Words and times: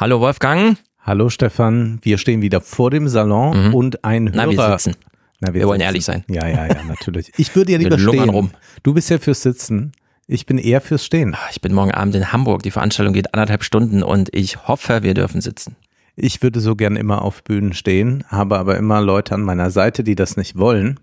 Hallo 0.00 0.20
Wolfgang. 0.20 0.78
Hallo 1.00 1.28
Stefan, 1.28 1.98
wir 2.02 2.18
stehen 2.18 2.40
wieder 2.40 2.60
vor 2.60 2.92
dem 2.92 3.08
Salon 3.08 3.66
mhm. 3.66 3.74
und 3.74 4.04
ein 4.04 4.32
Hörer. 4.32 4.46
Na, 4.46 4.48
wir 4.48 4.78
sitzen. 4.78 4.94
Na, 5.40 5.48
wir, 5.48 5.62
wir 5.62 5.66
wollen 5.66 5.80
ehrlich 5.80 6.04
sein. 6.04 6.22
Ja, 6.28 6.46
ja, 6.46 6.68
ja, 6.68 6.84
natürlich. 6.84 7.32
Ich 7.36 7.56
würde 7.56 7.72
ja 7.72 7.78
lieber 7.78 7.98
stehen. 7.98 8.28
Rum. 8.28 8.52
Du 8.84 8.94
bist 8.94 9.10
ja 9.10 9.18
fürs 9.18 9.42
Sitzen. 9.42 9.90
Ich 10.28 10.46
bin 10.46 10.56
eher 10.58 10.80
fürs 10.80 11.04
Stehen. 11.04 11.34
Ah, 11.34 11.48
ich 11.50 11.60
bin 11.60 11.74
morgen 11.74 11.90
Abend 11.90 12.14
in 12.14 12.30
Hamburg. 12.30 12.62
Die 12.62 12.70
Veranstaltung 12.70 13.12
geht 13.12 13.34
anderthalb 13.34 13.64
Stunden 13.64 14.04
und 14.04 14.28
ich 14.32 14.68
hoffe, 14.68 15.02
wir 15.02 15.14
dürfen 15.14 15.40
sitzen. 15.40 15.74
Ich 16.14 16.44
würde 16.44 16.60
so 16.60 16.76
gern 16.76 16.94
immer 16.94 17.22
auf 17.22 17.42
Bühnen 17.42 17.72
stehen, 17.72 18.22
habe 18.28 18.56
aber 18.56 18.76
immer 18.76 19.00
Leute 19.00 19.34
an 19.34 19.42
meiner 19.42 19.72
Seite, 19.72 20.04
die 20.04 20.14
das 20.14 20.36
nicht 20.36 20.56
wollen. 20.56 21.00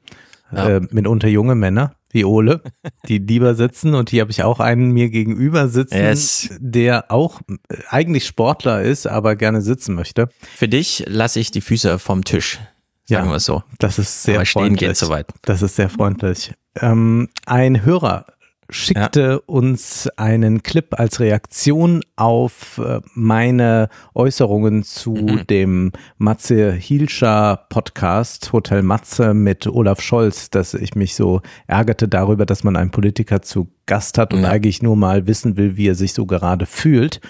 Ja. 0.54 0.78
Äh, 0.78 0.82
mitunter 0.92 1.28
junge 1.28 1.56
Männer 1.56 1.96
wie 2.16 2.26
Ole, 2.26 2.62
die 3.08 3.20
lieber 3.20 3.54
sitzen. 3.54 3.94
Und 3.94 4.10
hier 4.10 4.22
habe 4.22 4.32
ich 4.32 4.42
auch 4.44 4.60
einen 4.60 4.92
mir 4.92 5.10
gegenüber 5.10 5.68
sitzen, 5.68 5.98
yes. 5.98 6.50
der 6.60 7.12
auch 7.12 7.42
äh, 7.70 7.76
eigentlich 7.90 8.26
Sportler 8.26 8.82
ist, 8.82 9.06
aber 9.06 9.36
gerne 9.36 9.62
sitzen 9.62 9.94
möchte. 9.94 10.30
Für 10.56 10.68
dich 10.68 11.04
lasse 11.08 11.40
ich 11.40 11.52
die 11.52 11.62
Füße 11.62 12.00
vom 12.00 12.24
Tisch. 12.24 12.60
Sagen 13.08 13.26
ja, 13.28 13.32
wir 13.32 13.36
es 13.36 13.46
so. 13.46 13.62
Das 13.78 14.00
ist 14.00 14.24
sehr 14.24 14.38
aber 14.38 14.46
freundlich. 14.46 14.80
Stehen 14.80 14.88
geht 14.88 14.98
so 14.98 15.10
weit. 15.10 15.28
Das 15.44 15.62
ist 15.62 15.76
sehr 15.76 15.90
freundlich. 15.90 16.54
Ähm, 16.82 17.30
ein 17.46 17.86
Hörer 17.86 18.26
schickte 18.70 19.22
ja. 19.22 19.40
uns 19.46 20.10
einen 20.18 20.64
Clip 20.64 21.00
als 21.00 21.20
Reaktion 21.20 22.02
auf 22.16 22.80
äh, 22.84 23.02
meine 23.14 23.90
Äußerungen 24.14 24.84
zu 24.84 25.12
mhm. 25.12 25.48
dem 25.48 25.92
Matze 26.18 26.72
Hielscher 26.72 27.66
Podcast 27.70 28.54
Hotel 28.54 28.82
Matze 28.82 29.34
mit 29.34 29.68
Olaf 29.68 30.02
Scholz, 30.02 30.50
dass 30.50 30.74
ich 30.74 30.96
mich 30.96 31.16
so 31.16 31.42
ärgerte 31.68 32.08
darüber, 32.08 32.46
dass 32.46 32.64
man 32.64 32.76
einen 32.76 32.92
Politiker 32.92 33.42
zu 33.42 33.70
Gast 33.86 34.18
hat 34.18 34.34
und 34.34 34.42
ja. 34.42 34.50
eigentlich 34.50 34.82
nur 34.82 34.96
mal 34.96 35.28
wissen 35.28 35.58
will, 35.58 35.78
wie 35.78 35.88
er 35.88 35.96
sich 35.96 36.14
so 36.14 36.26
gerade 36.26 36.66
fühlt. 36.66 37.22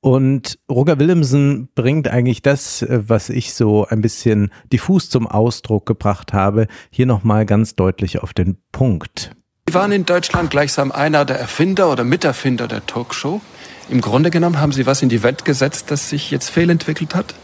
Und 0.00 0.58
Roger 0.70 0.98
Willemsen 0.98 1.68
bringt 1.74 2.08
eigentlich 2.08 2.42
das, 2.42 2.82
äh, 2.82 3.02
was 3.06 3.28
ich 3.28 3.54
so 3.54 3.86
ein 3.86 4.00
bisschen 4.00 4.50
diffus 4.72 5.10
zum 5.10 5.26
Ausdruck 5.26 5.86
gebracht 5.86 6.32
habe, 6.32 6.68
hier 6.90 7.06
nochmal 7.06 7.46
ganz 7.46 7.74
deutlich 7.74 8.22
auf 8.22 8.32
den 8.32 8.58
Punkt. 8.72 9.36
Sie 9.68 9.74
waren 9.74 9.90
in 9.90 10.06
Deutschland 10.06 10.50
gleichsam 10.50 10.92
einer 10.92 11.24
der 11.24 11.40
Erfinder 11.40 11.90
oder 11.90 12.04
Miterfinder 12.04 12.68
der 12.68 12.86
Talkshow. 12.86 13.40
Im 13.88 14.00
Grunde 14.00 14.30
genommen 14.30 14.60
haben 14.60 14.70
Sie 14.70 14.86
was 14.86 15.02
in 15.02 15.08
die 15.08 15.24
Welt 15.24 15.44
gesetzt, 15.44 15.90
das 15.90 16.08
sich 16.08 16.30
jetzt 16.30 16.50
fehlentwickelt 16.50 17.16
hat? 17.16 17.34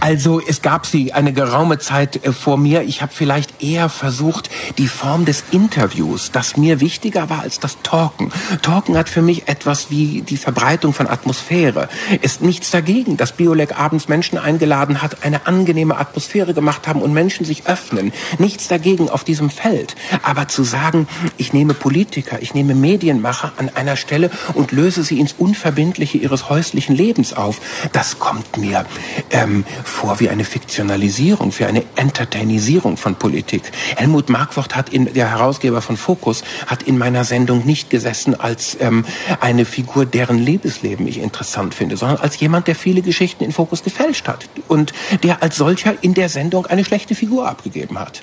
Also 0.00 0.40
es 0.46 0.62
gab 0.62 0.86
sie 0.86 1.12
eine 1.12 1.32
geraume 1.32 1.78
Zeit 1.78 2.24
äh, 2.24 2.32
vor 2.32 2.56
mir. 2.56 2.82
Ich 2.82 3.02
habe 3.02 3.12
vielleicht 3.14 3.62
eher 3.62 3.88
versucht, 3.88 4.50
die 4.78 4.88
Form 4.88 5.24
des 5.24 5.44
Interviews, 5.50 6.30
das 6.32 6.56
mir 6.56 6.80
wichtiger 6.80 7.28
war 7.30 7.40
als 7.40 7.60
das 7.60 7.78
Talken. 7.82 8.32
Talken 8.62 8.96
hat 8.96 9.08
für 9.08 9.22
mich 9.22 9.48
etwas 9.48 9.90
wie 9.90 10.22
die 10.22 10.36
Verbreitung 10.36 10.92
von 10.92 11.06
Atmosphäre. 11.06 11.88
Ist 12.22 12.42
nichts 12.42 12.70
dagegen, 12.70 13.16
dass 13.16 13.32
Biolek 13.32 13.78
abends 13.78 14.08
Menschen 14.08 14.38
eingeladen 14.38 15.02
hat, 15.02 15.24
eine 15.24 15.46
angenehme 15.46 15.98
Atmosphäre 15.98 16.54
gemacht 16.54 16.86
haben 16.88 17.02
und 17.02 17.12
Menschen 17.12 17.44
sich 17.44 17.66
öffnen. 17.66 18.12
Nichts 18.38 18.68
dagegen 18.68 19.08
auf 19.08 19.24
diesem 19.24 19.50
Feld. 19.50 19.96
Aber 20.22 20.48
zu 20.48 20.62
sagen, 20.62 21.08
ich 21.36 21.52
nehme 21.52 21.74
Politiker, 21.74 22.38
ich 22.40 22.54
nehme 22.54 22.74
Medienmacher 22.74 23.52
an 23.56 23.70
einer 23.74 23.96
Stelle 23.96 24.30
und 24.54 24.72
löse 24.72 25.02
sie 25.02 25.20
ins 25.20 25.34
Unverbindliche 25.36 26.18
ihres 26.18 26.48
häuslichen 26.48 26.94
Lebens 26.94 27.32
auf, 27.32 27.60
das 27.92 28.18
kommt 28.18 28.56
mir 28.56 28.86
ähm, 29.30 29.55
ähm, 29.56 29.64
vor 29.84 30.20
wie 30.20 30.28
eine 30.28 30.44
Fiktionalisierung, 30.44 31.52
für 31.52 31.66
eine 31.66 31.84
Entertainisierung 31.96 32.96
von 32.96 33.16
Politik. 33.16 33.62
Helmut 33.96 34.28
Markwort 34.28 34.76
hat 34.76 34.90
in, 34.90 35.12
der 35.12 35.30
Herausgeber 35.30 35.82
von 35.82 35.96
Focus, 35.96 36.42
hat 36.66 36.82
in 36.82 36.98
meiner 36.98 37.24
Sendung 37.24 37.64
nicht 37.64 37.90
gesessen 37.90 38.38
als 38.38 38.76
ähm, 38.80 39.04
eine 39.40 39.64
Figur, 39.64 40.06
deren 40.06 40.38
Lebensleben 40.38 41.06
ich 41.06 41.18
interessant 41.18 41.74
finde, 41.74 41.96
sondern 41.96 42.18
als 42.18 42.38
jemand, 42.40 42.66
der 42.66 42.74
viele 42.74 43.02
Geschichten 43.02 43.44
in 43.44 43.52
Focus 43.52 43.82
gefälscht 43.82 44.28
hat 44.28 44.48
und 44.68 44.92
der 45.22 45.42
als 45.42 45.56
solcher 45.56 45.94
in 46.02 46.14
der 46.14 46.28
Sendung 46.28 46.66
eine 46.66 46.84
schlechte 46.84 47.14
Figur 47.14 47.48
abgegeben 47.48 47.98
hat. 47.98 48.22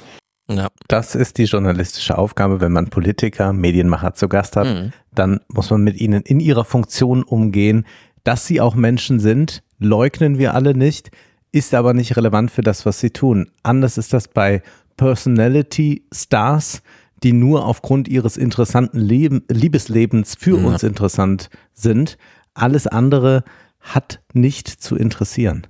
Ja. 0.50 0.68
Das 0.90 1.16
ist 1.16 1.38
die 1.38 1.46
journalistische 1.46 2.18
Aufgabe, 2.18 2.60
wenn 2.60 2.74
man 2.74 2.90
Politiker, 2.90 3.54
Medienmacher 3.54 4.14
zu 4.14 4.28
Gast 4.28 4.58
hat, 4.58 4.68
mhm. 4.68 4.92
dann 5.14 5.40
muss 5.48 5.70
man 5.70 5.82
mit 5.82 6.00
ihnen 6.00 6.22
in 6.24 6.40
ihrer 6.42 6.66
Funktion 6.66 7.24
umgehen, 7.24 7.86
dass 8.24 8.46
sie 8.46 8.62
auch 8.62 8.76
Menschen 8.76 9.20
sind, 9.20 9.64
leugnen 9.84 10.38
wir 10.38 10.54
alle 10.54 10.76
nicht, 10.76 11.12
ist 11.52 11.74
aber 11.74 11.94
nicht 11.94 12.18
relevant 12.18 12.52
für 12.52 12.62
das, 12.62 12.86
was 12.86 13.00
sie 13.00 13.12
tun. 13.12 13.52
Anders 13.62 13.98
ist 13.98 14.14
das 14.14 14.28
bei 14.28 14.64
Personality 14.98 16.06
Stars, 16.14 16.82
die 17.24 17.34
nur 17.34 17.66
aufgrund 17.66 18.08
ihres 18.08 18.38
interessanten 18.38 19.00
Leben, 19.00 19.44
Liebeslebens 19.50 20.36
für 20.36 20.58
ja. 20.58 20.66
uns 20.66 20.84
interessant 20.84 21.50
sind. 21.74 22.18
Alles 22.54 22.88
andere 22.88 23.44
hat 23.80 24.22
nicht 24.34 24.68
zu 24.68 24.96
interessieren. 24.96 25.68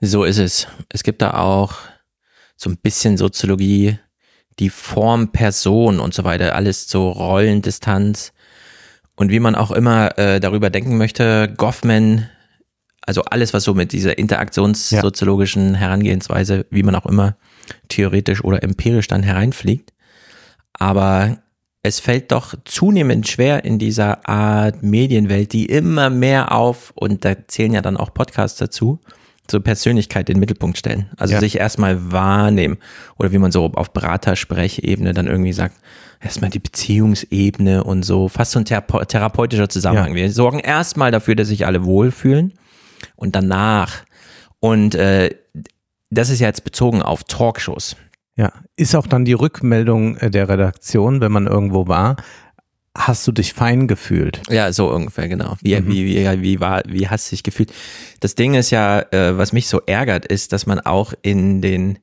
So 0.00 0.24
ist 0.24 0.38
es. 0.38 0.66
Es 0.90 1.02
gibt 1.02 1.22
da 1.22 1.34
auch 1.34 1.74
so 2.56 2.68
ein 2.68 2.76
bisschen 2.76 3.16
Soziologie, 3.16 3.98
die 4.58 4.70
Form 4.70 5.28
Person 5.32 6.00
und 6.00 6.14
so 6.14 6.24
weiter, 6.24 6.54
alles 6.54 6.88
so 6.88 7.10
Rollendistanz. 7.10 8.32
Und 9.14 9.30
wie 9.30 9.40
man 9.40 9.54
auch 9.54 9.70
immer 9.70 10.18
äh, 10.18 10.40
darüber 10.40 10.68
denken 10.68 10.98
möchte, 10.98 11.52
Goffman 11.56 12.28
also 13.06 13.22
alles, 13.22 13.54
was 13.54 13.64
so 13.64 13.72
mit 13.72 13.92
dieser 13.92 14.18
interaktionssoziologischen 14.18 15.74
Herangehensweise, 15.74 16.66
wie 16.70 16.82
man 16.82 16.96
auch 16.96 17.06
immer 17.06 17.36
theoretisch 17.88 18.42
oder 18.44 18.62
empirisch 18.62 19.06
dann 19.06 19.22
hereinfliegt. 19.22 19.92
Aber 20.72 21.38
es 21.82 22.00
fällt 22.00 22.32
doch 22.32 22.54
zunehmend 22.64 23.28
schwer 23.28 23.64
in 23.64 23.78
dieser 23.78 24.28
Art 24.28 24.82
Medienwelt, 24.82 25.52
die 25.52 25.66
immer 25.66 26.10
mehr 26.10 26.52
auf, 26.52 26.92
und 26.96 27.24
da 27.24 27.34
zählen 27.46 27.74
ja 27.74 27.80
dann 27.80 27.96
auch 27.96 28.12
Podcasts 28.12 28.58
dazu, 28.58 29.00
so 29.48 29.60
Persönlichkeit 29.60 30.28
in 30.28 30.34
den 30.34 30.40
Mittelpunkt 30.40 30.76
stellen. 30.76 31.08
Also 31.16 31.34
ja. 31.34 31.40
sich 31.40 31.58
erstmal 31.58 32.10
wahrnehmen. 32.10 32.78
Oder 33.16 33.30
wie 33.30 33.38
man 33.38 33.52
so 33.52 33.66
auf 33.66 33.92
Beratersprechebene 33.92 35.14
dann 35.14 35.28
irgendwie 35.28 35.52
sagt, 35.52 35.76
erstmal 36.20 36.50
die 36.50 36.58
Beziehungsebene 36.58 37.84
und 37.84 38.02
so, 38.02 38.26
fast 38.28 38.50
so 38.50 38.58
ein 38.58 38.64
therapeutischer 38.64 39.68
Zusammenhang. 39.68 40.10
Ja. 40.10 40.16
Wir 40.16 40.32
sorgen 40.32 40.58
erstmal 40.58 41.12
dafür, 41.12 41.36
dass 41.36 41.46
sich 41.46 41.66
alle 41.66 41.84
wohlfühlen 41.84 42.54
und 43.16 43.34
danach. 43.34 44.04
Und 44.60 44.94
äh, 44.94 45.30
das 46.10 46.30
ist 46.30 46.40
ja 46.40 46.48
jetzt 46.48 46.64
bezogen 46.64 47.02
auf 47.02 47.24
Talkshows. 47.24 47.96
Ja, 48.36 48.52
ist 48.76 48.94
auch 48.94 49.06
dann 49.06 49.24
die 49.24 49.32
Rückmeldung 49.32 50.16
äh, 50.18 50.30
der 50.30 50.48
Redaktion, 50.48 51.20
wenn 51.20 51.32
man 51.32 51.46
irgendwo 51.46 51.88
war. 51.88 52.16
Hast 52.96 53.26
du 53.26 53.32
dich 53.32 53.52
fein 53.52 53.88
gefühlt? 53.88 54.42
Ja, 54.48 54.72
so 54.72 54.90
ungefähr, 54.90 55.28
genau. 55.28 55.56
Wie, 55.62 55.78
mhm. 55.78 55.88
wie, 55.88 56.06
wie, 56.06 56.42
wie, 56.42 56.60
war, 56.60 56.82
wie 56.86 57.08
hast 57.08 57.30
du 57.30 57.34
dich 57.34 57.42
gefühlt? 57.42 57.72
Das 58.20 58.34
Ding 58.34 58.54
ist 58.54 58.70
ja, 58.70 59.00
äh, 59.10 59.36
was 59.36 59.52
mich 59.52 59.68
so 59.68 59.80
ärgert, 59.86 60.26
ist, 60.26 60.52
dass 60.52 60.66
man 60.66 60.80
auch 60.80 61.12
in 61.22 61.60
den 61.60 61.98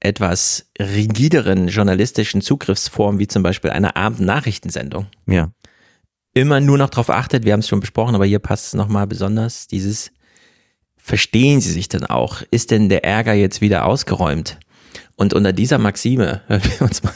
etwas 0.00 0.70
rigideren 0.80 1.68
journalistischen 1.68 2.40
Zugriffsformen, 2.40 3.20
wie 3.20 3.28
zum 3.28 3.44
Beispiel 3.44 3.70
einer 3.70 3.96
Abendnachrichtensendung, 3.96 5.06
ja 5.26 5.50
immer 6.34 6.60
nur 6.60 6.78
noch 6.78 6.90
darauf 6.90 7.10
achtet, 7.10 7.44
wir 7.44 7.52
haben 7.52 7.60
es 7.60 7.68
schon 7.68 7.80
besprochen, 7.80 8.14
aber 8.14 8.26
hier 8.26 8.38
passt 8.38 8.68
es 8.68 8.74
nochmal 8.74 9.06
besonders, 9.06 9.66
dieses 9.66 10.12
Verstehen 11.04 11.60
Sie 11.60 11.72
sich 11.72 11.88
denn 11.88 12.06
auch? 12.06 12.42
Ist 12.52 12.70
denn 12.70 12.88
der 12.88 13.04
Ärger 13.04 13.32
jetzt 13.32 13.60
wieder 13.60 13.86
ausgeräumt? 13.86 14.60
Und 15.16 15.34
unter 15.34 15.52
dieser 15.52 15.78
Maxime 15.78 16.42
hören 16.46 16.62
wir 16.62 16.82
uns 16.82 17.02
mal 17.02 17.12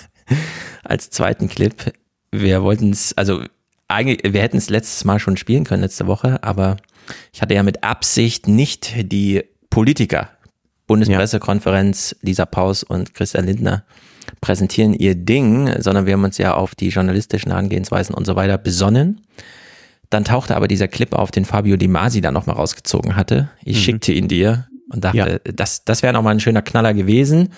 als 0.82 1.10
zweiten 1.10 1.48
Clip. 1.48 1.92
Wir 2.32 2.64
wollten 2.64 2.90
es, 2.90 3.16
also 3.16 3.44
eigentlich, 3.86 4.32
wir 4.32 4.42
hätten 4.42 4.56
es 4.56 4.70
letztes 4.70 5.04
Mal 5.04 5.20
schon 5.20 5.36
spielen 5.36 5.62
können, 5.62 5.82
letzte 5.82 6.08
Woche, 6.08 6.42
aber 6.42 6.78
ich 7.32 7.40
hatte 7.42 7.54
ja 7.54 7.62
mit 7.62 7.84
Absicht 7.84 8.48
nicht 8.48 8.92
die 9.12 9.44
Politiker, 9.70 10.30
Bundespressekonferenz, 10.88 12.16
Lisa 12.22 12.44
Paus 12.44 12.82
und 12.82 13.14
Christian 13.14 13.46
Lindner 13.46 13.84
präsentieren 14.40 14.94
ihr 14.94 15.14
Ding, 15.14 15.70
sondern 15.80 16.06
wir 16.06 16.14
haben 16.14 16.24
uns 16.24 16.38
ja 16.38 16.54
auf 16.54 16.74
die 16.74 16.88
journalistischen 16.88 17.50
Herangehensweisen 17.50 18.14
und 18.14 18.26
so 18.26 18.36
weiter 18.36 18.58
besonnen. 18.58 19.22
Dann 20.10 20.24
tauchte 20.24 20.56
aber 20.56 20.68
dieser 20.68 20.88
Clip 20.88 21.12
auf, 21.14 21.30
den 21.30 21.44
Fabio 21.44 21.76
Di 21.76 21.88
Masi 21.88 22.20
da 22.20 22.30
nochmal 22.30 22.56
rausgezogen 22.56 23.16
hatte. 23.16 23.50
Ich 23.64 23.78
mhm. 23.78 23.80
schickte 23.80 24.12
ihn 24.12 24.28
dir 24.28 24.68
und 24.90 25.04
dachte, 25.04 25.40
ja. 25.44 25.52
das, 25.52 25.84
das 25.84 26.02
wäre 26.02 26.12
nochmal 26.12 26.34
ein 26.34 26.40
schöner 26.40 26.62
Knaller 26.62 26.94
gewesen. 26.94 27.48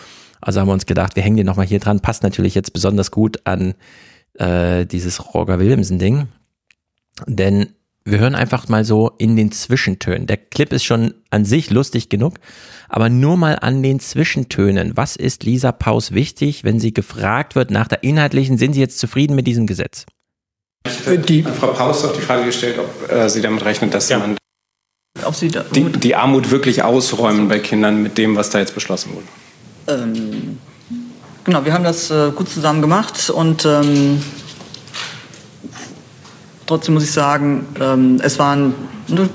Also 0.41 0.61
haben 0.61 0.69
wir 0.69 0.73
uns 0.73 0.87
gedacht, 0.87 1.17
wir 1.17 1.23
hängen 1.23 1.37
den 1.37 1.47
nochmal 1.47 1.67
hier 1.67 1.81
dran. 1.81 2.00
Passt 2.00 2.23
natürlich 2.23 2.55
jetzt 2.55 2.73
besonders 2.73 3.11
gut 3.11 3.41
an 3.44 3.75
äh, 4.35 4.87
dieses 4.87 5.35
Roger 5.35 5.59
Williamson-Ding. 5.59 6.29
Denn 7.26 7.75
wir 8.10 8.19
hören 8.19 8.34
einfach 8.34 8.69
mal 8.69 8.84
so 8.84 9.12
in 9.19 9.37
den 9.37 9.52
Zwischentönen. 9.52 10.26
Der 10.26 10.37
Clip 10.37 10.72
ist 10.72 10.84
schon 10.84 11.14
an 11.31 11.44
sich 11.44 11.70
lustig 11.70 12.08
genug, 12.08 12.34
aber 12.88 13.08
nur 13.08 13.37
mal 13.37 13.58
an 13.60 13.82
den 13.82 14.00
Zwischentönen. 14.00 14.96
Was 14.96 15.16
ist 15.16 15.44
Lisa 15.44 15.72
Paus 15.72 16.12
wichtig, 16.12 16.64
wenn 16.64 16.81
sie 16.81 16.94
gefragt 16.94 17.55
wird 17.55 17.70
nach 17.70 17.88
der 17.88 18.02
inhaltlichen, 18.02 18.58
sind 18.58 18.72
Sie 18.72 18.81
jetzt 18.81 18.99
zufrieden 18.99 19.34
mit 19.37 19.46
diesem 19.46 19.66
Gesetz? 19.66 20.06
Die 21.28 21.43
Frau 21.43 21.69
Paus 21.69 22.05
hat 22.05 22.16
die 22.16 22.20
Frage 22.20 22.46
gestellt, 22.46 22.78
ob 22.78 23.12
äh, 23.12 23.28
sie 23.28 23.43
damit 23.43 23.64
rechnet, 23.64 23.93
dass 23.93 24.08
ja. 24.08 24.19
man 24.19 24.37
die, 25.75 25.82
die, 25.84 26.14
Armut 26.14 26.50
wirklich 26.50 26.82
ausräumen 26.82 27.49
bei 27.49 27.58
Kindern 27.58 28.02
mit 28.02 28.16
dem, 28.16 28.37
was 28.37 28.50
da 28.50 28.58
jetzt 28.58 28.75
beschlossen 28.75 29.12
wurde. 29.12 30.02
Ähm, 30.02 30.58
genau, 31.44 31.64
wir 31.64 31.72
haben 31.72 31.84
das 31.84 32.10
äh, 32.10 32.31
gut 32.34 32.49
zusammen 32.49 32.81
gemacht 32.81 33.28
und 33.28 33.64
ähm, 33.66 34.22
trotzdem 36.69 36.94
muss 36.94 37.03
ich 37.03 37.12
sagen, 37.12 37.67
ähm, 37.81 38.20
es 38.23 38.38
waren 38.38 38.75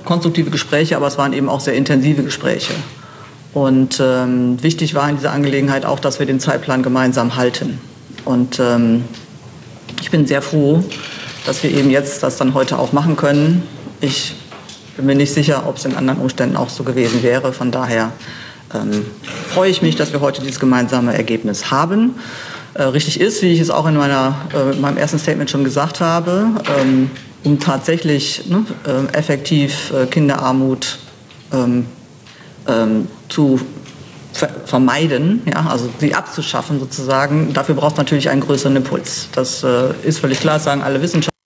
konstruktive 0.06 0.52
Gespräche, 0.52 0.96
aber 0.96 1.08
es 1.08 1.18
waren 1.18 1.34
eben 1.34 1.50
auch 1.50 1.60
sehr 1.60 1.74
intensive 1.74 2.24
Gespräche. 2.24 2.74
Und 3.54 4.00
ähm, 4.00 4.62
wichtig 4.64 4.96
war 4.96 5.10
in 5.10 5.18
dieser 5.18 5.32
Angelegenheit 5.32 5.86
auch, 5.86 6.00
dass 6.00 6.20
wir 6.20 6.26
den 6.26 6.40
Zeitplan 6.40 6.82
gemeinsam 6.82 7.36
halten. 7.36 7.80
Und 8.24 8.60
ähm, 8.60 9.04
ich 10.02 10.10
bin 10.10 10.26
sehr 10.26 10.42
froh, 10.42 10.84
dass 11.46 11.62
wir 11.64 11.72
eben 11.72 11.90
jetzt 11.90 12.24
das 12.24 12.38
dann 12.38 12.54
heute 12.54 12.80
auch 12.80 12.94
machen 12.94 13.16
können. 13.16 13.64
Ich 14.00 14.36
bin 14.96 15.06
mir 15.06 15.16
nicht 15.16 15.34
sicher, 15.34 15.64
ob 15.68 15.78
es 15.78 15.86
in 15.86 15.96
anderen 15.96 16.20
Umständen 16.20 16.56
auch 16.56 16.70
so 16.70 16.84
gewesen 16.84 17.22
wäre. 17.24 17.52
Von 17.52 17.72
daher 17.72 18.12
ähm, 18.74 19.06
freue 19.50 19.70
ich 19.70 19.82
mich, 19.82 19.96
dass 19.96 20.14
wir 20.14 20.22
heute 20.22 20.42
dieses 20.42 20.60
gemeinsame 20.60 21.14
Ergebnis 21.16 21.72
haben. 21.72 22.16
Äh, 22.76 22.84
richtig 22.84 23.20
ist, 23.20 23.42
wie 23.42 23.48
ich 23.48 23.60
es 23.60 23.70
auch 23.70 23.86
in 23.86 23.96
meiner, 23.96 24.36
äh, 24.54 24.76
meinem 24.78 24.98
ersten 24.98 25.20
Statement 25.20 25.50
schon 25.50 25.64
gesagt 25.64 26.00
habe, 26.00 26.48
ähm, 26.80 27.12
um 27.44 27.60
tatsächlich 27.60 28.48
ne, 28.48 28.66
äh, 28.88 29.14
effektiv 29.16 29.94
Kinderarmut 30.10 30.98
ähm, 31.52 31.86
ähm, 32.68 33.08
zu 33.30 33.60
ver 34.32 34.50
vermeiden, 34.66 35.44
ja, 35.46 35.68
also 35.68 35.88
sie 36.00 36.16
abzuschaffen 36.16 36.80
sozusagen. 36.80 37.54
Dafür 37.54 37.76
braucht 37.76 37.92
es 37.92 37.98
natürlich 37.98 38.30
einen 38.32 38.42
größeren 38.42 38.76
Impuls. 38.76 39.30
Das 39.34 39.64
ist 40.04 40.18
völlig 40.18 40.40
klar, 40.40 40.60
sagen 40.60 40.82
alle 40.82 41.00
Wissenschaftler. 41.04 41.38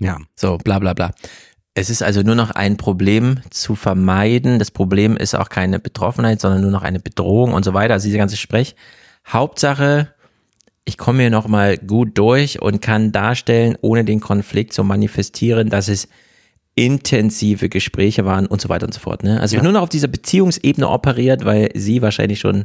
Ja, 0.00 0.18
so 0.36 0.58
bla 0.58 0.78
bla 0.78 0.92
bla. 0.92 1.12
Es 1.72 1.88
ist 1.88 2.02
also 2.02 2.20
nur 2.20 2.34
noch 2.34 2.50
ein 2.50 2.76
Problem 2.76 3.40
zu 3.48 3.74
vermeiden. 3.74 4.58
Das 4.58 4.70
Problem 4.70 5.16
ist 5.16 5.34
auch 5.34 5.48
keine 5.48 5.78
Betroffenheit, 5.78 6.42
sondern 6.42 6.60
nur 6.60 6.70
noch 6.70 6.82
eine 6.82 7.00
Bedrohung 7.00 7.54
und 7.54 7.64
so 7.64 7.72
weiter. 7.72 7.94
Also 7.94 8.06
dieser 8.06 8.18
ganze 8.18 8.36
Sprech. 8.36 8.74
Hauptsache, 9.26 10.12
ich 10.90 10.98
komme 10.98 11.20
hier 11.22 11.30
nochmal 11.30 11.78
gut 11.78 12.18
durch 12.18 12.60
und 12.60 12.82
kann 12.82 13.12
darstellen, 13.12 13.78
ohne 13.80 14.04
den 14.04 14.18
Konflikt 14.18 14.72
zu 14.72 14.82
manifestieren, 14.82 15.70
dass 15.70 15.86
es 15.86 16.08
intensive 16.74 17.68
Gespräche 17.68 18.24
waren 18.24 18.46
und 18.46 18.60
so 18.60 18.68
weiter 18.68 18.86
und 18.86 18.92
so 18.92 18.98
fort. 18.98 19.22
Ne? 19.22 19.40
Also 19.40 19.54
ja. 19.54 19.62
nur 19.62 19.70
noch 19.70 19.82
auf 19.82 19.88
dieser 19.88 20.08
Beziehungsebene 20.08 20.88
operiert, 20.88 21.44
weil 21.44 21.70
sie 21.74 22.02
wahrscheinlich 22.02 22.40
schon 22.40 22.64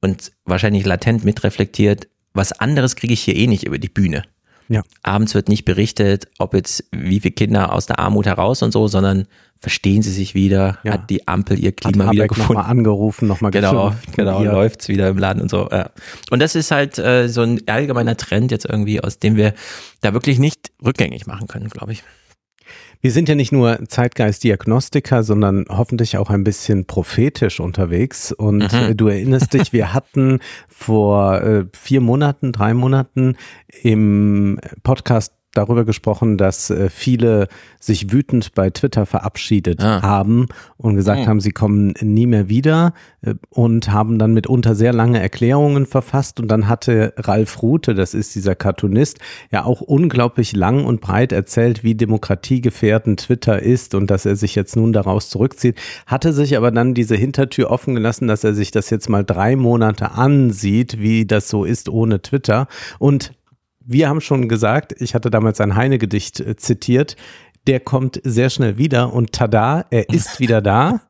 und 0.00 0.32
wahrscheinlich 0.46 0.86
latent 0.86 1.26
mitreflektiert, 1.26 2.08
was 2.32 2.52
anderes 2.52 2.96
kriege 2.96 3.12
ich 3.12 3.20
hier 3.20 3.36
eh 3.36 3.46
nicht 3.46 3.64
über 3.64 3.78
die 3.78 3.90
Bühne. 3.90 4.22
Ja. 4.68 4.82
Abends 5.02 5.34
wird 5.34 5.50
nicht 5.50 5.66
berichtet, 5.66 6.28
ob 6.38 6.54
jetzt 6.54 6.84
wie 6.90 7.20
viele 7.20 7.32
Kinder 7.32 7.70
aus 7.74 7.84
der 7.84 7.98
Armut 7.98 8.24
heraus 8.24 8.62
und 8.62 8.72
so, 8.72 8.88
sondern 8.88 9.26
verstehen 9.58 10.02
sie 10.02 10.12
sich 10.12 10.34
wieder, 10.34 10.78
ja. 10.84 10.92
hat 10.92 11.10
die 11.10 11.26
Ampel 11.26 11.58
ihr 11.58 11.72
Klima 11.72 12.06
hat 12.06 12.12
wieder 12.12 12.28
gefunden. 12.28 12.54
Nochmal 12.54 12.70
angerufen, 12.70 13.26
nochmal 13.26 13.50
Genau, 13.50 13.92
genau, 14.14 14.42
läuft's 14.42 14.88
wieder 14.88 15.08
im 15.08 15.18
Laden 15.18 15.42
und 15.42 15.50
so. 15.50 15.68
Ja. 15.70 15.90
Und 16.30 16.40
das 16.40 16.54
ist 16.54 16.70
halt 16.70 16.98
äh, 16.98 17.28
so 17.28 17.42
ein 17.42 17.60
allgemeiner 17.66 18.16
Trend 18.16 18.50
jetzt 18.50 18.66
irgendwie, 18.66 19.00
aus 19.00 19.18
dem 19.18 19.36
wir 19.36 19.54
da 20.00 20.12
wirklich 20.12 20.38
nicht 20.38 20.70
rückgängig 20.84 21.26
machen 21.26 21.48
können, 21.48 21.68
glaube 21.68 21.92
ich. 21.92 22.02
Wir 23.00 23.12
sind 23.12 23.28
ja 23.28 23.34
nicht 23.34 23.52
nur 23.52 23.78
Zeitgeist-Diagnostiker, 23.86 25.22
sondern 25.22 25.64
hoffentlich 25.68 26.16
auch 26.16 26.30
ein 26.30 26.44
bisschen 26.44 26.86
prophetisch 26.86 27.60
unterwegs. 27.60 28.32
Und 28.32 28.72
mhm. 28.72 28.78
Äh, 28.78 28.94
du 28.94 29.08
erinnerst 29.08 29.52
dich, 29.52 29.72
wir 29.72 29.94
hatten 29.94 30.40
vor 30.68 31.40
äh, 31.40 31.64
vier 31.72 32.00
Monaten, 32.00 32.52
drei 32.52 32.74
Monaten 32.74 33.36
im 33.82 34.58
Podcast 34.82 35.34
darüber 35.56 35.84
gesprochen, 35.84 36.36
dass 36.36 36.70
äh, 36.70 36.90
viele 36.90 37.48
sich 37.80 38.12
wütend 38.12 38.54
bei 38.54 38.70
Twitter 38.70 39.06
verabschiedet 39.06 39.82
ah. 39.82 40.02
haben 40.02 40.46
und 40.76 40.96
gesagt 40.96 41.22
mhm. 41.22 41.26
haben, 41.26 41.40
sie 41.40 41.52
kommen 41.52 41.94
nie 42.00 42.26
mehr 42.26 42.48
wieder 42.48 42.92
äh, 43.22 43.34
und 43.50 43.90
haben 43.90 44.18
dann 44.18 44.34
mitunter 44.34 44.74
sehr 44.74 44.92
lange 44.92 45.20
Erklärungen 45.20 45.86
verfasst 45.86 46.40
und 46.40 46.48
dann 46.48 46.68
hatte 46.68 47.14
Ralf 47.16 47.62
Rute, 47.62 47.94
das 47.94 48.14
ist 48.14 48.34
dieser 48.34 48.54
Cartoonist, 48.54 49.18
ja 49.50 49.64
auch 49.64 49.80
unglaublich 49.80 50.54
lang 50.54 50.84
und 50.84 51.00
breit 51.00 51.32
erzählt, 51.32 51.84
wie 51.84 51.94
demokratiegefährdend 51.94 53.20
Twitter 53.20 53.62
ist 53.62 53.94
und 53.94 54.10
dass 54.10 54.26
er 54.26 54.36
sich 54.36 54.54
jetzt 54.54 54.76
nun 54.76 54.92
daraus 54.92 55.28
zurückzieht, 55.28 55.76
hatte 56.06 56.32
sich 56.32 56.56
aber 56.56 56.70
dann 56.70 56.94
diese 56.94 57.16
Hintertür 57.16 57.70
offen 57.70 57.94
gelassen, 57.94 58.28
dass 58.28 58.44
er 58.44 58.54
sich 58.54 58.70
das 58.70 58.90
jetzt 58.90 59.08
mal 59.08 59.24
drei 59.24 59.56
Monate 59.56 60.12
ansieht, 60.12 60.98
wie 60.98 61.26
das 61.26 61.48
so 61.48 61.64
ist 61.64 61.88
ohne 61.88 62.22
Twitter 62.22 62.68
und 62.98 63.32
wir 63.86 64.08
haben 64.08 64.20
schon 64.20 64.48
gesagt, 64.48 64.94
ich 65.00 65.14
hatte 65.14 65.30
damals 65.30 65.60
ein 65.60 65.76
Heine-Gedicht 65.76 66.40
äh, 66.40 66.56
zitiert, 66.56 67.16
der 67.66 67.80
kommt 67.80 68.20
sehr 68.22 68.50
schnell 68.50 68.78
wieder 68.78 69.12
und 69.12 69.32
tada, 69.32 69.86
er 69.90 70.08
ist 70.10 70.38
wieder 70.40 70.60
da. 70.60 71.00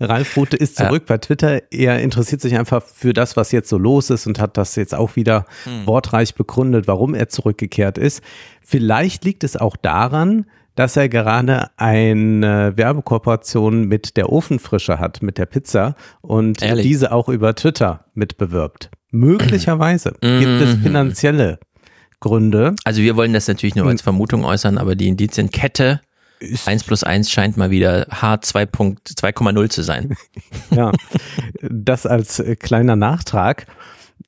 Ralf 0.00 0.36
Rute 0.36 0.56
ist 0.56 0.76
zurück 0.76 1.04
ja. 1.06 1.14
bei 1.14 1.18
Twitter. 1.18 1.60
Er 1.70 2.00
interessiert 2.00 2.40
sich 2.40 2.56
einfach 2.58 2.82
für 2.82 3.12
das, 3.12 3.36
was 3.36 3.52
jetzt 3.52 3.68
so 3.68 3.78
los 3.78 4.10
ist 4.10 4.26
und 4.26 4.38
hat 4.38 4.56
das 4.56 4.76
jetzt 4.76 4.94
auch 4.94 5.16
wieder 5.16 5.46
hm. 5.64 5.86
wortreich 5.86 6.34
begründet, 6.34 6.86
warum 6.86 7.14
er 7.14 7.28
zurückgekehrt 7.28 7.98
ist. 7.98 8.22
Vielleicht 8.62 9.24
liegt 9.24 9.44
es 9.44 9.56
auch 9.56 9.76
daran, 9.76 10.46
dass 10.74 10.96
er 10.96 11.08
gerade 11.08 11.70
eine 11.78 12.76
Werbekooperation 12.76 13.84
mit 13.84 14.18
der 14.18 14.30
Ofenfrische 14.30 14.98
hat, 14.98 15.22
mit 15.22 15.38
der 15.38 15.46
Pizza 15.46 15.96
und 16.20 16.62
Ehrlich? 16.62 16.86
diese 16.86 17.12
auch 17.12 17.30
über 17.30 17.54
Twitter 17.54 18.04
mitbewirbt. 18.12 18.90
Möglicherweise 19.10 20.12
gibt 20.20 20.60
es 20.60 20.76
mhm. 20.76 20.82
finanzielle 20.82 21.58
Gründe. 22.20 22.74
Also 22.84 23.02
wir 23.02 23.16
wollen 23.16 23.32
das 23.32 23.48
natürlich 23.48 23.74
nur 23.74 23.86
als 23.86 24.02
Vermutung 24.02 24.44
äußern, 24.44 24.78
aber 24.78 24.96
die 24.96 25.08
Indizienkette 25.08 26.00
1 26.66 26.84
plus 26.84 27.02
1 27.02 27.30
scheint 27.30 27.56
mal 27.56 27.70
wieder 27.70 28.08
H2.2,0 28.08 29.68
zu 29.70 29.82
sein. 29.82 30.16
ja, 30.70 30.92
das 31.62 32.06
als 32.06 32.42
kleiner 32.58 32.96
Nachtrag. 32.96 33.66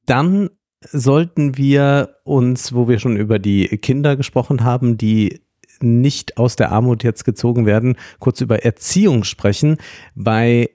Dann 0.06 0.50
sollten 0.80 1.56
wir 1.56 2.16
uns, 2.24 2.72
wo 2.72 2.88
wir 2.88 2.98
schon 2.98 3.16
über 3.16 3.38
die 3.38 3.66
Kinder 3.78 4.16
gesprochen 4.16 4.64
haben, 4.64 4.96
die 4.96 5.42
nicht 5.80 6.38
aus 6.38 6.56
der 6.56 6.72
Armut 6.72 7.04
jetzt 7.04 7.24
gezogen 7.24 7.66
werden, 7.66 7.96
kurz 8.18 8.40
über 8.40 8.64
Erziehung 8.64 9.24
sprechen 9.24 9.76
bei 10.14 10.70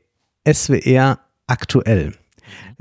SWR 0.48 1.20
aktuell 1.48 2.14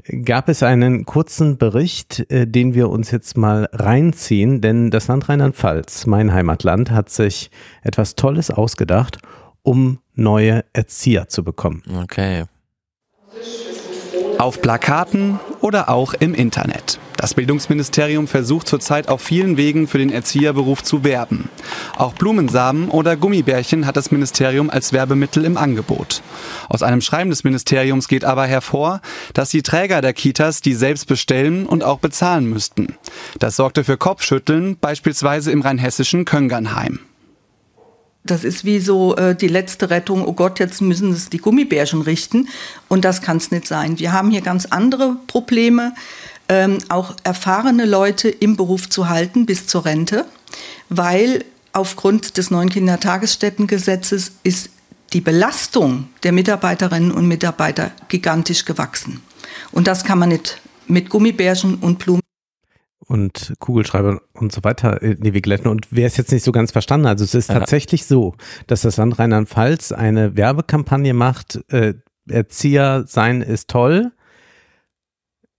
gab 0.05 0.49
es 0.49 0.63
einen 0.63 1.05
kurzen 1.05 1.59
Bericht, 1.59 2.31
äh, 2.31 2.47
den 2.47 2.75
wir 2.75 2.91
uns 2.91 3.11
jetzt 3.11 3.37
mal 3.37 3.69
reinziehen, 3.73 4.61
denn 4.61 4.91
das 4.91 5.09
Land 5.09 5.29
Rheinland-Pfalz, 5.29 6.07
mein 6.07 6.33
Heimatland, 6.33 6.91
hat 6.91 7.11
sich 7.11 7.51
etwas 7.83 8.15
Tolles 8.15 8.51
ausgedacht, 8.51 9.19
um 9.63 10.01
neue 10.15 10.65
Erzieher 10.73 11.29
zu 11.29 11.45
bekommen. 11.45 11.83
Okay. 12.03 12.45
Auf 14.43 14.61
Plakaten 14.61 15.39
oder 15.61 15.89
auch 15.89 16.15
im 16.15 16.35
Internet. 16.35 16.99
Das 17.17 17.35
Bildungsministerium 17.35 18.27
versucht 18.27 18.67
zurzeit 18.67 19.07
auf 19.07 19.23
vielen 19.23 19.57
Wegen 19.57 19.87
für 19.87 19.99
den 19.99 20.11
Erzieherberuf 20.11 20.83
zu 20.83 21.05
werben. 21.05 21.49
Auch 21.97 22.13
Blumensamen 22.15 22.89
oder 22.89 23.17
Gummibärchen 23.17 23.87
hat 23.87 23.97
das 23.97 24.11
Ministerium 24.11 24.69
als 24.69 24.93
Werbemittel 24.93 25.45
im 25.45 25.57
Angebot. 25.57 26.23
Aus 26.69 26.83
einem 26.83 27.03
Schreiben 27.03 27.31
des 27.31 27.45
Ministeriums 27.45 28.09
geht 28.09 28.25
aber 28.25 28.45
hervor, 28.45 29.01
dass 29.33 29.51
die 29.51 29.63
Träger 29.63 30.01
der 30.01 30.13
Kitas 30.13 30.61
die 30.61 30.75
selbst 30.75 31.07
bestellen 31.07 31.65
und 31.65 31.85
auch 31.85 32.01
bezahlen 32.01 32.47
müssten. 32.47 32.97
Das 33.39 33.55
sorgte 33.55 33.85
für 33.85 33.97
Kopfschütteln, 33.97 34.77
beispielsweise 34.77 35.53
im 35.53 35.63
rheinhessischen 35.63 36.25
Köngernheim. 36.25 36.99
Das 38.25 38.45
ist 38.45 38.65
wie 38.65 38.79
so 38.79 39.17
äh, 39.17 39.35
die 39.35 39.49
letzte 39.49 39.91
Rettung, 39.91 40.25
oh 40.25 40.33
Gott, 40.33 40.61
jetzt 40.61 40.81
müssen 40.81 41.13
es 41.13 41.29
die 41.29 41.39
Gummibärchen 41.39 42.03
richten. 42.03 42.49
Und 42.89 43.05
das 43.05 43.21
kann 43.21 43.39
es 43.39 43.51
nicht 43.51 43.67
sein. 43.67 43.99
Wir 43.99 44.13
haben 44.13 44.31
hier 44.31 44.43
ganz 44.43 44.67
andere 44.67 45.17
Probleme, 45.27 45.95
ähm, 46.49 46.79
auch 46.89 47.17
erfahrene 47.25 47.85
Leute 47.85 48.29
im 48.29 48.57
Beruf 48.57 48.89
zu 48.89 49.09
halten 49.09 49.47
bis 49.47 49.67
zur 49.67 49.85
Rente, 49.85 50.27
weil 50.89 51.45
aufgrund 51.73 52.37
des 52.37 52.51
neuen 52.51 52.69
Kindertagesstättengesetzes 52.69 54.33
ist 54.43 54.71
die 55.13 55.21
Belastung 55.21 56.09
der 56.23 56.33
Mitarbeiterinnen 56.33 57.11
und 57.11 57.27
Mitarbeiter 57.27 57.91
gigantisch 58.09 58.65
gewachsen. 58.65 59.23
Und 59.73 59.87
das 59.87 60.05
kann 60.05 60.19
man 60.19 60.31
nicht 60.31 60.61
mit 60.87 61.09
Gummibärchen 61.09 61.77
und 61.77 61.99
Blumen 61.99 62.23
und 63.07 63.55
Kugelschreiber 63.59 64.21
und 64.35 64.53
so 64.53 64.65
weiter 64.65 65.03
in 65.03 65.21
die 65.21 65.35
Wege 65.35 65.51
leiten. 65.51 65.69
Und 65.69 65.89
wer 65.91 66.07
es 66.07 66.17
jetzt 66.17 66.33
nicht 66.33 66.45
so 66.45 66.53
ganz 66.53 66.73
verstanden 66.73 67.07
hat, 67.07 67.13
also 67.13 67.25
es 67.25 67.35
ist 67.35 67.49
ja. 67.49 67.59
tatsächlich 67.59 68.07
so, 68.07 68.35
dass 68.67 68.83
das 68.83 68.97
Land 68.97 69.19
Rheinland-Pfalz 69.19 69.93
eine 69.93 70.37
Werbekampagne 70.37 71.15
macht, 71.15 71.61
äh, 71.69 71.95
Erzieher 72.29 73.05
sein 73.07 73.43
ist 73.43 73.69
toll. 73.69 74.13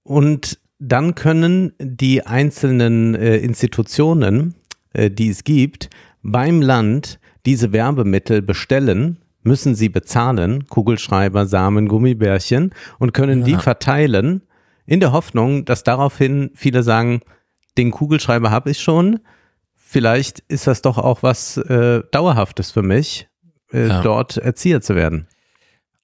Und 0.03 0.59
dann 0.79 1.15
können 1.15 1.73
die 1.79 2.25
einzelnen 2.25 3.15
äh, 3.15 3.37
Institutionen, 3.37 4.55
äh, 4.93 5.09
die 5.09 5.29
es 5.29 5.43
gibt, 5.43 5.89
beim 6.21 6.61
Land 6.61 7.19
diese 7.45 7.73
Werbemittel 7.73 8.41
bestellen, 8.41 9.19
müssen 9.43 9.75
sie 9.75 9.89
bezahlen, 9.89 10.67
Kugelschreiber, 10.67 11.45
Samen, 11.45 11.87
Gummibärchen, 11.89 12.73
und 12.99 13.13
können 13.13 13.39
ja. 13.39 13.45
die 13.45 13.55
verteilen 13.55 14.43
in 14.85 14.99
der 14.99 15.11
Hoffnung, 15.11 15.65
dass 15.65 15.83
daraufhin 15.83 16.51
viele 16.55 16.83
sagen, 16.83 17.21
den 17.77 17.91
Kugelschreiber 17.91 18.51
habe 18.51 18.71
ich 18.71 18.81
schon, 18.81 19.19
vielleicht 19.75 20.39
ist 20.39 20.67
das 20.67 20.81
doch 20.81 20.97
auch 20.97 21.23
was 21.23 21.57
äh, 21.57 22.01
Dauerhaftes 22.11 22.71
für 22.71 22.83
mich, 22.83 23.27
äh, 23.71 23.87
ja. 23.87 24.01
dort 24.01 24.37
Erzieher 24.37 24.81
zu 24.81 24.95
werden. 24.95 25.27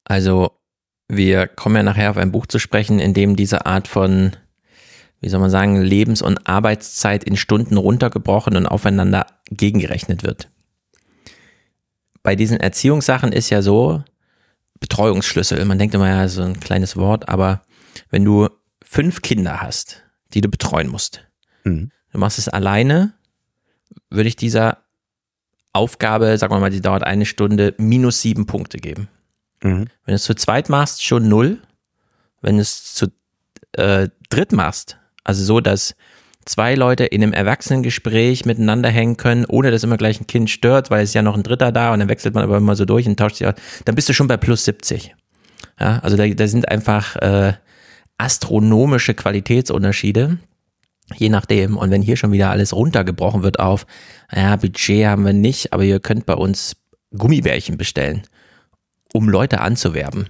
Also 0.06 0.52
wir 1.08 1.48
kommen 1.48 1.76
ja 1.76 1.84
nachher 1.84 2.12
auf 2.12 2.18
ein 2.18 2.32
Buch 2.32 2.46
zu 2.46 2.60
sprechen, 2.60 3.00
in 3.00 3.14
dem 3.14 3.36
diese 3.36 3.66
Art 3.66 3.88
von, 3.88 4.32
wie 5.22 5.30
soll 5.30 5.40
man 5.40 5.50
sagen, 5.50 5.82
Lebens- 5.82 6.22
und 6.22 6.48
Arbeitszeit 6.48 7.24
in 7.24 7.36
Stunden 7.36 7.78
runtergebrochen 7.78 8.56
und 8.56 8.68
aufeinander 8.68 9.26
gegengerechnet 9.50 10.24
wird. 10.24 10.50
bei 12.22 12.36
diesen 12.36 12.60
Erziehungssachen 12.60 13.32
ist 13.32 13.50
ja 13.50 13.62
so, 13.62 14.04
Betreuungsschlüssel, 14.80 15.64
man 15.66 15.80
denkt 15.80 15.96
immer 15.96 16.10
ja 16.10 16.28
so 16.28 16.44
ein 16.44 16.60
kleines 16.60 16.96
Wort, 16.96 17.28
aber 17.28 17.62
wenn 18.12 18.24
du 18.24 18.50
fünf 18.92 19.22
Kinder 19.22 19.62
hast, 19.62 20.04
die 20.34 20.42
du 20.42 20.50
betreuen 20.50 20.88
musst, 20.88 21.24
mhm. 21.64 21.92
du 22.12 22.18
machst 22.18 22.40
es 22.40 22.50
alleine, 22.50 23.14
würde 24.10 24.28
ich 24.28 24.36
dieser 24.36 24.80
Aufgabe, 25.74 26.36
sagen 26.40 26.52
wir 26.52 26.60
mal, 26.60 26.72
die 26.72 26.82
dauert 26.82 27.04
eine 27.04 27.28
Stunde, 27.28 27.76
minus 27.78 28.24
sieben 28.24 28.48
Punkte 28.48 28.80
geben. 28.80 29.08
Mhm. 29.62 29.86
Wenn 30.06 30.14
du 30.14 30.16
es 30.16 30.24
zu 30.24 30.34
zweit 30.34 30.70
machst, 30.70 31.06
schon 31.06 31.30
null. 31.30 31.60
Wenn 32.42 32.56
du 32.56 32.64
es 32.64 32.96
zu 32.96 33.12
äh, 33.74 34.10
dritt 34.30 34.54
machst, 34.54 34.98
also 35.24 35.44
so, 35.44 35.60
dass 35.60 35.96
zwei 36.46 36.74
Leute 36.74 37.06
in 37.06 37.22
einem 37.22 37.34
Erwachsenengespräch 37.34 38.46
miteinander 38.46 38.90
hängen 38.90 39.18
können, 39.18 39.46
ohne 39.46 39.70
dass 39.70 39.84
immer 39.84 39.98
gleich 39.98 40.20
ein 40.20 40.26
Kind 40.26 40.50
stört, 40.50 40.90
weil 40.90 41.04
es 41.04 41.14
ja 41.14 41.22
noch 41.22 41.36
ein 41.36 41.44
Dritter 41.44 41.72
da 41.72 41.94
und 41.94 42.00
dann 42.00 42.10
wechselt 42.10 42.34
man 42.34 42.44
aber 42.44 42.58
immer 42.58 42.76
so 42.76 42.86
durch 42.86 43.06
und 43.06 43.20
tauscht 43.20 43.36
sich 43.36 43.46
aus, 43.46 43.54
dann 43.86 43.94
bist 43.94 44.10
du 44.10 44.14
schon 44.14 44.28
bei 44.28 44.38
plus 44.38 44.66
70. 44.66 45.16
Ja, 45.80 46.00
also 46.00 46.18
da, 46.18 46.28
da 46.28 46.48
sind 46.48 46.68
einfach 46.68 47.16
äh, 47.18 47.54
astronomische 48.20 49.16
Qualitätsunterschiede, 49.16 50.38
je 51.16 51.30
nachdem. 51.30 51.78
Und 51.78 51.90
wenn 51.90 52.02
hier 52.02 52.18
schon 52.18 52.32
wieder 52.32 52.52
alles 52.52 52.74
runtergebrochen 52.74 53.42
wird 53.42 53.60
auf, 53.60 53.88
ja, 54.32 54.56
Budget 54.56 55.08
haben 55.08 55.26
wir 55.26 55.34
nicht, 55.34 55.74
aber 55.74 55.84
ihr 55.84 56.00
könnt 56.00 56.26
bei 56.26 56.36
uns 56.36 56.76
Gummibärchen 57.18 57.78
bestellen, 57.78 58.24
um 59.14 59.30
Leute 59.30 59.62
anzuwerben. 59.62 60.30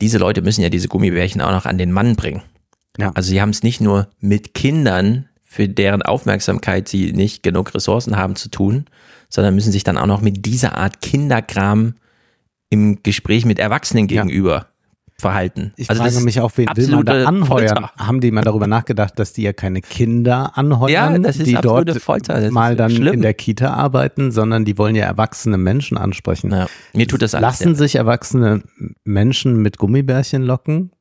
Diese 0.00 0.18
Leute 0.18 0.42
müssen 0.42 0.62
ja 0.62 0.68
diese 0.68 0.86
Gummibärchen 0.86 1.40
auch 1.40 1.50
noch 1.50 1.66
an 1.66 1.78
den 1.78 1.90
Mann 1.90 2.14
bringen. 2.14 2.42
Ja. 2.98 3.10
Also 3.14 3.30
sie 3.30 3.40
haben 3.40 3.50
es 3.50 3.62
nicht 3.62 3.80
nur 3.80 4.08
mit 4.20 4.54
Kindern, 4.54 5.28
für 5.42 5.68
deren 5.68 6.02
Aufmerksamkeit 6.02 6.88
sie 6.88 7.12
nicht 7.12 7.42
genug 7.42 7.74
Ressourcen 7.74 8.16
haben 8.16 8.36
zu 8.36 8.50
tun, 8.50 8.84
sondern 9.30 9.54
müssen 9.54 9.72
sich 9.72 9.82
dann 9.82 9.98
auch 9.98 10.06
noch 10.06 10.20
mit 10.20 10.44
dieser 10.46 10.76
Art 10.76 11.00
Kinderkram 11.00 11.94
im 12.70 13.02
Gespräch 13.02 13.44
mit 13.46 13.58
Erwachsenen 13.58 14.06
gegenüber 14.06 14.54
ja. 14.54 14.66
Verhalten. 15.20 15.72
Ich 15.76 15.90
also 15.90 16.02
frage 16.02 16.20
mich 16.20 16.40
auch, 16.40 16.52
wen 16.54 16.68
will 16.74 16.88
man 16.88 17.04
da 17.04 17.24
anheuern? 17.24 17.46
Folter. 17.46 17.90
Haben 17.98 18.20
die 18.20 18.30
mal 18.30 18.42
darüber 18.42 18.68
nachgedacht, 18.68 19.18
dass 19.18 19.32
die 19.32 19.42
ja 19.42 19.52
keine 19.52 19.80
Kinder 19.80 20.52
anheuern, 20.56 21.24
ja, 21.24 21.32
die 21.32 21.54
dort 21.54 21.90
Folter. 22.00 22.50
mal 22.52 22.76
dann 22.76 22.92
schlimm. 22.92 23.14
in 23.14 23.22
der 23.22 23.34
Kita 23.34 23.74
arbeiten, 23.74 24.30
sondern 24.30 24.64
die 24.64 24.78
wollen 24.78 24.94
ja 24.94 25.06
erwachsene 25.06 25.58
Menschen 25.58 25.98
ansprechen. 25.98 26.52
Ja, 26.52 26.66
mir 26.92 27.08
tut 27.08 27.22
das 27.22 27.34
alles 27.34 27.60
Lassen 27.60 27.74
sich 27.74 27.96
erwachsene 27.96 28.62
Menschen 29.04 29.60
mit 29.60 29.78
Gummibärchen 29.78 30.42
locken? 30.44 30.92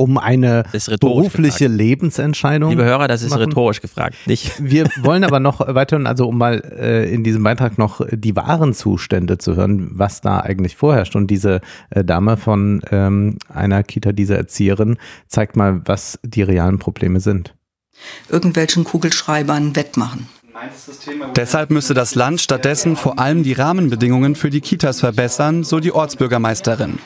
Um 0.00 0.16
eine 0.16 0.64
berufliche 0.98 1.64
gefragt. 1.64 1.78
Lebensentscheidung. 1.78 2.70
Liebe 2.70 2.84
Hörer, 2.84 3.06
das 3.06 3.22
ist 3.22 3.30
machen. 3.30 3.42
rhetorisch 3.42 3.82
gefragt, 3.82 4.16
nicht? 4.26 4.52
Wir 4.58 4.86
wollen 5.02 5.24
aber 5.24 5.40
noch 5.40 5.60
weiterhin, 5.60 6.06
also 6.06 6.26
um 6.26 6.38
mal 6.38 6.62
äh, 6.78 7.12
in 7.12 7.22
diesem 7.22 7.42
Beitrag 7.42 7.76
noch 7.76 8.00
die 8.10 8.34
wahren 8.34 8.72
Zustände 8.72 9.36
zu 9.36 9.56
hören, 9.56 9.90
was 9.92 10.22
da 10.22 10.40
eigentlich 10.40 10.76
vorherrscht. 10.76 11.16
Und 11.16 11.26
diese 11.26 11.60
äh, 11.90 12.02
Dame 12.02 12.38
von 12.38 12.80
ähm, 12.90 13.36
einer 13.52 13.82
Kita, 13.82 14.12
diese 14.12 14.38
Erzieherin, 14.38 14.96
zeigt 15.28 15.56
mal, 15.56 15.82
was 15.84 16.18
die 16.24 16.42
realen 16.42 16.78
Probleme 16.78 17.20
sind. 17.20 17.54
Irgendwelchen 18.30 18.84
Kugelschreibern 18.84 19.76
wettmachen. 19.76 20.28
Deshalb 21.36 21.70
müsse 21.70 21.94
das 21.94 22.14
Land 22.14 22.40
stattdessen 22.40 22.96
vor 22.96 23.18
allem 23.18 23.42
die 23.42 23.52
Rahmenbedingungen 23.52 24.34
für 24.34 24.50
die 24.50 24.60
Kitas 24.60 25.00
verbessern, 25.00 25.64
so 25.64 25.80
die 25.80 25.92
Ortsbürgermeisterin. 25.92 26.98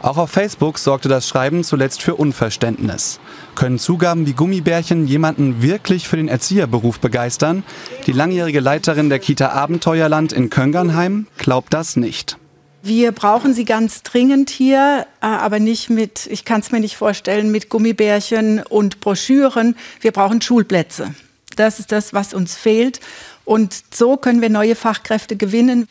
Auch 0.00 0.16
auf 0.16 0.30
Facebook 0.30 0.78
sorgte 0.78 1.08
das 1.08 1.26
Schreiben 1.26 1.64
zuletzt 1.64 2.02
für 2.02 2.14
Unverständnis. 2.14 3.18
Können 3.56 3.80
Zugaben 3.80 4.26
wie 4.26 4.32
Gummibärchen 4.32 5.08
jemanden 5.08 5.60
wirklich 5.60 6.06
für 6.06 6.16
den 6.16 6.28
Erzieherberuf 6.28 7.00
begeistern? 7.00 7.64
Die 8.06 8.12
langjährige 8.12 8.60
Leiterin 8.60 9.08
der 9.08 9.18
Kita 9.18 9.48
Abenteuerland 9.48 10.32
in 10.32 10.50
Köngernheim 10.50 11.26
glaubt 11.36 11.74
das 11.74 11.96
nicht. 11.96 12.36
Wir 12.80 13.10
brauchen 13.10 13.54
sie 13.54 13.64
ganz 13.64 14.04
dringend 14.04 14.50
hier, 14.50 15.06
äh, 15.20 15.26
aber 15.26 15.58
nicht 15.58 15.90
mit, 15.90 16.26
ich 16.30 16.44
kann 16.44 16.60
es 16.60 16.70
mir 16.70 16.78
nicht 16.78 16.96
vorstellen, 16.96 17.50
mit 17.50 17.68
Gummibärchen 17.68 18.62
und 18.62 19.00
Broschüren. 19.00 19.76
Wir 20.00 20.12
brauchen 20.12 20.40
Schulplätze. 20.40 21.12
Das 21.56 21.80
ist 21.80 21.90
das, 21.90 22.14
was 22.14 22.34
uns 22.34 22.54
fehlt. 22.54 23.00
Und 23.44 23.82
so 23.92 24.16
können 24.16 24.42
wir 24.42 24.48
neue 24.48 24.76
Fachkräfte 24.76 25.34
gewinnen. 25.34 25.88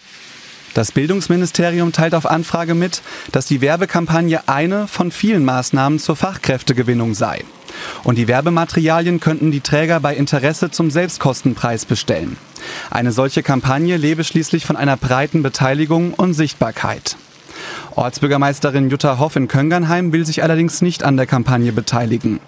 Das 0.73 0.91
Bildungsministerium 0.91 1.91
teilt 1.91 2.13
auf 2.13 2.25
Anfrage 2.25 2.75
mit, 2.75 3.01
dass 3.31 3.45
die 3.45 3.61
Werbekampagne 3.61 4.47
eine 4.47 4.87
von 4.87 5.11
vielen 5.11 5.43
Maßnahmen 5.45 5.99
zur 5.99 6.15
Fachkräftegewinnung 6.15 7.13
sei. 7.13 7.43
Und 8.03 8.17
die 8.17 8.27
Werbematerialien 8.27 9.19
könnten 9.19 9.51
die 9.51 9.61
Träger 9.61 9.99
bei 9.99 10.15
Interesse 10.15 10.71
zum 10.71 10.91
Selbstkostenpreis 10.91 11.85
bestellen. 11.85 12.37
Eine 12.89 13.11
solche 13.11 13.43
Kampagne 13.43 13.97
lebe 13.97 14.23
schließlich 14.23 14.65
von 14.65 14.75
einer 14.75 14.97
breiten 14.97 15.43
Beteiligung 15.43 16.13
und 16.13 16.33
Sichtbarkeit. 16.33 17.17
Ortsbürgermeisterin 17.95 18.89
Jutta 18.89 19.19
Hoff 19.19 19.35
in 19.35 19.47
Köngernheim 19.47 20.13
will 20.13 20.25
sich 20.25 20.43
allerdings 20.43 20.81
nicht 20.81 21.03
an 21.03 21.17
der 21.17 21.25
Kampagne 21.25 21.71
beteiligen. 21.71 22.39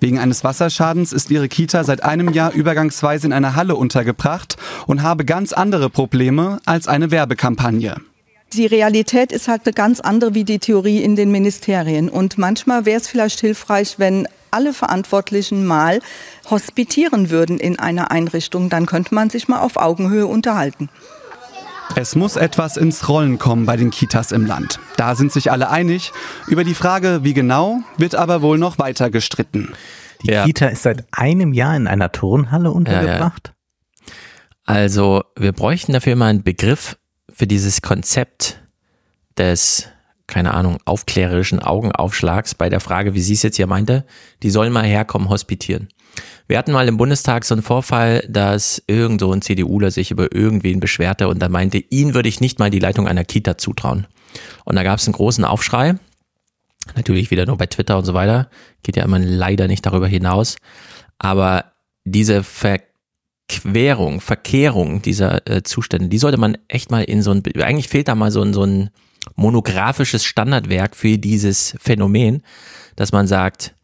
Wegen 0.00 0.18
eines 0.18 0.44
Wasserschadens 0.44 1.12
ist 1.12 1.30
ihre 1.30 1.48
Kita 1.48 1.84
seit 1.84 2.02
einem 2.02 2.32
Jahr 2.32 2.52
übergangsweise 2.52 3.26
in 3.26 3.32
einer 3.32 3.56
Halle 3.56 3.76
untergebracht 3.76 4.56
und 4.86 5.02
habe 5.02 5.24
ganz 5.24 5.52
andere 5.52 5.90
Probleme 5.90 6.58
als 6.64 6.88
eine 6.88 7.10
Werbekampagne. 7.10 7.96
Die 8.54 8.66
Realität 8.66 9.30
ist 9.30 9.46
halt 9.46 9.66
eine 9.66 9.74
ganz 9.74 10.00
andere 10.00 10.34
wie 10.34 10.44
die 10.44 10.58
Theorie 10.58 11.02
in 11.02 11.16
den 11.16 11.30
Ministerien. 11.30 12.08
Und 12.08 12.38
manchmal 12.38 12.86
wäre 12.86 12.98
es 12.98 13.06
vielleicht 13.06 13.40
hilfreich, 13.40 13.98
wenn 13.98 14.26
alle 14.50 14.72
Verantwortlichen 14.72 15.66
mal 15.66 16.00
hospitieren 16.48 17.28
würden 17.28 17.58
in 17.58 17.78
einer 17.78 18.10
Einrichtung. 18.10 18.70
Dann 18.70 18.86
könnte 18.86 19.14
man 19.14 19.28
sich 19.28 19.48
mal 19.48 19.60
auf 19.60 19.76
Augenhöhe 19.76 20.26
unterhalten. 20.26 20.88
Es 21.96 22.14
muss 22.14 22.36
etwas 22.36 22.76
ins 22.76 23.08
Rollen 23.08 23.38
kommen 23.38 23.66
bei 23.66 23.76
den 23.76 23.90
Kitas 23.90 24.32
im 24.32 24.46
Land. 24.46 24.78
Da 24.96 25.14
sind 25.14 25.32
sich 25.32 25.50
alle 25.50 25.70
einig. 25.70 26.12
Über 26.46 26.64
die 26.64 26.74
Frage, 26.74 27.20
wie 27.24 27.34
genau, 27.34 27.80
wird 27.96 28.14
aber 28.14 28.42
wohl 28.42 28.58
noch 28.58 28.78
weiter 28.78 29.10
gestritten. 29.10 29.72
Die 30.22 30.30
ja. 30.30 30.44
Kita 30.44 30.66
ist 30.68 30.82
seit 30.82 31.04
einem 31.12 31.52
Jahr 31.52 31.76
in 31.76 31.86
einer 31.86 32.12
Turnhalle 32.12 32.70
untergebracht. 32.70 33.52
Ja, 33.52 33.52
ja. 33.52 34.14
Also, 34.64 35.24
wir 35.36 35.52
bräuchten 35.52 35.92
dafür 35.92 36.14
mal 36.14 36.26
einen 36.26 36.42
Begriff 36.42 36.98
für 37.32 37.46
dieses 37.46 37.80
Konzept 37.80 38.60
des, 39.38 39.88
keine 40.26 40.52
Ahnung, 40.54 40.78
aufklärerischen 40.84 41.60
Augenaufschlags 41.60 42.54
bei 42.54 42.68
der 42.68 42.80
Frage, 42.80 43.14
wie 43.14 43.22
sie 43.22 43.32
es 43.32 43.42
jetzt 43.42 43.56
hier 43.56 43.66
meinte, 43.66 44.04
die 44.42 44.50
sollen 44.50 44.72
mal 44.72 44.84
herkommen, 44.84 45.30
hospitieren. 45.30 45.88
Wir 46.48 46.56
hatten 46.56 46.72
mal 46.72 46.88
im 46.88 46.96
Bundestag 46.96 47.44
so 47.44 47.54
einen 47.54 47.62
Vorfall, 47.62 48.24
dass 48.26 48.82
irgend 48.86 49.20
so 49.20 49.30
ein 49.30 49.42
CDUler 49.42 49.90
sich 49.90 50.10
über 50.10 50.34
irgendwen 50.34 50.80
beschwerte 50.80 51.28
und 51.28 51.40
da 51.40 51.50
meinte, 51.50 51.76
ihn 51.76 52.14
würde 52.14 52.30
ich 52.30 52.40
nicht 52.40 52.58
mal 52.58 52.70
die 52.70 52.78
Leitung 52.78 53.06
einer 53.06 53.24
Kita 53.24 53.58
zutrauen. 53.58 54.06
Und 54.64 54.76
da 54.76 54.82
gab 54.82 54.98
es 54.98 55.06
einen 55.06 55.12
großen 55.12 55.44
Aufschrei. 55.44 55.96
Natürlich 56.96 57.30
wieder 57.30 57.44
nur 57.44 57.58
bei 57.58 57.66
Twitter 57.66 57.98
und 57.98 58.06
so 58.06 58.14
weiter. 58.14 58.48
Geht 58.82 58.96
ja 58.96 59.04
immer 59.04 59.18
leider 59.18 59.68
nicht 59.68 59.84
darüber 59.84 60.08
hinaus. 60.08 60.56
Aber 61.18 61.66
diese 62.04 62.42
Verquerung, 62.42 64.22
Verkehrung 64.22 65.02
dieser 65.02 65.46
äh, 65.50 65.62
Zustände, 65.62 66.08
die 66.08 66.18
sollte 66.18 66.38
man 66.38 66.56
echt 66.68 66.90
mal 66.90 67.04
in 67.04 67.20
so 67.20 67.30
ein, 67.30 67.42
eigentlich 67.60 67.88
fehlt 67.88 68.08
da 68.08 68.14
mal 68.14 68.30
so 68.30 68.40
ein, 68.40 68.54
so 68.54 68.64
ein 68.64 68.88
monografisches 69.36 70.24
Standardwerk 70.24 70.96
für 70.96 71.18
dieses 71.18 71.76
Phänomen, 71.78 72.42
dass 72.96 73.12
man 73.12 73.26
sagt, 73.26 73.74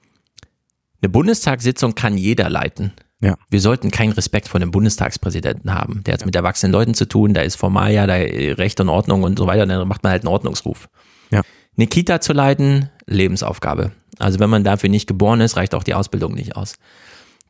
eine 1.05 1.11
Bundestagssitzung 1.11 1.95
kann 1.95 2.17
jeder 2.17 2.49
leiten. 2.49 2.93
Ja. 3.21 3.37
Wir 3.51 3.61
sollten 3.61 3.91
keinen 3.91 4.13
Respekt 4.13 4.49
vor 4.49 4.59
dem 4.59 4.71
Bundestagspräsidenten 4.71 5.73
haben. 5.75 6.03
Der 6.05 6.15
hat 6.15 6.21
ja. 6.21 6.27
mit 6.27 6.35
erwachsenen 6.35 6.73
Leuten 6.73 6.95
zu 6.95 7.07
tun, 7.07 7.35
da 7.35 7.43
ist 7.43 7.57
formal 7.57 7.93
ja 7.93 8.07
da 8.07 8.15
Recht 8.15 8.81
und 8.81 8.89
Ordnung 8.89 9.23
und 9.23 9.39
so 9.39 9.47
weiter, 9.47 9.67
dann 9.67 9.87
macht 9.87 10.03
man 10.03 10.13
halt 10.13 10.23
einen 10.23 10.33
Ordnungsruf. 10.33 10.89
Ja. 11.31 11.43
Eine 11.77 11.87
Kita 11.87 12.21
zu 12.21 12.33
leiten, 12.33 12.89
Lebensaufgabe. 13.07 13.93
Also 14.19 14.41
wenn 14.41 14.49
man 14.49 14.65
dafür 14.65 14.89
nicht 14.89 15.07
geboren 15.07 15.43
ist, 15.43 15.57
reicht 15.59 15.75
auch 15.75 15.83
die 15.83 15.95
Ausbildung 15.95 16.33
nicht 16.33 16.57
aus. 16.57 16.77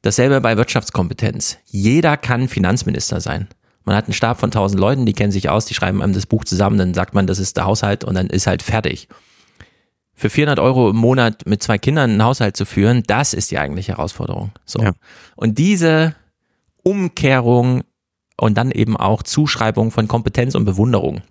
Dasselbe 0.03 0.41
bei 0.41 0.57
Wirtschaftskompetenz. 0.57 1.59
Jeder 1.67 2.17
kann 2.17 2.49
Finanzminister 2.49 3.21
sein. 3.21 3.49
Man 3.85 3.95
hat 3.95 4.07
einen 4.07 4.15
Stab 4.15 4.41
von 4.41 4.51
tausend 4.51 4.81
Leuten, 4.81 5.07
die 5.07 5.13
kennen 5.13 5.33
sich 5.33 5.49
aus, 5.49 5.67
die 5.67 5.75
schreiben 5.75 6.03
einem 6.03 6.15
das 6.15 6.27
Buch 6.27 6.45
zusammen, 6.45 6.79
dann 6.79 6.95
sagt 6.95 7.15
man, 7.15 7.29
das 7.29 7.39
ist 7.39 7.57
der 7.57 7.67
Haushalt 7.67 8.03
und 8.03 8.15
dann 8.15 8.29
ist 8.29 8.47
halt 8.49 8.63
fertig 8.63 9.09
für 10.15 10.31
400 10.31 10.59
Euro 10.61 10.91
im 10.91 10.97
Monat 10.97 11.47
mit 11.47 11.63
zwei 11.63 11.79
Kindern 11.79 12.11
einen 12.11 12.25
Haushalt 12.25 12.57
zu 12.57 12.65
führen, 12.65 13.03
das 13.07 13.35
ist 13.35 13.51
die 13.51 13.59
eigentliche 13.59 13.93
Herausforderung. 13.93 14.53
So. 14.65 14.81
Ja. 14.83 14.93
Und 15.37 15.59
diese 15.59 16.15
Umkehrung 16.83 17.83
und 18.37 18.57
dann 18.57 18.71
eben 18.71 18.97
auch 18.97 19.23
Zuschreibung 19.23 19.91
von 19.91 20.09
Kompetenz 20.09 20.55
und 20.55 20.65
Bewunderung. 20.65 21.23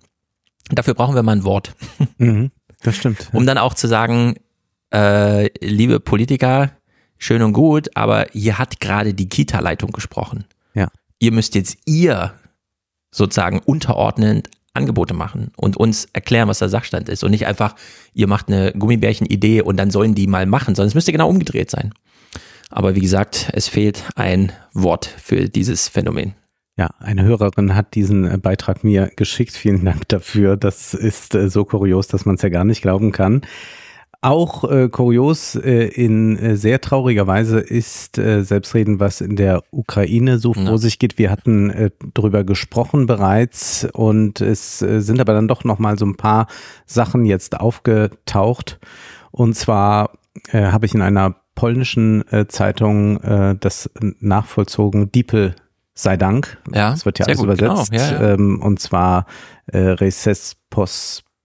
Dafür 0.70 0.94
brauchen 0.94 1.14
wir 1.14 1.22
mal 1.22 1.36
ein 1.36 1.44
Wort. 1.44 1.74
Mhm, 2.18 2.52
das 2.82 2.96
stimmt. 2.96 3.28
Um 3.32 3.44
dann 3.44 3.58
auch 3.58 3.74
zu 3.74 3.88
sagen, 3.88 4.36
äh, 4.92 5.48
liebe 5.60 5.98
Politiker, 5.98 6.70
schön 7.18 7.42
und 7.42 7.52
gut, 7.52 7.96
aber 7.96 8.26
hier 8.32 8.58
hat 8.58 8.78
gerade 8.78 9.14
die 9.14 9.28
Kita-Leitung 9.28 9.90
gesprochen. 9.90 10.44
Ja. 10.74 10.88
Ihr 11.18 11.32
müsst 11.32 11.54
jetzt 11.56 11.78
ihr 11.86 12.34
sozusagen 13.10 13.58
unterordnend 13.58 14.48
Angebote 14.74 15.14
machen 15.14 15.52
und 15.56 15.76
uns 15.76 16.08
erklären, 16.12 16.48
was 16.48 16.58
der 16.58 16.68
Sachstand 16.68 17.08
ist 17.08 17.24
und 17.24 17.30
nicht 17.30 17.46
einfach, 17.46 17.74
ihr 18.12 18.26
macht 18.26 18.48
eine 18.48 18.72
Gummibärchen-Idee 18.72 19.62
und 19.62 19.76
dann 19.76 19.90
sollen 19.90 20.14
die 20.14 20.26
mal 20.26 20.46
machen, 20.46 20.74
sondern 20.74 20.88
es 20.88 20.94
müsste 20.94 21.12
genau 21.12 21.28
umgedreht 21.28 21.70
sein. 21.70 21.94
Aber 22.70 22.96
wie 22.96 23.00
gesagt, 23.00 23.50
es 23.52 23.68
fehlt 23.68 24.04
ein 24.16 24.52
Wort 24.72 25.06
für 25.06 25.48
dieses 25.48 25.88
Phänomen. 25.88 26.34
Ja, 26.76 26.90
eine 26.98 27.22
Hörerin 27.22 27.76
hat 27.76 27.94
diesen 27.94 28.28
äh, 28.28 28.36
Beitrag 28.36 28.82
mir 28.82 29.10
geschickt. 29.14 29.52
Vielen 29.52 29.84
Dank 29.84 30.08
dafür. 30.08 30.56
Das 30.56 30.92
ist 30.92 31.36
äh, 31.36 31.48
so 31.48 31.64
kurios, 31.64 32.08
dass 32.08 32.24
man 32.24 32.34
es 32.34 32.42
ja 32.42 32.48
gar 32.48 32.64
nicht 32.64 32.82
glauben 32.82 33.12
kann. 33.12 33.42
Auch 34.24 34.64
äh, 34.64 34.88
kurios 34.88 35.54
äh, 35.54 35.84
in 35.88 36.38
äh, 36.38 36.56
sehr 36.56 36.80
trauriger 36.80 37.26
Weise 37.26 37.60
ist 37.60 38.16
äh, 38.16 38.42
Selbstreden, 38.42 38.98
was 38.98 39.20
in 39.20 39.36
der 39.36 39.62
Ukraine 39.70 40.38
so 40.38 40.54
vor 40.54 40.78
sich 40.78 40.98
geht. 40.98 41.18
Wir 41.18 41.30
hatten 41.30 41.68
äh, 41.68 41.90
drüber 42.14 42.42
gesprochen 42.42 43.04
bereits 43.06 43.86
und 43.92 44.40
es 44.40 44.80
äh, 44.80 45.00
sind 45.00 45.20
aber 45.20 45.34
dann 45.34 45.46
doch 45.46 45.64
noch 45.64 45.78
mal 45.78 45.98
so 45.98 46.06
ein 46.06 46.16
paar 46.16 46.46
Sachen 46.86 47.26
jetzt 47.26 47.60
aufgetaucht. 47.60 48.78
Und 49.30 49.56
zwar 49.56 50.12
äh, 50.52 50.68
habe 50.68 50.86
ich 50.86 50.94
in 50.94 51.02
einer 51.02 51.36
polnischen 51.54 52.26
äh, 52.32 52.46
Zeitung 52.48 53.20
äh, 53.20 53.56
das 53.60 53.90
nachvollzogen. 54.20 55.12
Diepel 55.12 55.54
sei 55.94 56.16
Dank. 56.16 56.58
Ja, 56.72 56.92
das 56.92 57.04
wird 57.04 57.18
ja 57.18 57.26
alles 57.26 57.38
gut, 57.38 57.58
genau, 57.58 57.72
übersetzt. 57.74 57.92
ja, 57.92 58.12
ja. 58.12 58.32
Ähm, 58.32 58.60
und 58.62 58.80
zwar 58.80 59.26
äh, 59.66 59.78
Reces 59.78 60.56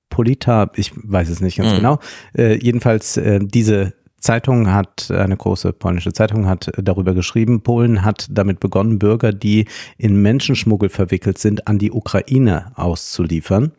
Pospolita, 0.09 0.71
ich 0.75 0.91
weiß 0.95 1.29
es 1.29 1.39
nicht 1.41 1.57
ganz 1.57 1.71
Mhm. 1.71 1.75
genau. 1.77 1.99
Äh, 2.37 2.55
jedenfalls 2.61 3.17
äh, 3.17 3.39
diese 3.41 3.93
Zeitung 4.19 4.71
hat, 4.73 5.11
eine 5.11 5.37
große 5.37 5.73
polnische 5.73 6.13
Zeitung 6.13 6.47
hat 6.47 6.71
darüber 6.77 7.13
geschrieben, 7.13 7.61
Polen 7.61 8.03
hat 8.03 8.27
damit 8.29 8.59
begonnen, 8.59 8.99
Bürger, 8.99 9.31
die 9.33 9.65
in 9.97 10.21
Menschenschmuggel 10.21 10.89
verwickelt 10.89 11.37
sind, 11.37 11.67
an 11.67 11.79
die 11.79 11.91
Ukraine 11.91 12.71
auszuliefern. 12.75 13.71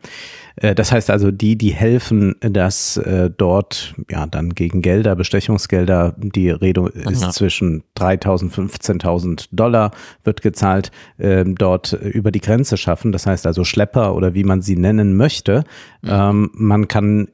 Äh, 0.55 0.75
Das 0.75 0.91
heißt 0.91 1.09
also, 1.09 1.31
die, 1.31 1.55
die 1.57 1.73
helfen, 1.73 2.35
dass 2.41 2.97
äh, 2.97 3.29
dort 3.35 3.95
ja 4.09 4.25
dann 4.27 4.51
gegen 4.55 4.81
Gelder, 4.81 5.15
Bestechungsgelder, 5.15 6.15
die 6.17 6.49
Rede 6.49 6.87
ist 6.93 7.21
Ja. 7.21 7.29
zwischen 7.29 7.83
3.000, 7.97 8.51
15.000 8.51 9.47
Dollar 9.51 9.91
wird 10.23 10.41
gezahlt, 10.41 10.91
äh, 11.17 11.45
dort 11.45 11.93
über 11.93 12.31
die 12.31 12.41
Grenze 12.41 12.77
schaffen. 12.77 13.11
Das 13.11 13.25
heißt 13.25 13.45
also 13.47 13.63
Schlepper 13.63 14.15
oder 14.15 14.33
wie 14.33 14.43
man 14.43 14.61
sie 14.61 14.75
nennen 14.75 15.15
möchte. 15.15 15.63
Ähm, 16.03 16.49
man 16.53 16.87
kann 16.87 17.27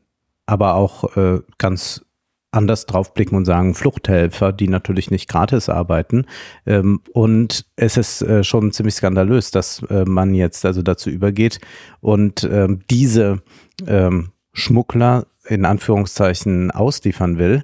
aber 0.46 0.76
auch 0.76 1.16
äh, 1.18 1.42
ganz 1.58 2.04
anders 2.52 2.86
draufblicken 2.86 3.38
und 3.38 3.46
sagen 3.46 3.74
Fluchthelfer, 3.76 4.52
die 4.54 4.68
natürlich 4.68 5.12
nicht 5.12 5.30
gratis 5.30 5.70
arbeiten. 5.70 6.26
Ähm, 6.66 7.02
und 7.14 7.66
es 7.76 7.98
ist 7.98 8.22
äh, 8.22 8.44
schon 8.44 8.72
ziemlich 8.72 8.96
skandalös, 8.96 9.52
dass 9.52 9.84
äh, 9.90 10.06
man 10.06 10.34
jetzt 10.34 10.66
also 10.66 10.82
dazu 10.82 11.10
übergeht 11.10 11.60
und 12.00 12.44
ähm, 12.50 12.82
diese 12.90 13.42
ähm, 13.86 14.30
Schmuggler 14.54 15.28
in 15.46 15.66
Anführungszeichen 15.66 16.72
ausliefern 16.72 17.38
will. 17.38 17.64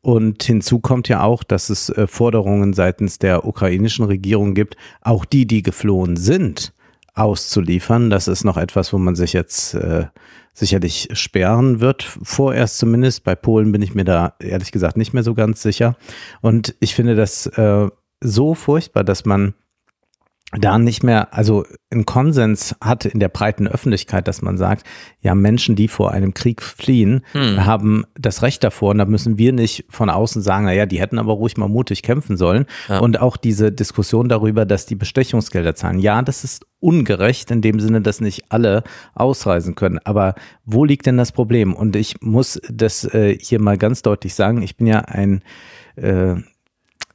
Und 0.00 0.42
hinzu 0.42 0.80
kommt 0.80 1.08
ja 1.08 1.22
auch, 1.22 1.42
dass 1.42 1.70
es 1.70 1.88
äh, 1.88 2.06
Forderungen 2.06 2.74
seitens 2.74 3.18
der 3.18 3.46
ukrainischen 3.46 4.04
Regierung 4.04 4.54
gibt, 4.54 4.76
auch 5.00 5.24
die, 5.24 5.46
die 5.46 5.62
geflohen 5.62 6.16
sind, 6.16 6.74
auszuliefern. 7.14 8.10
Das 8.10 8.28
ist 8.28 8.44
noch 8.44 8.58
etwas, 8.58 8.92
wo 8.92 8.98
man 8.98 9.16
sich 9.16 9.32
jetzt 9.32 9.74
äh, 9.74 10.06
sicherlich 10.54 11.08
sperren 11.12 11.80
wird, 11.80 12.02
vorerst 12.02 12.78
zumindest. 12.78 13.24
Bei 13.24 13.34
Polen 13.34 13.72
bin 13.72 13.82
ich 13.82 13.94
mir 13.94 14.04
da 14.04 14.34
ehrlich 14.38 14.72
gesagt 14.72 14.96
nicht 14.96 15.12
mehr 15.12 15.24
so 15.24 15.34
ganz 15.34 15.60
sicher. 15.60 15.96
Und 16.40 16.74
ich 16.80 16.94
finde 16.94 17.16
das 17.16 17.46
äh, 17.46 17.88
so 18.20 18.54
furchtbar, 18.54 19.04
dass 19.04 19.24
man 19.24 19.54
da 20.58 20.78
nicht 20.78 21.02
mehr, 21.02 21.34
also 21.34 21.64
einen 21.90 22.06
Konsens 22.06 22.76
hat 22.80 23.04
in 23.04 23.20
der 23.20 23.28
breiten 23.28 23.66
Öffentlichkeit, 23.66 24.28
dass 24.28 24.42
man 24.42 24.56
sagt, 24.56 24.86
ja, 25.20 25.34
Menschen, 25.34 25.76
die 25.76 25.88
vor 25.88 26.12
einem 26.12 26.34
Krieg 26.34 26.62
fliehen, 26.62 27.22
Hm. 27.32 27.64
haben 27.64 28.04
das 28.14 28.42
Recht 28.42 28.62
davor 28.64 28.90
und 28.90 28.98
da 28.98 29.04
müssen 29.04 29.38
wir 29.38 29.52
nicht 29.52 29.84
von 29.88 30.10
außen 30.10 30.42
sagen, 30.42 30.66
naja, 30.66 30.86
die 30.86 31.00
hätten 31.00 31.18
aber 31.18 31.32
ruhig 31.32 31.56
mal 31.56 31.68
mutig 31.68 32.02
kämpfen 32.02 32.36
sollen. 32.36 32.66
Ja. 32.88 32.98
Und 32.98 33.20
auch 33.20 33.36
diese 33.36 33.72
Diskussion 33.72 34.28
darüber, 34.28 34.64
dass 34.64 34.86
die 34.86 34.94
Bestechungsgelder 34.96 35.74
zahlen. 35.74 35.98
Ja, 35.98 36.22
das 36.22 36.44
ist 36.44 36.66
ungerecht 36.80 37.50
in 37.50 37.62
dem 37.62 37.80
Sinne, 37.80 38.00
dass 38.02 38.20
nicht 38.20 38.44
alle 38.50 38.84
ausreisen 39.14 39.74
können. 39.74 39.98
Aber 40.04 40.34
wo 40.64 40.84
liegt 40.84 41.06
denn 41.06 41.16
das 41.16 41.32
Problem? 41.32 41.74
Und 41.74 41.96
ich 41.96 42.20
muss 42.20 42.60
das 42.70 43.04
äh, 43.04 43.38
hier 43.40 43.60
mal 43.60 43.78
ganz 43.78 44.02
deutlich 44.02 44.34
sagen. 44.34 44.62
Ich 44.62 44.76
bin 44.76 44.86
ja 44.86 45.00
ein 45.00 45.42
äh, 45.96 46.34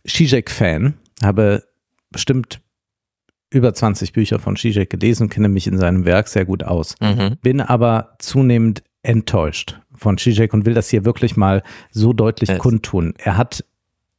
Zizek-Fan, 0.08 0.96
habe 1.24 1.64
bestimmt 2.12 2.62
über 3.52 3.74
20 3.74 4.14
Bücher 4.14 4.40
von 4.40 4.56
Zizek 4.56 4.90
gelesen 4.90 5.30
kenne 5.30 5.50
mich 5.50 5.68
in 5.68 5.78
seinem 5.78 6.06
Werk 6.06 6.28
sehr 6.28 6.46
gut 6.46 6.64
aus. 6.64 6.96
Mhm. 7.02 7.38
Bin 7.42 7.62
aber 7.62 8.16
zunehmend 8.20 8.84
enttäuscht 9.02 9.80
von 9.96 10.18
Zizek 10.18 10.54
und 10.54 10.66
will 10.66 10.74
das 10.74 10.90
hier 10.90 11.06
wirklich 11.06 11.36
mal 11.38 11.64
so 11.92 12.14
deutlich 12.14 12.50
Es- 12.50 12.60
kundtun. 12.60 13.14
Er 13.18 13.38
hat 13.38 13.64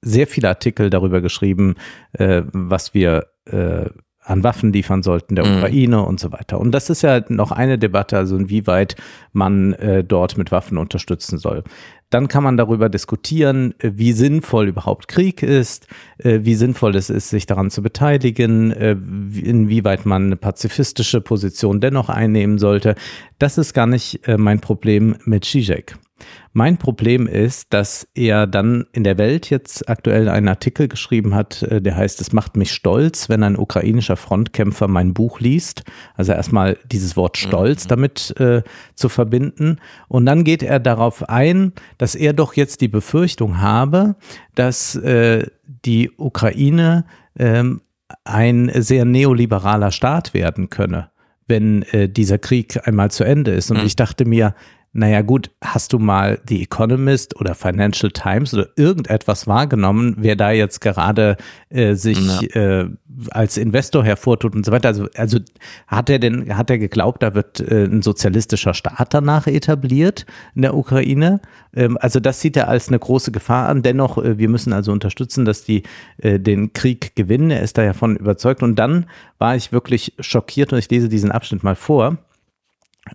sehr 0.03 0.27
viele 0.27 0.49
Artikel 0.49 0.89
darüber 0.91 1.21
geschrieben, 1.21 1.75
äh, 2.15 2.43
was 2.53 2.95
wir 2.95 3.27
äh, 3.47 3.85
an 4.23 4.45
Waffen 4.45 4.73
liefern 4.73 5.03
sollten 5.03 5.35
der 5.35 5.45
Mhm. 5.47 5.57
Ukraine 5.59 6.03
und 6.03 6.21
so 6.21 6.31
weiter. 6.33 6.61
Und 6.61 6.73
das 6.73 6.89
ist 6.91 7.03
ja 7.03 7.23
noch 7.29 7.53
eine 7.53 7.79
Debatte, 7.79 8.17
also 8.17 8.37
inwieweit 8.37 8.97
man 9.33 9.73
äh, 9.75 10.05
dort 10.05 10.37
mit 10.39 10.53
Waffen 10.53 10.79
unterstützen 10.79 11.39
soll. 11.39 11.65
Dann 12.11 12.29
kann 12.29 12.43
man 12.43 12.57
darüber 12.57 12.89
diskutieren, 12.89 13.75
äh, 13.79 13.93
wie 13.95 14.13
sinnvoll 14.13 14.69
überhaupt 14.69 15.09
Krieg 15.09 15.43
ist, 15.43 15.87
äh, 16.19 16.41
wie 16.43 16.55
sinnvoll 16.57 16.97
es 16.97 17.09
ist, 17.09 17.31
sich 17.31 17.47
daran 17.47 17.71
zu 17.71 17.83
beteiligen, 17.83 18.73
äh, 18.73 18.97
wie- 19.01 19.41
inwieweit 19.41 20.07
man 20.07 20.27
eine 20.27 20.37
pazifistische 20.37 21.21
Position 21.21 21.81
dennoch 21.81 22.09
einnehmen 22.09 22.59
sollte. 22.59 22.95
Das 23.39 23.59
ist 23.59 23.73
gar 23.73 23.87
nicht 23.87 24.21
mein 24.37 24.61
Problem 24.61 25.17
mit 25.25 25.45
Zizek. 25.45 25.97
Mein 26.53 26.79
Problem 26.79 27.27
ist, 27.27 27.73
dass 27.73 28.09
er 28.15 28.47
dann 28.47 28.87
in 28.93 29.05
der 29.05 29.19
Welt 29.19 29.51
jetzt 29.51 29.89
aktuell 29.89 30.29
einen 30.29 30.49
Artikel 30.49 30.89
geschrieben 30.89 31.35
hat, 31.35 31.63
äh, 31.63 31.81
der 31.81 31.97
heißt, 31.97 32.21
es 32.21 32.33
macht 32.33 32.57
mich 32.57 32.73
stolz, 32.73 33.29
wenn 33.29 33.43
ein 33.43 33.57
ukrainischer 33.59 34.17
Frontkämpfer 34.17 34.89
mein 34.89 35.15
Buch 35.15 35.41
liest. 35.41 35.85
Also 36.17 36.33
erstmal 36.33 36.79
dieses 36.91 37.17
Wort 37.17 37.37
Stolz 37.37 37.87
damit 37.87 38.35
äh, 38.41 38.63
zu 38.95 39.09
verbinden. 39.09 39.79
Und 40.09 40.27
dann 40.27 40.45
geht 40.45 40.63
er 40.63 40.81
darauf 40.81 41.29
ein, 41.29 41.73
dass 41.99 42.15
er 42.15 42.33
doch 42.33 42.55
jetzt 42.55 42.81
die 42.81 42.89
Befürchtung 42.89 43.61
habe, 43.61 44.17
dass 44.55 44.97
äh, 44.97 45.47
die 45.85 46.11
Ukraine 46.17 47.05
ähm, 47.39 47.81
ein 48.25 48.71
sehr 48.75 49.05
neoliberaler 49.05 49.93
Staat 49.93 50.35
werden 50.35 50.69
könne, 50.69 51.11
wenn 51.47 51.83
äh, 51.93 52.09
dieser 52.09 52.39
Krieg 52.39 52.87
einmal 52.87 53.11
zu 53.11 53.23
Ende 53.25 53.53
ist. 53.53 53.71
Und 53.71 53.79
Mhm. 53.79 53.87
ich 53.87 53.97
dachte 53.97 54.25
mir, 54.25 54.55
naja 54.93 55.23
gut, 55.23 55.51
hast 55.63 55.93
du 55.93 56.01
mal 56.01 56.41
The 56.49 56.63
Economist 56.63 57.41
oder 57.41 57.55
Financial 57.55 58.11
Times 58.11 58.53
oder 58.53 58.69
irgendetwas 58.75 59.47
wahrgenommen, 59.47 60.17
wer 60.19 60.35
da 60.35 60.51
jetzt 60.51 60.81
gerade 60.81 61.37
äh, 61.69 61.95
sich 61.95 62.55
äh, 62.57 62.87
als 63.31 63.57
Investor 63.57 64.05
hervortut 64.05 64.57
und 64.57 64.67
so 64.67 64.73
weiter? 64.73 64.89
Also, 64.89 65.07
also 65.15 65.39
hat 65.87 66.11
er 66.11 66.19
denn, 66.19 66.57
hat 66.57 66.71
er 66.71 66.79
geglaubt, 66.79 67.23
da 67.23 67.35
wird 67.35 67.61
äh, 67.61 67.85
ein 67.85 68.03
sozialistischer 68.03 68.75
Staat 68.75 69.15
danach 69.15 69.47
etabliert 69.47 70.27
in 70.57 70.63
der 70.63 70.75
Ukraine? 70.75 71.41
Ähm, 71.73 71.97
also 72.01 72.19
das 72.19 72.41
sieht 72.41 72.57
er 72.57 72.69
als 72.69 72.89
eine 72.89 72.99
große 72.99 73.31
Gefahr 73.31 73.69
an. 73.69 73.83
Dennoch, 73.83 74.19
äh, 74.19 74.39
wir 74.39 74.49
müssen 74.49 74.73
also 74.73 74.91
unterstützen, 74.91 75.45
dass 75.45 75.63
die 75.63 75.85
äh, 76.19 76.41
den 76.41 76.73
Krieg 76.73 77.15
gewinnen. 77.15 77.53
Er 77.53 77.63
ist 77.63 77.79
da 77.79 77.85
ja 77.85 77.93
von 77.93 78.17
überzeugt. 78.17 78.63
Und 78.63 78.77
dann 78.77 79.07
war 79.39 79.55
ich 79.55 79.71
wirklich 79.71 80.15
schockiert 80.19 80.73
und 80.73 80.81
ich 80.81 80.91
lese 80.91 81.09
diesen 81.09 81.31
Abschnitt 81.31 81.63
mal 81.63 81.77
vor. 81.77 82.19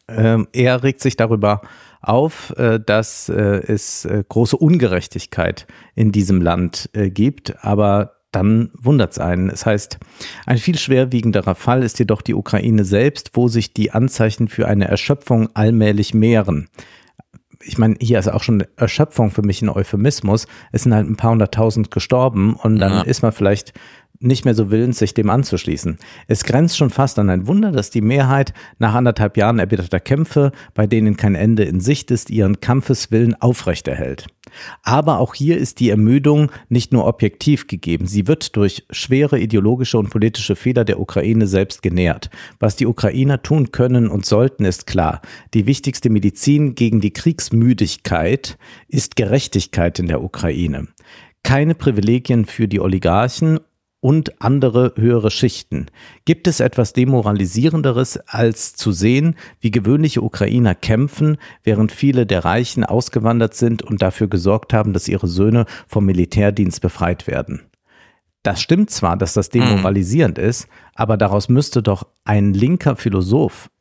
Ähm, 0.07 0.47
er 0.53 0.83
regt 0.83 1.01
sich 1.01 1.15
darüber 1.17 1.61
auf, 2.01 2.53
äh, 2.57 2.79
dass 2.79 3.29
äh, 3.29 3.33
es 3.33 4.05
äh, 4.05 4.23
große 4.27 4.57
Ungerechtigkeit 4.57 5.65
in 5.95 6.11
diesem 6.11 6.41
Land 6.41 6.89
äh, 6.93 7.09
gibt, 7.09 7.63
aber 7.63 8.11
dann 8.31 8.69
wundert 8.77 9.13
es 9.13 9.19
einen. 9.19 9.49
Es 9.49 9.65
heißt, 9.65 9.97
ein 10.45 10.57
viel 10.57 10.77
schwerwiegenderer 10.77 11.55
Fall 11.55 11.83
ist 11.83 11.97
jedoch 11.99 12.21
die 12.21 12.33
Ukraine 12.33 12.83
selbst, 12.83 13.31
wo 13.33 13.47
sich 13.47 13.73
die 13.73 13.91
Anzeichen 13.91 14.49
für 14.49 14.67
eine 14.67 14.87
Erschöpfung 14.89 15.49
allmählich 15.55 16.13
mehren. 16.13 16.67
Ich 17.63 17.77
meine, 17.77 17.95
hier 17.99 18.19
ist 18.19 18.27
auch 18.27 18.43
schon 18.43 18.65
Erschöpfung 18.75 19.31
für 19.31 19.41
mich 19.41 19.61
ein 19.61 19.69
Euphemismus. 19.69 20.47
Es 20.73 20.83
sind 20.83 20.93
halt 20.93 21.07
ein 21.09 21.15
paar 21.15 21.31
hunderttausend 21.31 21.89
gestorben 21.89 22.55
und 22.55 22.77
dann 22.77 22.91
Ja. 22.91 23.01
ist 23.03 23.21
man 23.23 23.31
vielleicht 23.31 23.73
nicht 24.25 24.45
mehr 24.45 24.55
so 24.55 24.71
willens, 24.71 24.99
sich 24.99 25.13
dem 25.13 25.29
anzuschließen. 25.29 25.97
Es 26.27 26.43
grenzt 26.43 26.77
schon 26.77 26.89
fast 26.89 27.19
an 27.19 27.29
ein 27.29 27.47
Wunder, 27.47 27.71
dass 27.71 27.89
die 27.89 28.01
Mehrheit 28.01 28.53
nach 28.79 28.93
anderthalb 28.93 29.37
Jahren 29.37 29.59
erbitterter 29.59 29.99
Kämpfe, 29.99 30.51
bei 30.73 30.87
denen 30.87 31.17
kein 31.17 31.35
Ende 31.35 31.63
in 31.63 31.79
Sicht 31.79 32.11
ist, 32.11 32.29
ihren 32.29 32.59
Kampfeswillen 32.59 33.39
aufrechterhält. 33.41 34.27
Aber 34.83 35.19
auch 35.19 35.33
hier 35.33 35.57
ist 35.57 35.79
die 35.79 35.89
Ermüdung 35.89 36.51
nicht 36.69 36.93
nur 36.93 37.05
objektiv 37.05 37.67
gegeben, 37.67 38.07
sie 38.07 38.27
wird 38.27 38.55
durch 38.55 38.85
schwere 38.89 39.39
ideologische 39.39 39.97
und 39.97 40.09
politische 40.09 40.55
Fehler 40.55 40.85
der 40.85 40.99
Ukraine 40.99 41.47
selbst 41.47 41.81
genährt. 41.81 42.29
Was 42.59 42.75
die 42.75 42.85
Ukrainer 42.85 43.41
tun 43.41 43.71
können 43.71 44.07
und 44.07 44.25
sollten, 44.25 44.65
ist 44.65 44.87
klar. 44.87 45.21
Die 45.53 45.65
wichtigste 45.65 46.09
Medizin 46.09 46.75
gegen 46.75 47.01
die 47.01 47.11
Kriegsmüdigkeit 47.11 48.57
ist 48.87 49.15
Gerechtigkeit 49.15 49.99
in 49.99 50.07
der 50.07 50.23
Ukraine. 50.23 50.87
Keine 51.43 51.75
Privilegien 51.75 52.45
für 52.45 52.67
die 52.67 52.79
Oligarchen 52.79 53.59
und 54.05 54.39
andere 54.39 54.93
höhere 54.97 55.31
Schichten. 55.31 55.87
Gibt 56.25 56.45
es 56.45 56.59
etwas 56.59 56.93
Demoralisierenderes, 56.93 58.17
als 58.27 58.75
zu 58.75 58.91
sehen, 58.91 59.33
wie 59.61 59.71
gewöhnliche 59.71 60.21
Ukrainer 60.21 60.75
kämpfen, 60.75 61.37
während 61.63 61.91
viele 61.91 62.27
der 62.27 62.45
Reichen 62.45 62.83
ausgewandert 62.83 63.55
sind 63.55 63.81
und 63.81 64.03
dafür 64.03 64.27
gesorgt 64.27 64.73
haben, 64.73 64.93
dass 64.93 65.07
ihre 65.07 65.27
Söhne 65.27 65.65
vom 65.87 66.05
Militärdienst 66.05 66.81
befreit 66.81 67.25
werden? 67.25 67.63
das 68.43 68.61
stimmt 68.61 68.91
zwar, 68.91 69.17
dass 69.17 69.33
das 69.33 69.49
demoralisierend 69.49 70.37
mhm. 70.37 70.43
ist, 70.43 70.67
aber 70.93 71.17
daraus 71.17 71.49
müsste 71.49 71.81
doch 71.81 72.05
ein 72.25 72.53
linker 72.53 72.95
Philosoph 72.95 73.71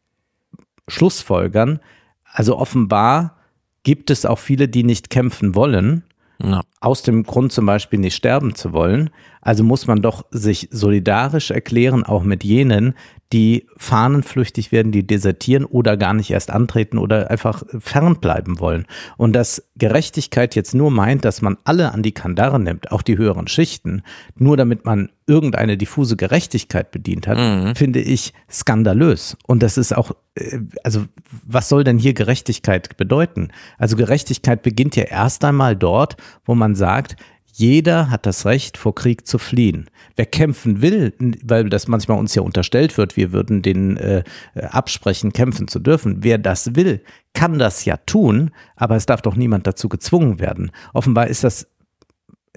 Schlussfolgern, 0.88 1.80
also 2.24 2.56
offenbar 2.56 3.36
gibt 3.82 4.10
es 4.10 4.24
auch 4.24 4.38
viele, 4.38 4.68
die 4.68 4.84
nicht 4.84 5.10
kämpfen 5.10 5.54
wollen, 5.54 6.02
ja. 6.44 6.62
aus 6.80 7.02
dem 7.02 7.22
Grund 7.24 7.52
zum 7.52 7.66
Beispiel 7.66 7.98
nicht 7.98 8.14
sterben 8.14 8.54
zu 8.54 8.72
wollen. 8.72 9.10
Also 9.40 9.64
muss 9.64 9.86
man 9.86 10.02
doch 10.02 10.24
sich 10.30 10.68
solidarisch 10.70 11.50
erklären, 11.50 12.04
auch 12.04 12.22
mit 12.22 12.44
jenen, 12.44 12.94
die 13.34 13.66
fahnenflüchtig 13.76 14.70
werden, 14.70 14.92
die 14.92 15.04
desertieren 15.04 15.64
oder 15.64 15.96
gar 15.96 16.14
nicht 16.14 16.30
erst 16.30 16.52
antreten 16.52 16.98
oder 16.98 17.32
einfach 17.32 17.64
fernbleiben 17.80 18.60
wollen. 18.60 18.86
Und 19.16 19.32
dass 19.32 19.68
Gerechtigkeit 19.76 20.54
jetzt 20.54 20.72
nur 20.72 20.92
meint, 20.92 21.24
dass 21.24 21.42
man 21.42 21.58
alle 21.64 21.90
an 21.90 22.04
die 22.04 22.12
Kandare 22.12 22.60
nimmt, 22.60 22.92
auch 22.92 23.02
die 23.02 23.18
höheren 23.18 23.48
Schichten, 23.48 24.04
nur 24.36 24.56
damit 24.56 24.84
man 24.84 25.10
irgendeine 25.26 25.76
diffuse 25.76 26.16
Gerechtigkeit 26.16 26.92
bedient 26.92 27.26
hat, 27.26 27.38
mhm. 27.38 27.74
finde 27.74 28.00
ich 28.00 28.32
skandalös. 28.48 29.36
Und 29.48 29.64
das 29.64 29.78
ist 29.78 29.96
auch, 29.96 30.12
äh, 30.36 30.60
also 30.84 31.04
was 31.44 31.68
soll 31.68 31.82
denn 31.82 31.98
hier 31.98 32.14
Gerechtigkeit 32.14 32.96
bedeuten? 32.96 33.48
Also 33.78 33.96
Gerechtigkeit 33.96 34.62
beginnt 34.62 34.94
ja 34.94 35.04
erst 35.04 35.44
einmal 35.44 35.74
dort, 35.74 36.16
wo 36.44 36.54
man 36.54 36.76
sagt, 36.76 37.16
jeder 37.56 38.10
hat 38.10 38.26
das 38.26 38.46
Recht, 38.46 38.76
vor 38.76 38.96
Krieg 38.96 39.28
zu 39.28 39.38
fliehen. 39.38 39.88
Wer 40.16 40.26
kämpfen 40.26 40.82
will, 40.82 41.14
weil 41.44 41.68
das 41.70 41.86
manchmal 41.86 42.18
uns 42.18 42.34
ja 42.34 42.42
unterstellt 42.42 42.98
wird, 42.98 43.16
wir 43.16 43.30
würden 43.30 43.62
den 43.62 43.96
äh, 43.96 44.24
absprechen, 44.56 45.32
kämpfen 45.32 45.68
zu 45.68 45.78
dürfen. 45.78 46.24
Wer 46.24 46.38
das 46.38 46.74
will, 46.74 47.00
kann 47.32 47.60
das 47.60 47.84
ja 47.84 47.96
tun, 47.96 48.50
aber 48.74 48.96
es 48.96 49.06
darf 49.06 49.22
doch 49.22 49.36
niemand 49.36 49.68
dazu 49.68 49.88
gezwungen 49.88 50.40
werden. 50.40 50.72
Offenbar 50.94 51.28
ist 51.28 51.44
das 51.44 51.68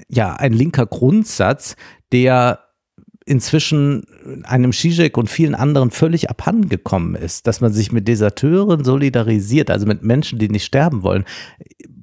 ja 0.10 0.34
ein 0.34 0.54
linker 0.54 0.88
Grundsatz, 0.88 1.76
der 2.12 2.62
inzwischen 3.24 4.06
einem 4.46 4.74
Zizek 4.74 5.16
und 5.16 5.30
vielen 5.30 5.54
anderen 5.54 5.92
völlig 5.92 6.32
abhandengekommen 6.32 7.14
ist, 7.14 7.46
dass 7.46 7.62
man 7.62 7.72
sich 7.72 7.92
mit 7.92 8.08
Deserteuren 8.08 8.84
solidarisiert, 8.84 9.70
also 9.70 9.86
mit 9.86 10.02
Menschen, 10.02 10.40
die 10.40 10.50
nicht 10.50 10.66
sterben 10.66 11.04
wollen 11.04 11.26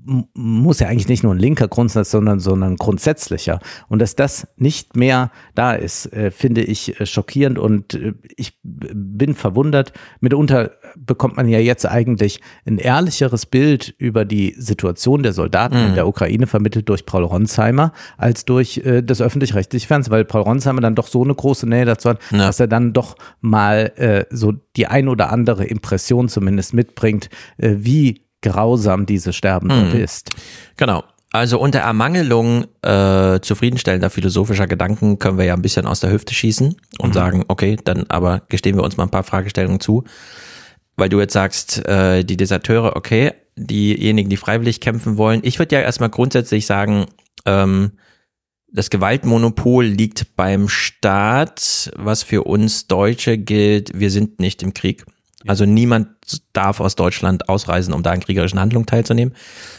muss 0.04 0.80
ja 0.80 0.88
eigentlich 0.88 1.08
nicht 1.08 1.22
nur 1.22 1.34
ein 1.34 1.38
linker 1.38 1.68
Grundsatz, 1.68 2.10
sondern, 2.10 2.40
sondern 2.40 2.76
grundsätzlicher. 2.76 3.60
Und 3.88 4.00
dass 4.00 4.16
das 4.16 4.46
nicht 4.56 4.96
mehr 4.96 5.30
da 5.54 5.72
ist, 5.72 6.12
äh, 6.12 6.30
finde 6.30 6.62
ich 6.62 7.00
äh, 7.00 7.06
schockierend 7.06 7.58
und 7.58 7.94
äh, 7.94 8.14
ich 8.36 8.58
bin 8.62 9.34
verwundert. 9.34 9.92
Mitunter 10.20 10.72
bekommt 10.96 11.36
man 11.36 11.48
ja 11.48 11.58
jetzt 11.58 11.86
eigentlich 11.86 12.40
ein 12.66 12.78
ehrlicheres 12.78 13.46
Bild 13.46 13.94
über 13.98 14.24
die 14.24 14.54
Situation 14.58 15.22
der 15.22 15.32
Soldaten 15.32 15.80
mhm. 15.80 15.88
in 15.88 15.94
der 15.94 16.06
Ukraine 16.06 16.46
vermittelt 16.46 16.88
durch 16.88 17.06
Paul 17.06 17.24
Ronsheimer 17.24 17.92
als 18.16 18.44
durch 18.44 18.78
äh, 18.84 19.02
das 19.02 19.20
öffentlich-rechtliche 19.20 19.86
Fernsehen, 19.86 20.12
weil 20.12 20.24
Paul 20.24 20.42
Ronsheimer 20.42 20.80
dann 20.80 20.94
doch 20.94 21.06
so 21.06 21.24
eine 21.24 21.34
große 21.34 21.68
Nähe 21.68 21.84
dazu 21.86 22.10
hat, 22.10 22.20
ja. 22.30 22.38
dass 22.38 22.60
er 22.60 22.66
dann 22.66 22.92
doch 22.92 23.16
mal 23.40 23.92
äh, 23.96 24.24
so 24.30 24.52
die 24.76 24.86
ein 24.86 25.08
oder 25.08 25.32
andere 25.32 25.64
Impression 25.64 26.28
zumindest 26.28 26.74
mitbringt, 26.74 27.30
äh, 27.56 27.76
wie 27.78 28.23
grausam 28.44 29.06
diese 29.06 29.32
Sterbende 29.32 29.96
mhm. 29.96 30.04
ist. 30.04 30.30
Genau. 30.76 31.02
Also 31.32 31.58
unter 31.58 31.80
Ermangelung 31.80 32.66
äh, 32.82 33.40
zufriedenstellender 33.40 34.08
philosophischer 34.08 34.68
Gedanken 34.68 35.18
können 35.18 35.36
wir 35.36 35.44
ja 35.44 35.54
ein 35.54 35.62
bisschen 35.62 35.84
aus 35.84 35.98
der 35.98 36.12
Hüfte 36.12 36.32
schießen 36.32 36.76
und 36.98 37.08
mhm. 37.08 37.12
sagen, 37.12 37.44
okay, 37.48 37.76
dann 37.82 38.04
aber 38.08 38.42
gestehen 38.48 38.76
wir 38.76 38.84
uns 38.84 38.96
mal 38.96 39.04
ein 39.04 39.10
paar 39.10 39.24
Fragestellungen 39.24 39.80
zu. 39.80 40.04
Weil 40.96 41.08
du 41.08 41.18
jetzt 41.18 41.32
sagst, 41.32 41.84
äh, 41.88 42.22
die 42.22 42.36
Deserteure, 42.36 42.94
okay, 42.94 43.32
diejenigen, 43.56 44.30
die 44.30 44.36
freiwillig 44.36 44.80
kämpfen 44.80 45.16
wollen. 45.16 45.40
Ich 45.42 45.58
würde 45.58 45.74
ja 45.74 45.82
erstmal 45.82 46.10
grundsätzlich 46.10 46.66
sagen, 46.66 47.06
ähm, 47.46 47.92
das 48.68 48.90
Gewaltmonopol 48.90 49.84
liegt 49.84 50.36
beim 50.36 50.68
Staat, 50.68 51.92
was 51.96 52.22
für 52.22 52.44
uns 52.44 52.86
Deutsche 52.86 53.38
gilt, 53.38 53.98
wir 53.98 54.10
sind 54.10 54.40
nicht 54.40 54.62
im 54.62 54.74
Krieg. 54.74 55.04
Also 55.46 55.66
niemand 55.66 56.08
darf 56.52 56.80
aus 56.80 56.96
Deutschland 56.96 57.48
ausreisen, 57.48 57.92
um 57.92 58.02
da 58.02 58.12
an 58.12 58.20
kriegerischen 58.20 58.58
Handlungen 58.58 58.86
teilzunehmen. 58.86 59.34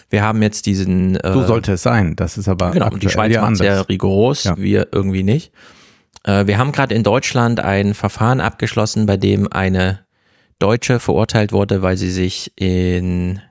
Wir 0.10 0.22
haben 0.22 0.42
jetzt 0.44 0.66
diesen. 0.68 1.16
Äh, 1.16 1.34
so 1.34 1.46
sollte 1.46 1.74
es 1.74 1.84
sein. 1.84 2.16
Das 2.16 2.38
ist 2.38 2.48
aber 2.48 2.72
genau. 2.72 2.90
Die 2.90 3.10
Schweiz 3.10 3.36
macht 3.36 3.58
sehr 3.58 3.88
rigoros, 3.90 4.44
ja. 4.44 4.58
wir 4.58 4.90
irgendwie 4.92 5.24
nicht. 5.24 5.52
Äh, 6.24 6.48
wir 6.48 6.58
haben 6.58 6.72
gerade 6.72 6.94
in 6.94 7.04
Deutschland 7.04 7.60
ein 7.60 7.94
Verfahren 7.94 8.42
abgeschlossen, 8.42 9.06
bei 9.06 9.18
dem 9.18 9.52
eine 9.52 10.06
Deutsche 10.60 11.00
verurteilt 11.00 11.52
wurde, 11.52 11.82
weil 11.82 11.98
sie 11.98 12.12
sich 12.12 12.52
in 12.56 13.42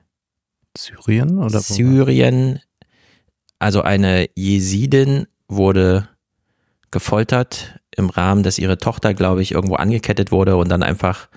Syrien 0.77 1.37
oder 1.37 1.59
Syrien, 1.59 2.59
also 3.59 3.81
eine 3.81 4.27
Jesidin 4.35 5.27
wurde 5.47 6.09
gefoltert 6.91 7.79
im 7.95 8.09
Rahmen, 8.09 8.43
dass 8.43 8.57
ihre 8.57 8.77
Tochter, 8.77 9.13
glaube 9.13 9.41
ich, 9.41 9.51
irgendwo 9.51 9.75
angekettet 9.75 10.31
wurde 10.31 10.55
und 10.55 10.69
dann 10.69 10.83
einfach 10.83 11.29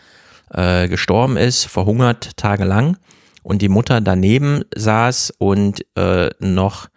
äh, 0.53 0.89
gestorben 0.89 1.37
ist, 1.37 1.65
verhungert 1.65 2.37
tagelang 2.37 2.97
und 3.43 3.63
die 3.63 3.69
Mutter 3.69 4.01
daneben 4.01 4.63
saß 4.75 5.33
und 5.39 5.85
äh, 5.97 6.31
noch 6.39 6.89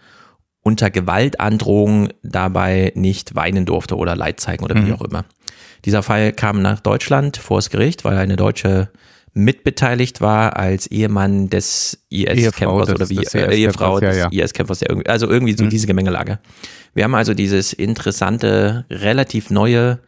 unter 0.64 0.90
Gewaltandrohung 0.90 2.10
dabei 2.24 2.92
nicht 2.96 3.36
weinen 3.36 3.66
durfte 3.66 3.98
oder 3.98 4.16
Leid 4.16 4.40
zeigen 4.40 4.64
oder 4.64 4.76
wie 4.76 4.92
mhm. 4.92 4.94
auch 4.94 5.02
immer. 5.02 5.26
Dieser 5.86 6.04
Fall 6.04 6.34
kam 6.34 6.62
nach 6.62 6.80
Deutschland 6.80 7.38
vor 7.38 7.58
das 7.58 7.70
Gericht, 7.70 8.06
weil 8.06 8.18
eine 8.18 8.36
Deutsche 8.36 8.90
mitbeteiligt 9.34 10.22
war 10.22 10.58
als 10.58 10.88
Ehemann 10.88 11.50
des 11.50 12.04
IS-Kämpfers 12.10 12.90
oder 12.90 13.10
wie 13.10 13.16
des 13.16 13.34
äh, 13.34 13.54
Ehefrau 13.56 14.00
des 14.00 14.18
ja, 14.18 14.30
ja. 14.30 14.44
IS-Kämpfers, 14.44 14.84
also 15.08 15.30
irgendwie 15.30 15.54
so 15.54 15.64
mhm. 15.64 15.70
diese 15.70 15.88
Gemengelage. 15.88 16.40
Wir 16.94 17.06
haben 17.06 17.16
also 17.16 17.34
dieses 17.34 17.72
interessante, 17.72 18.86
relativ 18.90 19.50
neue 19.50 20.00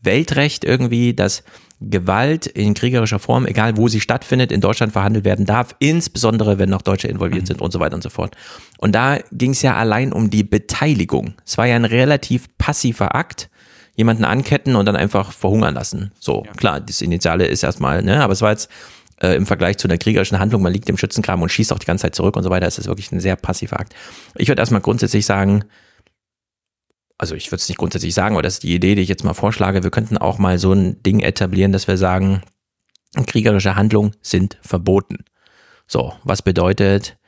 Weltrecht 0.00 0.64
irgendwie, 0.64 1.12
das 1.12 1.44
Gewalt 1.80 2.46
in 2.46 2.74
kriegerischer 2.74 3.18
Form, 3.18 3.46
egal 3.46 3.76
wo 3.78 3.88
sie 3.88 4.00
stattfindet, 4.00 4.52
in 4.52 4.60
Deutschland 4.60 4.92
verhandelt 4.92 5.24
werden 5.24 5.46
darf, 5.46 5.74
insbesondere 5.78 6.58
wenn 6.58 6.68
noch 6.68 6.82
Deutsche 6.82 7.08
involviert 7.08 7.42
mhm. 7.42 7.46
sind 7.46 7.62
und 7.62 7.72
so 7.72 7.80
weiter 7.80 7.94
und 7.94 8.02
so 8.02 8.10
fort. 8.10 8.36
Und 8.78 8.94
da 8.94 9.18
ging 9.32 9.52
es 9.52 9.62
ja 9.62 9.76
allein 9.76 10.12
um 10.12 10.28
die 10.28 10.44
Beteiligung. 10.44 11.34
Es 11.46 11.56
war 11.56 11.66
ja 11.66 11.76
ein 11.76 11.86
relativ 11.86 12.48
passiver 12.58 13.14
Akt, 13.14 13.48
jemanden 13.96 14.24
anketten 14.24 14.76
und 14.76 14.86
dann 14.86 14.96
einfach 14.96 15.32
verhungern 15.32 15.74
lassen. 15.74 16.12
So, 16.20 16.44
ja. 16.46 16.52
klar, 16.52 16.80
das 16.80 17.00
Initiale 17.00 17.46
ist 17.46 17.62
erstmal, 17.62 18.02
ne, 18.02 18.22
aber 18.22 18.34
es 18.34 18.42
war 18.42 18.50
jetzt 18.50 18.70
äh, 19.22 19.34
im 19.34 19.46
Vergleich 19.46 19.78
zu 19.78 19.88
einer 19.88 19.98
kriegerischen 19.98 20.38
Handlung, 20.38 20.62
man 20.62 20.72
liegt 20.72 20.88
im 20.90 20.98
Schützenkram 20.98 21.40
und 21.40 21.50
schießt 21.50 21.72
auch 21.72 21.78
die 21.78 21.86
ganze 21.86 22.02
Zeit 22.02 22.14
zurück 22.14 22.36
und 22.36 22.42
so 22.42 22.50
weiter, 22.50 22.66
ist 22.66 22.78
das 22.78 22.86
wirklich 22.86 23.10
ein 23.10 23.20
sehr 23.20 23.36
passiver 23.36 23.80
Akt. 23.80 23.94
Ich 24.36 24.48
würde 24.48 24.60
erstmal 24.60 24.82
grundsätzlich 24.82 25.24
sagen, 25.24 25.64
also 27.20 27.34
ich 27.34 27.48
würde 27.52 27.60
es 27.60 27.68
nicht 27.68 27.76
grundsätzlich 27.76 28.14
sagen, 28.14 28.34
aber 28.34 28.42
das 28.42 28.54
ist 28.54 28.62
die 28.62 28.74
Idee, 28.74 28.94
die 28.94 29.02
ich 29.02 29.08
jetzt 29.10 29.24
mal 29.24 29.34
vorschlage, 29.34 29.82
wir 29.82 29.90
könnten 29.90 30.16
auch 30.16 30.38
mal 30.38 30.58
so 30.58 30.72
ein 30.72 31.02
Ding 31.02 31.20
etablieren, 31.20 31.70
dass 31.70 31.86
wir 31.86 31.98
sagen, 31.98 32.40
kriegerische 33.26 33.76
Handlungen 33.76 34.16
sind 34.22 34.56
verboten. 34.62 35.18
So, 35.86 36.14
was 36.24 36.40
bedeutet, 36.40 37.18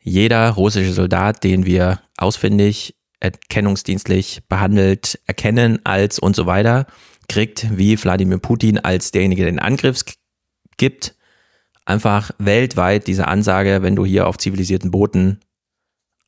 jeder 0.00 0.50
russische 0.50 0.92
Soldat, 0.92 1.44
den 1.44 1.66
wir 1.66 2.00
ausfindig, 2.16 2.96
erkennungsdienstlich 3.20 4.42
behandelt, 4.48 5.20
erkennen 5.26 5.78
als 5.84 6.18
und 6.18 6.34
so 6.34 6.46
weiter, 6.46 6.86
kriegt 7.28 7.78
wie 7.78 8.02
Wladimir 8.02 8.38
Putin 8.38 8.80
als 8.80 9.12
derjenige, 9.12 9.42
der 9.42 9.52
den 9.52 9.60
Angriff 9.60 10.00
gibt, 10.78 11.14
einfach 11.84 12.32
weltweit 12.38 13.06
diese 13.06 13.28
Ansage, 13.28 13.82
wenn 13.82 13.94
du 13.94 14.04
hier 14.04 14.26
auf 14.26 14.36
zivilisierten 14.36 14.90
Booten 14.90 15.38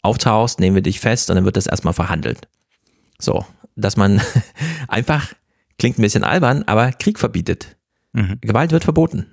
auftauchst, 0.00 0.60
nehmen 0.60 0.76
wir 0.76 0.82
dich 0.82 1.00
fest 1.00 1.28
und 1.28 1.34
dann 1.34 1.44
wird 1.44 1.56
das 1.56 1.66
erstmal 1.66 1.94
verhandelt. 1.94 2.46
So, 3.20 3.44
dass 3.76 3.96
man 3.96 4.20
einfach, 4.88 5.32
klingt 5.78 5.98
ein 5.98 6.02
bisschen 6.02 6.24
albern, 6.24 6.64
aber 6.66 6.92
Krieg 6.92 7.18
verbietet. 7.18 7.76
Mhm. 8.12 8.38
Gewalt 8.40 8.72
wird 8.72 8.84
verboten. 8.84 9.26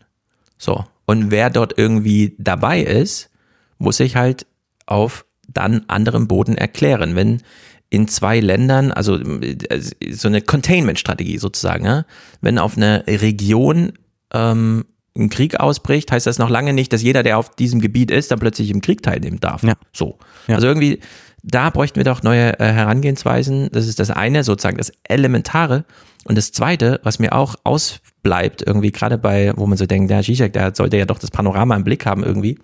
So. 0.58 0.86
Und 1.06 1.32
wer 1.32 1.50
dort 1.50 1.78
irgendwie 1.78 2.36
dabei 2.38 2.82
ist, 2.82 3.30
muss 3.78 3.98
sich 3.98 4.16
halt 4.16 4.46
auf 4.86 5.26
dann 5.48 5.86
anderem 5.88 6.28
Boden 6.28 6.56
erklären. 6.56 7.16
Wenn 7.16 7.42
in 7.90 8.08
zwei 8.08 8.40
Ländern, 8.40 8.92
also 8.92 9.18
äh, 9.18 9.82
so 10.12 10.28
eine 10.28 10.42
Containment-Strategie 10.42 11.38
sozusagen, 11.38 11.86
ja? 11.86 12.06
wenn 12.42 12.60
auf 12.60 12.76
einer 12.76 13.06
Region 13.08 13.94
ähm, 14.34 14.86
ein 15.18 15.30
Krieg 15.30 15.60
ausbricht, 15.60 16.12
heißt 16.12 16.28
das 16.28 16.38
noch 16.38 16.50
lange 16.50 16.74
nicht, 16.74 16.92
dass 16.94 17.02
jeder, 17.02 17.24
der 17.24 17.38
auf 17.38 17.56
diesem 17.56 17.80
Gebiet 17.80 18.12
ist, 18.12 18.32
dann 18.32 18.40
plötzlich 18.40 18.70
im 18.70 18.82
Krieg 18.82 19.02
teilnehmen 19.02 19.40
darf. 19.40 19.64
Ja. 19.64 19.74
So. 19.94 20.20
Ja. 20.48 20.56
Also 20.56 20.68
irgendwie 20.68 21.00
da 21.44 21.70
bräuchten 21.70 21.98
wir 21.98 22.04
doch 22.04 22.24
neue 22.24 22.60
äh, 22.60 22.72
Herangehensweisen. 22.72 23.70
Das 23.72 23.88
ist 23.88 24.00
das 24.00 24.10
eine, 24.10 24.44
sozusagen 24.44 24.78
das 24.78 24.92
Elementare. 25.04 25.86
Und 26.26 26.38
das 26.38 26.52
zweite, 26.52 27.00
was 27.04 27.20
mir 27.20 27.34
auch 27.34 27.56
ausbleibt, 27.64 28.62
irgendwie 28.66 28.92
gerade 28.92 29.18
bei, 29.18 29.54
wo 29.56 29.66
man 29.66 29.78
so 29.78 29.86
denkt, 29.86 30.12
der 30.12 30.24
Zizek, 30.24 30.54
der 30.54 30.76
sollte 30.76 30.98
ja 30.98 31.06
doch 31.06 31.20
das 31.20 31.32
Panorama 31.32 31.76
im 31.76 31.84
Blick 31.84 32.06
haben 32.06 32.24
irgendwie. 32.24 32.58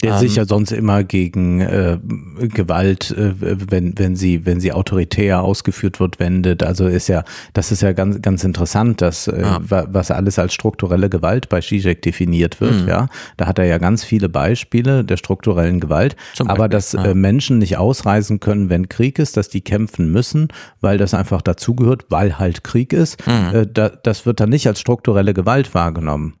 Der 0.00 0.12
ähm, 0.12 0.18
sich 0.20 0.36
ja 0.36 0.44
sonst 0.44 0.70
immer 0.70 1.02
gegen 1.02 1.60
äh, 1.60 1.98
Gewalt, 2.38 3.10
äh, 3.10 3.34
wenn, 3.40 3.98
wenn 3.98 4.14
sie, 4.14 4.46
wenn 4.46 4.60
sie 4.60 4.72
autoritär 4.72 5.42
ausgeführt 5.42 5.98
wird, 5.98 6.20
wendet. 6.20 6.62
Also 6.62 6.86
ist 6.86 7.08
ja, 7.08 7.24
das 7.52 7.72
ist 7.72 7.82
ja 7.82 7.92
ganz, 7.92 8.22
ganz 8.22 8.44
interessant, 8.44 9.00
dass 9.00 9.26
äh, 9.26 9.40
ja. 9.40 9.58
was 9.60 10.12
alles 10.12 10.38
als 10.38 10.54
strukturelle 10.54 11.10
Gewalt 11.10 11.48
bei 11.48 11.60
Zizek 11.60 12.02
definiert 12.02 12.60
wird. 12.60 12.82
Mhm. 12.82 12.88
Ja, 12.88 13.08
da 13.36 13.46
hat 13.46 13.58
er 13.58 13.64
ja 13.64 13.78
ganz 13.78 14.04
viele 14.04 14.28
Beispiele 14.28 15.04
der 15.04 15.16
strukturellen 15.16 15.80
Gewalt. 15.80 16.14
Beispiel, 16.14 16.46
aber 16.48 16.68
dass 16.68 16.92
ja. 16.92 17.04
äh, 17.04 17.14
Menschen 17.14 17.58
nicht 17.58 17.76
ausreisen 17.76 18.38
können, 18.38 18.70
wenn 18.70 18.88
Krieg 18.88 19.18
ist, 19.18 19.36
dass 19.36 19.48
die 19.48 19.62
kämpfen 19.62 20.12
müssen, 20.12 20.46
weil 20.80 20.98
das 20.98 21.12
einfach 21.12 21.42
dazugehört, 21.42 22.04
weil 22.08 22.38
halt 22.38 22.62
Krieg 22.62 22.92
ist. 22.92 23.26
Mhm. 23.26 23.56
Äh, 23.56 23.66
da, 23.66 23.88
das 23.88 24.26
wird 24.26 24.38
dann 24.38 24.50
nicht 24.50 24.68
als 24.68 24.78
strukturelle 24.78 25.34
Gewalt 25.34 25.74
wahrgenommen. 25.74 26.37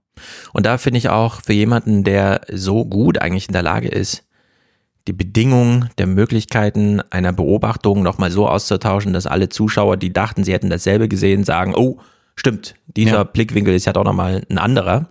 Und 0.52 0.66
da 0.66 0.78
finde 0.78 0.98
ich 0.98 1.08
auch 1.08 1.42
für 1.42 1.52
jemanden, 1.52 2.04
der 2.04 2.42
so 2.52 2.84
gut 2.84 3.18
eigentlich 3.18 3.48
in 3.48 3.52
der 3.52 3.62
Lage 3.62 3.88
ist, 3.88 4.24
die 5.06 5.12
Bedingungen 5.12 5.88
der 5.96 6.06
Möglichkeiten 6.06 7.00
einer 7.10 7.32
Beobachtung 7.32 8.02
nochmal 8.02 8.30
so 8.30 8.46
auszutauschen, 8.46 9.14
dass 9.14 9.26
alle 9.26 9.48
Zuschauer, 9.48 9.96
die 9.96 10.12
dachten, 10.12 10.44
sie 10.44 10.52
hätten 10.52 10.70
dasselbe 10.70 11.08
gesehen, 11.08 11.44
sagen, 11.44 11.74
oh, 11.74 11.98
stimmt, 12.36 12.74
dieser 12.86 13.12
ja. 13.12 13.24
Blickwinkel 13.24 13.74
ist 13.74 13.86
ja 13.86 13.94
doch 13.94 14.04
nochmal 14.04 14.44
ein 14.50 14.58
anderer. 14.58 15.08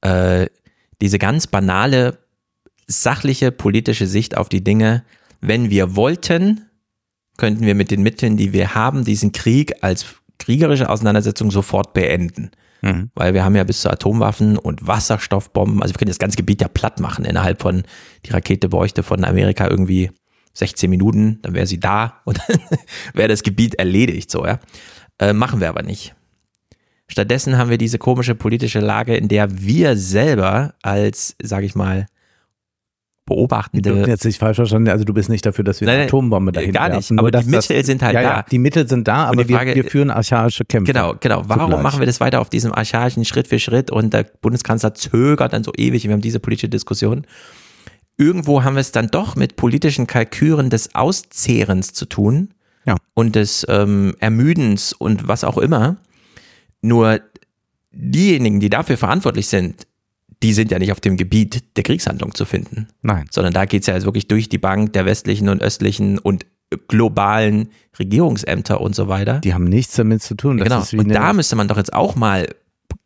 Äh, 0.00 0.46
diese 1.00 1.18
ganz 1.18 1.48
banale, 1.48 2.18
sachliche, 2.86 3.50
politische 3.50 4.06
Sicht 4.06 4.36
auf 4.36 4.48
die 4.48 4.62
Dinge, 4.62 5.04
wenn 5.40 5.70
wir 5.70 5.96
wollten, 5.96 6.66
könnten 7.36 7.66
wir 7.66 7.74
mit 7.74 7.90
den 7.90 8.02
Mitteln, 8.02 8.36
die 8.36 8.52
wir 8.52 8.74
haben, 8.74 9.04
diesen 9.04 9.32
Krieg 9.32 9.82
als 9.82 10.06
kriegerische 10.38 10.88
Auseinandersetzung 10.88 11.50
sofort 11.50 11.92
beenden. 11.92 12.50
Mhm. 12.86 13.10
Weil 13.14 13.34
wir 13.34 13.44
haben 13.44 13.56
ja 13.56 13.64
bis 13.64 13.80
zu 13.80 13.90
Atomwaffen 13.90 14.56
und 14.58 14.86
Wasserstoffbomben, 14.86 15.82
also 15.82 15.94
wir 15.94 15.98
können 15.98 16.10
das 16.10 16.18
ganze 16.18 16.36
Gebiet 16.36 16.60
ja 16.60 16.68
platt 16.68 17.00
machen 17.00 17.24
innerhalb 17.24 17.60
von, 17.60 17.82
die 18.24 18.30
Rakete 18.30 18.68
bräuchte 18.68 19.02
von 19.02 19.24
Amerika 19.24 19.68
irgendwie 19.68 20.10
16 20.54 20.88
Minuten, 20.88 21.40
dann 21.42 21.54
wäre 21.54 21.66
sie 21.66 21.80
da 21.80 22.20
und 22.24 22.38
dann 22.48 22.60
wäre 23.14 23.28
das 23.28 23.42
Gebiet 23.42 23.74
erledigt, 23.74 24.30
so, 24.30 24.46
ja. 24.46 24.60
Äh, 25.18 25.32
machen 25.32 25.60
wir 25.60 25.68
aber 25.68 25.82
nicht. 25.82 26.14
Stattdessen 27.08 27.56
haben 27.56 27.70
wir 27.70 27.78
diese 27.78 27.98
komische 27.98 28.34
politische 28.34 28.80
Lage, 28.80 29.16
in 29.16 29.28
der 29.28 29.60
wir 29.60 29.96
selber 29.96 30.74
als, 30.82 31.36
sage 31.42 31.66
ich 31.66 31.74
mal, 31.74 32.06
beobachtende. 33.26 33.90
Du 33.90 34.08
jetzt 34.08 34.24
nicht 34.24 34.38
falsch 34.38 34.56
verstanden, 34.56 34.88
also 34.88 35.04
du 35.04 35.12
bist 35.12 35.28
nicht 35.28 35.44
dafür, 35.44 35.64
dass 35.64 35.80
wir 35.80 35.88
eine 35.88 36.04
Atombombe 36.04 36.52
dahin 36.52 36.72
Gar 36.72 36.88
nicht, 36.88 37.10
werfen, 37.10 37.18
aber 37.18 37.32
die 37.32 37.44
Mittel 37.44 37.76
das, 37.76 37.86
sind 37.86 38.02
halt 38.02 38.14
ja, 38.14 38.22
da. 38.22 38.28
Ja, 38.28 38.44
die 38.50 38.58
Mittel 38.58 38.88
sind 38.88 39.06
da, 39.06 39.24
aber 39.26 39.44
Frage, 39.44 39.74
wir, 39.74 39.82
wir, 39.82 39.90
führen 39.90 40.10
archaische 40.10 40.64
Kämpfe. 40.64 40.92
Genau, 40.92 41.14
genau. 41.20 41.42
Warum 41.46 41.64
zugleich. 41.64 41.82
machen 41.82 42.00
wir 42.00 42.06
das 42.06 42.20
weiter 42.20 42.40
auf 42.40 42.48
diesem 42.48 42.72
archaischen 42.72 43.24
Schritt 43.24 43.48
für 43.48 43.58
Schritt 43.58 43.90
und 43.90 44.14
der 44.14 44.24
Bundeskanzler 44.40 44.94
zögert 44.94 45.52
dann 45.52 45.64
so 45.64 45.72
ewig, 45.76 46.04
wir 46.04 46.12
haben 46.12 46.20
diese 46.20 46.40
politische 46.40 46.68
Diskussion. 46.68 47.26
Irgendwo 48.16 48.62
haben 48.62 48.76
wir 48.76 48.80
es 48.80 48.92
dann 48.92 49.08
doch 49.08 49.36
mit 49.36 49.56
politischen 49.56 50.06
Kalküren 50.06 50.70
des 50.70 50.94
Auszehrens 50.94 51.92
zu 51.92 52.06
tun 52.06 52.54
ja. 52.86 52.96
und 53.14 53.34
des 53.34 53.66
ähm, 53.68 54.14
Ermüdens 54.20 54.92
und 54.92 55.28
was 55.28 55.44
auch 55.44 55.58
immer. 55.58 55.96
Nur 56.80 57.20
diejenigen, 57.90 58.60
die 58.60 58.70
dafür 58.70 58.96
verantwortlich 58.96 59.48
sind, 59.48 59.86
die 60.42 60.52
sind 60.52 60.70
ja 60.70 60.78
nicht 60.78 60.92
auf 60.92 61.00
dem 61.00 61.16
Gebiet 61.16 61.76
der 61.76 61.84
Kriegshandlung 61.84 62.34
zu 62.34 62.44
finden. 62.44 62.88
Nein. 63.02 63.26
Sondern 63.30 63.52
da 63.52 63.64
geht 63.64 63.82
es 63.82 63.86
ja 63.86 63.94
also 63.94 64.06
wirklich 64.06 64.28
durch 64.28 64.48
die 64.48 64.58
Bank 64.58 64.92
der 64.92 65.06
westlichen 65.06 65.48
und 65.48 65.62
östlichen 65.62 66.18
und 66.18 66.46
globalen 66.88 67.68
Regierungsämter 67.98 68.80
und 68.80 68.94
so 68.94 69.08
weiter. 69.08 69.40
Die 69.40 69.54
haben 69.54 69.64
nichts 69.64 69.94
damit 69.94 70.22
zu 70.22 70.34
tun. 70.34 70.58
Genau. 70.58 70.82
und 70.96 71.08
da 71.08 71.32
müsste 71.32 71.56
man 71.56 71.68
doch 71.68 71.76
jetzt 71.76 71.92
auch 71.92 72.16
mal 72.16 72.46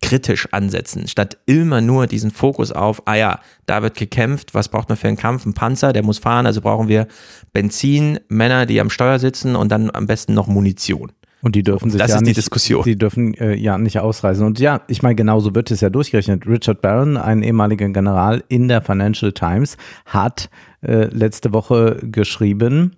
kritisch 0.02 0.48
ansetzen, 0.52 1.08
statt 1.08 1.38
immer 1.46 1.80
nur 1.80 2.06
diesen 2.06 2.30
Fokus 2.30 2.72
auf, 2.72 3.06
ah 3.06 3.14
ja, 3.14 3.40
da 3.66 3.82
wird 3.82 3.96
gekämpft, 3.96 4.54
was 4.54 4.68
braucht 4.68 4.88
man 4.88 4.96
für 4.96 5.08
einen 5.08 5.16
Kampf? 5.16 5.44
Ein 5.44 5.54
Panzer, 5.54 5.92
der 5.92 6.02
muss 6.02 6.18
fahren, 6.18 6.46
also 6.46 6.60
brauchen 6.62 6.88
wir 6.88 7.06
Benzin, 7.52 8.18
Männer, 8.28 8.66
die 8.66 8.80
am 8.80 8.90
Steuer 8.90 9.18
sitzen 9.18 9.56
und 9.56 9.70
dann 9.70 9.90
am 9.90 10.06
besten 10.06 10.34
noch 10.34 10.46
Munition. 10.46 11.12
Und 11.42 11.56
die 11.56 11.62
dürfen 11.62 11.90
sich 11.90 12.00
das 12.00 12.10
ja 12.10 12.16
ist 12.16 12.22
nicht, 12.22 12.36
die 12.36 12.40
Diskussion. 12.40 12.84
Die 12.84 12.96
dürfen 12.96 13.34
äh, 13.34 13.54
ja 13.54 13.78
nicht 13.78 13.98
ausreisen. 13.98 14.46
Und 14.46 14.58
ja, 14.58 14.82
ich 14.88 15.02
meine, 15.02 15.14
genauso 15.14 15.54
wird 15.54 15.70
es 15.70 15.80
ja 15.80 15.88
durchgerechnet. 15.88 16.46
Richard 16.46 16.82
Barron, 16.82 17.16
ein 17.16 17.42
ehemaliger 17.42 17.88
General 17.88 18.44
in 18.48 18.68
der 18.68 18.82
Financial 18.82 19.32
Times, 19.32 19.76
hat 20.04 20.50
äh, 20.82 21.04
letzte 21.04 21.52
Woche 21.52 21.98
geschrieben, 22.02 22.92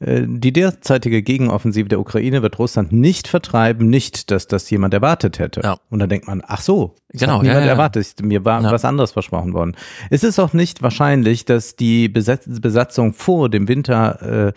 äh, 0.00 0.22
die 0.26 0.52
derzeitige 0.52 1.22
Gegenoffensive 1.22 1.88
der 1.88 2.00
Ukraine 2.00 2.42
wird 2.42 2.58
Russland 2.58 2.92
nicht 2.92 3.28
vertreiben, 3.28 3.88
nicht, 3.88 4.30
dass 4.30 4.46
das 4.46 4.68
jemand 4.70 4.94
erwartet 4.94 5.38
hätte. 5.38 5.60
Ja. 5.62 5.76
Und 5.90 5.98
dann 5.98 6.08
denkt 6.08 6.26
man, 6.26 6.42
ach 6.46 6.60
so, 6.60 6.94
das 7.10 7.20
genau, 7.20 7.34
hat 7.34 7.42
niemand 7.42 7.60
ja, 7.60 7.66
ja. 7.66 7.72
erwartet. 7.72 8.14
Mir 8.22 8.44
war 8.44 8.62
was 8.62 8.84
anderes 8.84 9.12
versprochen 9.12 9.52
worden. 9.52 9.76
Es 10.10 10.24
ist 10.24 10.38
auch 10.38 10.52
nicht 10.52 10.82
wahrscheinlich, 10.82 11.44
dass 11.44 11.76
die 11.76 12.08
Besatzung 12.08 13.12
vor 13.12 13.48
dem 13.48 13.68
Winter 13.68 14.48
äh, 14.48 14.52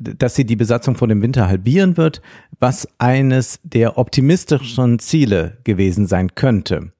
dass 0.00 0.34
sie 0.34 0.44
die 0.44 0.56
Besatzung 0.56 0.96
vor 0.96 1.08
dem 1.08 1.22
Winter 1.22 1.48
halbieren 1.48 1.96
wird, 1.96 2.20
was 2.58 2.88
eines 2.98 3.60
der 3.62 3.98
optimistischen 3.98 4.98
Ziele 4.98 5.58
gewesen 5.64 6.06
sein 6.06 6.34
könnte. 6.34 6.92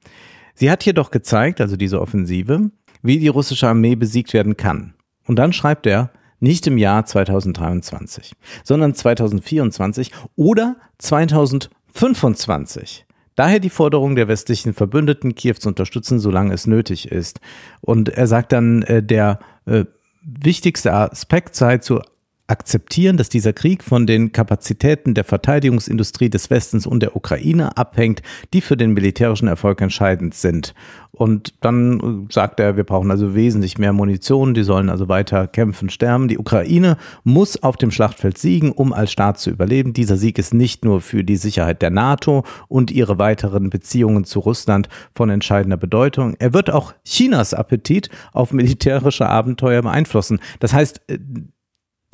Sie 0.54 0.70
hat 0.70 0.84
jedoch 0.84 1.10
gezeigt, 1.10 1.60
also 1.60 1.76
diese 1.76 2.00
Offensive, 2.00 2.70
wie 3.02 3.18
die 3.18 3.28
russische 3.28 3.68
Armee 3.68 3.96
besiegt 3.96 4.32
werden 4.32 4.56
kann. 4.56 4.94
Und 5.26 5.36
dann 5.36 5.52
schreibt 5.52 5.86
er, 5.86 6.10
nicht 6.40 6.66
im 6.66 6.78
Jahr 6.78 7.06
2023, 7.06 8.32
sondern 8.64 8.94
2024 8.94 10.10
oder 10.36 10.76
2025. 10.98 13.06
Daher 13.36 13.58
die 13.58 13.70
Forderung 13.70 14.14
der 14.14 14.28
westlichen 14.28 14.74
Verbündeten, 14.74 15.34
Kiew 15.34 15.54
zu 15.54 15.68
unterstützen, 15.68 16.20
solange 16.20 16.54
es 16.54 16.66
nötig 16.66 17.10
ist. 17.10 17.40
Und 17.80 18.10
er 18.10 18.26
sagt 18.26 18.52
dann, 18.52 18.82
äh, 18.82 19.02
der 19.02 19.40
äh, 19.66 19.84
wichtigste 20.22 20.92
Aspekt 20.92 21.56
sei 21.56 21.78
zu 21.78 22.00
akzeptieren, 22.46 23.16
dass 23.16 23.30
dieser 23.30 23.54
Krieg 23.54 23.82
von 23.82 24.06
den 24.06 24.32
Kapazitäten 24.32 25.14
der 25.14 25.24
Verteidigungsindustrie 25.24 26.28
des 26.28 26.50
Westens 26.50 26.86
und 26.86 27.00
der 27.00 27.16
Ukraine 27.16 27.76
abhängt, 27.76 28.20
die 28.52 28.60
für 28.60 28.76
den 28.76 28.92
militärischen 28.92 29.48
Erfolg 29.48 29.80
entscheidend 29.80 30.34
sind. 30.34 30.74
Und 31.10 31.54
dann 31.60 32.26
äh, 32.28 32.32
sagt 32.32 32.58
er, 32.60 32.76
wir 32.76 32.84
brauchen 32.84 33.10
also 33.10 33.34
wesentlich 33.34 33.78
mehr 33.78 33.92
Munition, 33.92 34.52
die 34.52 34.64
sollen 34.64 34.90
also 34.90 35.08
weiter 35.08 35.46
kämpfen, 35.46 35.88
sterben. 35.88 36.28
Die 36.28 36.38
Ukraine 36.38 36.96
muss 37.22 37.62
auf 37.62 37.76
dem 37.76 37.92
Schlachtfeld 37.92 38.36
siegen, 38.36 38.72
um 38.72 38.92
als 38.92 39.12
Staat 39.12 39.38
zu 39.38 39.50
überleben. 39.50 39.92
Dieser 39.92 40.16
Sieg 40.16 40.38
ist 40.38 40.52
nicht 40.52 40.84
nur 40.84 41.00
für 41.00 41.22
die 41.24 41.36
Sicherheit 41.36 41.82
der 41.82 41.90
NATO 41.90 42.44
und 42.68 42.90
ihre 42.90 43.18
weiteren 43.18 43.70
Beziehungen 43.70 44.24
zu 44.24 44.40
Russland 44.40 44.88
von 45.14 45.30
entscheidender 45.30 45.76
Bedeutung. 45.76 46.34
Er 46.40 46.52
wird 46.52 46.70
auch 46.70 46.92
Chinas 47.04 47.54
Appetit 47.54 48.10
auf 48.32 48.52
militärische 48.52 49.26
Abenteuer 49.28 49.82
beeinflussen. 49.82 50.40
Das 50.58 50.72
heißt, 50.72 51.00
äh, 51.06 51.18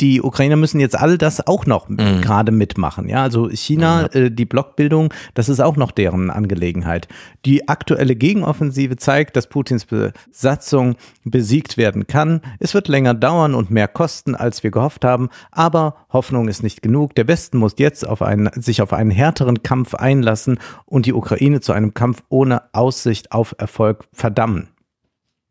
die 0.01 0.23
Ukrainer 0.23 0.57
müssen 0.57 0.81
jetzt 0.81 0.99
all 0.99 1.19
das 1.19 1.47
auch 1.47 1.67
noch 1.67 1.89
mhm. 1.89 2.21
gerade 2.23 2.53
mitmachen. 2.53 3.09
Ja, 3.09 3.23
also 3.23 3.49
China, 3.51 4.09
mhm. 4.13 4.21
äh, 4.21 4.31
die 4.31 4.45
Blockbildung, 4.45 5.13
das 5.35 5.49
ist 5.49 5.61
auch 5.61 5.77
noch 5.77 5.91
deren 5.91 6.31
Angelegenheit. 6.31 7.09
Die 7.45 7.69
aktuelle 7.69 8.17
Gegenoffensive 8.17 8.97
zeigt, 8.97 9.37
dass 9.37 9.49
Putins 9.49 9.87
Besatzung 9.87 10.97
besiegt 11.25 11.77
werden 11.77 12.07
kann. 12.07 12.41
Es 12.59 12.75
wird 12.75 12.89
länger 12.89 13.15
dauern 13.15 13.55
und 13.55 13.71
mehr 13.71 13.89
kosten, 13.89 14.35
als 14.35 14.63
wir 14.63 14.71
gehofft 14.71 15.05
haben, 15.05 15.29
aber 15.51 15.97
Hoffnung 16.13 16.49
ist 16.49 16.63
nicht 16.63 16.83
genug. 16.83 17.15
Der 17.15 17.29
Westen 17.29 17.59
muss 17.59 17.75
jetzt 17.79 18.07
auf 18.07 18.23
einen, 18.23 18.51
sich 18.55 18.83
auf 18.83 18.93
einen 18.93 19.11
härteren 19.11 19.63
Kampf 19.63 19.95
einlassen 19.95 20.59
und 20.87 21.07
die 21.07 21.13
Ukraine 21.13 21.61
zu 21.61 21.73
einem 21.73 21.95
Kampf 21.95 22.23
ohne 22.29 22.63
Aussicht 22.73 23.33
auf 23.33 23.55
Erfolg 23.59 24.05
verdammen 24.13 24.69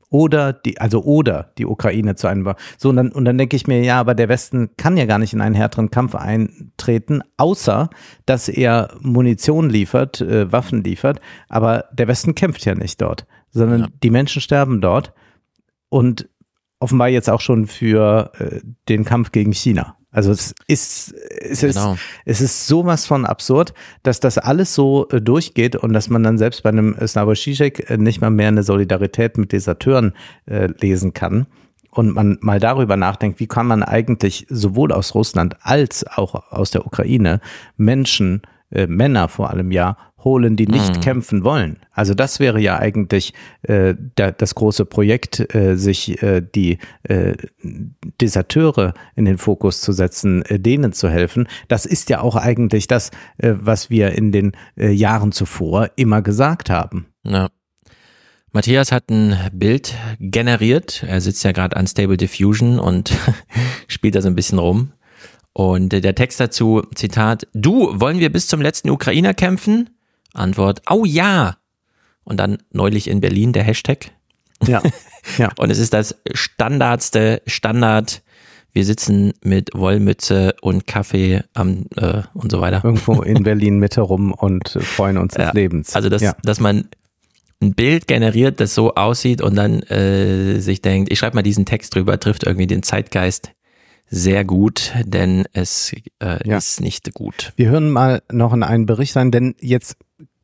oder 0.09 0.53
die, 0.53 0.79
also 0.79 1.03
oder 1.03 1.51
die 1.57 1.65
Ukraine 1.65 2.15
zu 2.15 2.27
einem. 2.27 2.53
So, 2.77 2.89
und 2.89 2.95
dann, 2.95 3.11
und 3.11 3.25
dann 3.25 3.37
denke 3.37 3.55
ich 3.55 3.67
mir, 3.67 3.83
ja, 3.83 3.99
aber 3.99 4.15
der 4.15 4.29
Westen 4.29 4.71
kann 4.77 4.97
ja 4.97 5.05
gar 5.05 5.19
nicht 5.19 5.33
in 5.33 5.41
einen 5.41 5.55
härteren 5.55 5.91
Kampf 5.91 6.15
eintreten, 6.15 7.21
außer 7.37 7.89
dass 8.25 8.49
er 8.49 8.89
Munition 9.01 9.69
liefert, 9.69 10.21
äh, 10.21 10.51
Waffen 10.51 10.83
liefert. 10.83 11.19
Aber 11.47 11.85
der 11.91 12.07
Westen 12.07 12.35
kämpft 12.35 12.65
ja 12.65 12.75
nicht 12.75 13.01
dort, 13.01 13.27
sondern 13.51 13.81
ja. 13.81 13.87
die 14.03 14.09
Menschen 14.09 14.41
sterben 14.41 14.81
dort 14.81 15.13
und 15.89 16.27
offenbar 16.79 17.09
jetzt 17.09 17.29
auch 17.29 17.41
schon 17.41 17.67
für 17.67 18.31
äh, 18.39 18.61
den 18.87 19.05
Kampf 19.05 19.31
gegen 19.31 19.53
China. 19.53 19.98
Also 20.11 20.31
es 20.31 20.55
ist, 20.67 21.13
es 21.13 21.61
genau. 21.61 21.93
ist, 21.93 21.99
es 22.25 22.41
ist 22.41 22.67
sowas 22.67 23.05
von 23.05 23.25
absurd, 23.25 23.73
dass 24.01 24.19
das 24.19 24.39
alles 24.39 24.73
so 24.73 25.07
äh, 25.09 25.21
durchgeht 25.21 25.75
und 25.75 25.93
dass 25.93 26.09
man 26.09 26.23
dann 26.23 26.39
selbst 26.39 26.63
bei 26.63 26.69
einem 26.69 26.95
Slavoj 27.05 27.35
Žižek 27.35 27.91
äh, 27.91 27.97
nicht 27.97 28.19
mal 28.19 28.31
mehr 28.31 28.47
eine 28.47 28.63
Solidarität 28.63 29.37
mit 29.37 29.51
Deserteuren 29.51 30.13
äh, 30.47 30.67
lesen 30.79 31.13
kann 31.13 31.45
und 31.91 32.13
man 32.13 32.37
mal 32.41 32.59
darüber 32.59 32.97
nachdenkt, 32.97 33.39
wie 33.39 33.47
kann 33.47 33.67
man 33.67 33.83
eigentlich 33.83 34.47
sowohl 34.49 34.91
aus 34.91 35.13
Russland 35.15 35.57
als 35.61 36.05
auch 36.07 36.51
aus 36.51 36.71
der 36.71 36.85
Ukraine 36.85 37.39
Menschen, 37.77 38.41
äh, 38.71 38.87
Männer 38.87 39.27
vor 39.27 39.49
allem 39.49 39.71
ja, 39.71 39.97
holen, 40.23 40.55
die 40.55 40.67
nicht 40.67 40.97
mhm. 40.97 41.01
kämpfen 41.01 41.43
wollen. 41.43 41.77
Also 41.91 42.13
das 42.13 42.39
wäre 42.39 42.59
ja 42.59 42.77
eigentlich 42.77 43.33
äh, 43.63 43.95
da, 44.15 44.31
das 44.31 44.55
große 44.55 44.85
Projekt, 44.85 45.53
äh, 45.53 45.75
sich 45.75 46.21
äh, 46.21 46.41
die 46.41 46.77
äh, 47.03 47.33
Deserteure 48.21 48.93
in 49.15 49.25
den 49.25 49.37
Fokus 49.37 49.81
zu 49.81 49.91
setzen, 49.91 50.43
äh, 50.43 50.59
denen 50.59 50.93
zu 50.93 51.09
helfen. 51.09 51.47
Das 51.67 51.85
ist 51.85 52.09
ja 52.09 52.21
auch 52.21 52.35
eigentlich 52.35 52.87
das, 52.87 53.11
äh, 53.37 53.53
was 53.59 53.89
wir 53.89 54.13
in 54.13 54.31
den 54.31 54.51
äh, 54.77 54.91
Jahren 54.91 55.31
zuvor 55.31 55.89
immer 55.95 56.21
gesagt 56.21 56.69
haben. 56.69 57.07
Ja. 57.23 57.49
Matthias 58.51 58.91
hat 58.91 59.11
ein 59.11 59.37
Bild 59.53 59.93
generiert. 60.19 61.03
Er 61.07 61.21
sitzt 61.21 61.43
ja 61.43 61.51
gerade 61.51 61.77
an 61.77 61.85
Stable 61.85 62.17
Diffusion 62.17 62.79
und 62.79 63.11
spielt 63.87 64.15
da 64.15 64.21
so 64.21 64.27
ein 64.27 64.35
bisschen 64.35 64.57
rum. 64.57 64.93
Und 65.53 65.89
der 65.89 66.15
Text 66.15 66.39
dazu, 66.39 66.83
Zitat, 66.95 67.47
du, 67.53 67.99
wollen 67.99 68.19
wir 68.19 68.31
bis 68.31 68.47
zum 68.47 68.61
letzten 68.61 68.89
Ukrainer 68.89 69.33
kämpfen? 69.33 69.89
Antwort, 70.33 70.81
oh 70.89 71.05
ja. 71.05 71.57
Und 72.23 72.37
dann 72.37 72.57
neulich 72.71 73.07
in 73.09 73.21
Berlin 73.21 73.53
der 73.53 73.63
Hashtag. 73.63 74.11
Ja. 74.65 74.81
ja. 75.37 75.49
und 75.57 75.71
es 75.71 75.79
ist 75.79 75.93
das 75.93 76.15
standardste 76.33 77.41
Standard. 77.47 78.21
Wir 78.71 78.85
sitzen 78.85 79.33
mit 79.43 79.71
Wollmütze 79.73 80.53
und 80.61 80.85
Kaffee 80.85 81.41
am, 81.53 81.85
äh, 81.95 82.21
und 82.35 82.51
so 82.51 82.61
weiter. 82.61 82.81
Irgendwo 82.83 83.21
in 83.23 83.43
Berlin 83.43 83.79
Mitte 83.79 84.01
rum 84.01 84.31
und 84.31 84.69
freuen 84.69 85.17
uns 85.17 85.33
des 85.33 85.45
Ja. 85.45 85.51
Lebens. 85.53 85.95
Also, 85.95 86.09
dass, 86.09 86.21
ja. 86.21 86.35
dass 86.43 86.59
man 86.59 86.87
ein 87.61 87.73
Bild 87.73 88.07
generiert, 88.07 88.59
das 88.59 88.75
so 88.75 88.93
aussieht 88.93 89.41
und 89.41 89.55
dann 89.55 89.81
äh, 89.83 90.59
sich 90.59 90.81
denkt, 90.81 91.11
ich 91.11 91.19
schreibe 91.19 91.35
mal 91.35 91.41
diesen 91.41 91.65
Text 91.65 91.95
drüber, 91.95 92.19
trifft 92.19 92.43
irgendwie 92.45 92.67
den 92.67 92.83
Zeitgeist 92.83 93.51
sehr 94.11 94.45
gut, 94.45 94.93
denn 95.03 95.45
es 95.53 95.93
äh, 96.19 96.47
Ja. 96.47 96.57
ist 96.57 96.79
nicht 96.79 97.13
gut. 97.13 97.53
Wir 97.57 97.69
hören 97.69 97.89
mal 97.89 98.21
noch 98.31 98.53
in 98.53 98.63
einen 98.63 98.85
Bericht 98.85 99.15
rein, 99.15 99.31
denn 99.31 99.55
jetzt 99.59 99.97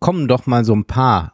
kommen 0.06 0.28
doch 0.28 0.46
mal 0.46 0.63
so 0.63 0.76
ein 0.76 0.86
paar 0.86 1.34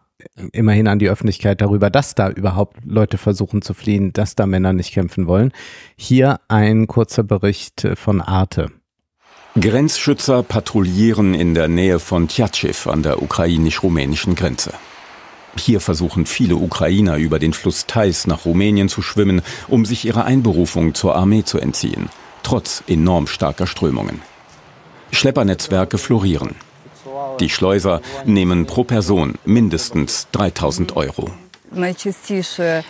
immerhin 0.53 0.87
an 0.87 0.97
die 0.97 1.09
Öffentlichkeit 1.09 1.59
darüber, 1.59 1.89
dass 1.89 2.15
da 2.15 2.29
überhaupt 2.29 2.77
Leute 2.85 3.17
versuchen 3.17 3.61
zu 3.61 3.73
fliehen, 3.73 4.13
dass 4.13 4.35
da 4.35 4.45
Männer 4.45 4.71
nicht 4.71 4.93
kämpfen 4.93 5.27
wollen. 5.27 5.51
Hier 5.97 6.39
ein 6.47 6.87
kurzer 6.87 7.23
Bericht 7.23 7.85
von 7.95 8.21
Arte. 8.21 8.71
Grenzschützer 9.59 10.41
patrouillieren 10.41 11.33
in 11.33 11.53
der 11.53 11.67
Nähe 11.67 11.99
von 11.99 12.29
Tjatschew 12.29 12.89
an 12.89 13.03
der 13.03 13.21
ukrainisch-rumänischen 13.21 14.35
Grenze. 14.35 14.71
Hier 15.57 15.81
versuchen 15.81 16.25
viele 16.25 16.55
Ukrainer 16.55 17.17
über 17.17 17.39
den 17.39 17.51
Fluss 17.51 17.87
Theiß 17.87 18.25
nach 18.27 18.45
Rumänien 18.45 18.87
zu 18.87 19.01
schwimmen, 19.01 19.41
um 19.67 19.83
sich 19.83 20.05
ihrer 20.05 20.23
Einberufung 20.23 20.93
zur 20.93 21.17
Armee 21.17 21.43
zu 21.43 21.59
entziehen, 21.59 22.07
trotz 22.41 22.85
enorm 22.87 23.27
starker 23.27 23.67
Strömungen. 23.67 24.21
Schleppernetzwerke 25.11 25.97
florieren. 25.97 26.55
Die 27.39 27.49
Schleuser 27.49 28.01
nehmen 28.25 28.65
pro 28.65 28.83
Person 28.83 29.35
mindestens 29.45 30.27
3000 30.31 30.95
Euro. 30.95 31.29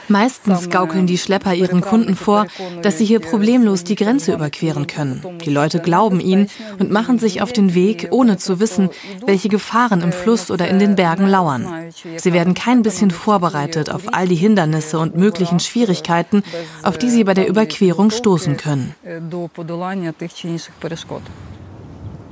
Meistens 0.08 0.70
gaukeln 0.70 1.06
die 1.06 1.18
Schlepper 1.20 1.54
ihren 1.54 1.82
Kunden 1.82 2.16
vor, 2.16 2.48
dass 2.82 2.98
sie 2.98 3.06
hier 3.06 3.20
problemlos 3.20 3.84
die 3.84 3.96
Grenze 3.96 4.34
überqueren 4.34 4.88
können. 4.88 5.22
Die 5.46 5.52
Leute 5.52 5.80
glauben 5.80 6.20
ihnen 6.20 6.50
und 6.80 6.92
machen 6.92 7.20
sich 7.20 7.44
auf 7.44 7.54
den 7.54 7.76
Weg, 7.76 8.08
ohne 8.10 8.38
zu 8.38 8.60
wissen, 8.60 8.90
welche 9.26 9.50
Gefahren 9.50 10.02
im 10.02 10.12
Fluss 10.12 10.50
oder 10.50 10.68
in 10.68 10.80
den 10.80 10.96
Bergen 10.96 11.28
lauern. 11.28 11.92
Sie 12.18 12.34
werden 12.34 12.56
kein 12.56 12.82
bisschen 12.82 13.12
vorbereitet 13.12 13.92
auf 13.92 14.14
all 14.14 14.28
die 14.28 14.36
Hindernisse 14.36 14.98
und 14.98 15.16
möglichen 15.16 15.60
Schwierigkeiten, 15.60 16.44
auf 16.82 16.98
die 16.98 17.10
sie 17.10 17.24
bei 17.24 17.36
der 17.36 17.48
Überquerung 17.48 18.10
stoßen 18.10 18.58
können. 18.58 18.96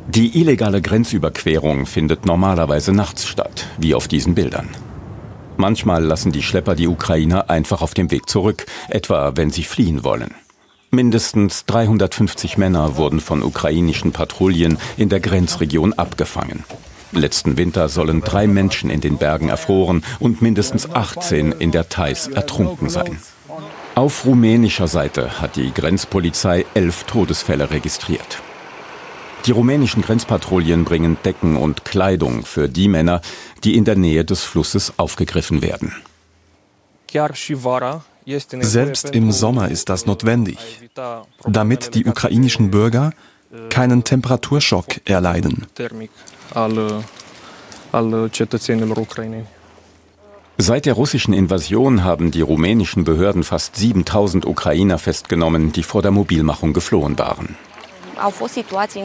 Die 0.09 0.39
illegale 0.39 0.81
Grenzüberquerung 0.81 1.85
findet 1.85 2.25
normalerweise 2.25 2.91
nachts 2.91 3.27
statt, 3.27 3.67
wie 3.77 3.93
auf 3.93 4.07
diesen 4.07 4.33
Bildern. 4.33 4.67
Manchmal 5.55 6.03
lassen 6.03 6.31
die 6.31 6.41
Schlepper 6.41 6.73
die 6.73 6.87
Ukrainer 6.87 7.51
einfach 7.51 7.83
auf 7.83 7.93
dem 7.93 8.09
Weg 8.09 8.27
zurück, 8.27 8.65
etwa 8.87 9.33
wenn 9.35 9.51
sie 9.51 9.61
fliehen 9.61 10.03
wollen. 10.03 10.33
Mindestens 10.89 11.67
350 11.67 12.57
Männer 12.57 12.97
wurden 12.97 13.19
von 13.19 13.43
ukrainischen 13.43 14.11
Patrouillen 14.11 14.79
in 14.97 15.09
der 15.09 15.19
Grenzregion 15.19 15.93
abgefangen. 15.93 16.63
Letzten 17.11 17.59
Winter 17.59 17.87
sollen 17.87 18.21
drei 18.21 18.47
Menschen 18.47 18.89
in 18.89 19.01
den 19.01 19.17
Bergen 19.17 19.49
erfroren 19.49 20.03
und 20.19 20.41
mindestens 20.41 20.89
18 20.91 21.51
in 21.51 21.71
der 21.71 21.87
Theiß 21.87 22.29
ertrunken 22.29 22.89
sein. 22.89 23.19
Auf 23.93 24.25
rumänischer 24.25 24.87
Seite 24.87 25.39
hat 25.39 25.55
die 25.55 25.71
Grenzpolizei 25.71 26.65
elf 26.73 27.03
Todesfälle 27.03 27.69
registriert. 27.69 28.41
Die 29.45 29.51
rumänischen 29.51 30.01
Grenzpatrouillen 30.01 30.85
bringen 30.85 31.17
Decken 31.23 31.55
und 31.55 31.85
Kleidung 31.85 32.45
für 32.45 32.67
die 32.67 32.87
Männer, 32.87 33.21
die 33.63 33.75
in 33.75 33.85
der 33.85 33.95
Nähe 33.95 34.25
des 34.25 34.43
Flusses 34.43 34.93
aufgegriffen 34.97 35.61
werden. 35.61 35.93
Selbst 38.59 39.09
im 39.15 39.31
Sommer 39.31 39.69
ist 39.69 39.89
das 39.89 40.05
notwendig, 40.05 40.57
damit 41.47 41.95
die 41.95 42.05
ukrainischen 42.05 42.69
Bürger 42.69 43.11
keinen 43.69 44.03
Temperaturschock 44.03 45.01
erleiden. 45.05 45.65
Seit 50.61 50.85
der 50.85 50.93
russischen 50.93 51.33
Invasion 51.33 52.03
haben 52.03 52.31
die 52.31 52.41
rumänischen 52.41 53.05
Behörden 53.05 53.43
fast 53.43 53.77
7000 53.77 54.45
Ukrainer 54.45 54.99
festgenommen, 54.99 55.71
die 55.71 55.83
vor 55.83 56.01
der 56.01 56.11
Mobilmachung 56.11 56.73
geflohen 56.73 57.17
waren. 57.17 57.55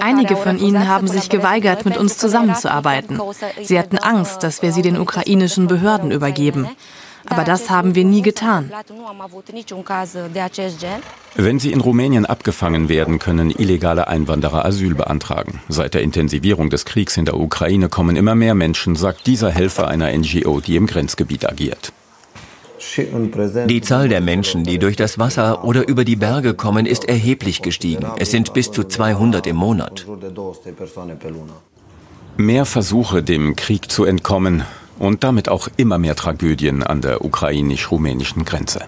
Einige 0.00 0.37
von 0.37 0.59
ihnen 0.59 0.88
haben 0.88 1.09
sich 1.09 1.29
geweigert, 1.29 1.85
mit 1.85 1.96
uns 1.96 2.18
zusammenzuarbeiten. 2.18 3.20
Sie 3.62 3.79
hatten 3.79 3.98
Angst, 3.98 4.42
dass 4.42 4.62
wir 4.62 4.72
sie 4.72 4.83
den 4.83 4.98
ukrainischen 4.98 5.66
Behörden 5.66 6.11
übergeben. 6.11 6.68
Aber 7.27 7.44
das 7.44 7.70
haben 7.70 7.94
wir 7.94 8.05
nie 8.05 8.22
getan. 8.22 8.70
Wenn 11.37 11.59
sie 11.59 11.72
in 11.72 11.81
Rumänien 11.81 12.27
abgefangen 12.27 12.88
werden, 12.88 13.18
können 13.18 13.50
illegale 13.50 14.09
Einwanderer 14.09 14.64
Asyl 14.64 14.94
beantragen. 14.94 15.61
Seit 15.68 15.94
der 15.94 16.03
Intensivierung 16.03 16.70
des 16.70 16.85
Kriegs 16.85 17.16
in 17.16 17.24
der 17.24 17.38
Ukraine 17.38 17.88
kommen 17.88 18.16
immer 18.16 18.35
mehr 18.35 18.55
Menschen, 18.55 18.94
sagt 18.94 19.27
dieser 19.27 19.50
Helfer 19.50 19.88
einer 19.88 20.12
NGO, 20.16 20.61
die 20.61 20.77
im 20.77 20.87
Grenzgebiet 20.87 21.48
agiert. 21.48 21.92
Die 23.68 23.81
Zahl 23.81 24.09
der 24.09 24.20
Menschen, 24.20 24.64
die 24.64 24.79
durch 24.79 24.97
das 24.97 25.18
Wasser 25.18 25.64
oder 25.64 25.88
über 25.88 26.05
die 26.05 26.16
Berge 26.16 26.55
kommen, 26.55 26.87
ist 26.87 27.05
erheblich 27.09 27.62
gestiegen. 27.62 28.07
Es 28.18 28.31
sind 28.31 28.55
bis 28.55 28.70
zu 28.70 28.85
200 28.85 29.47
im 29.47 29.57
Monat. 29.57 30.07
Mehr 32.37 32.64
Versuche, 32.64 33.23
dem 33.23 33.57
Krieg 33.57 33.90
zu 33.90 34.05
entkommen 34.05 34.64
und 34.99 35.25
damit 35.25 35.49
auch 35.49 35.68
immer 35.77 35.99
mehr 35.99 36.16
Tragödien 36.16 36.83
an 36.83 37.01
der 37.01 37.25
ukrainisch-rumänischen 37.25 38.44
Grenze. 38.44 38.85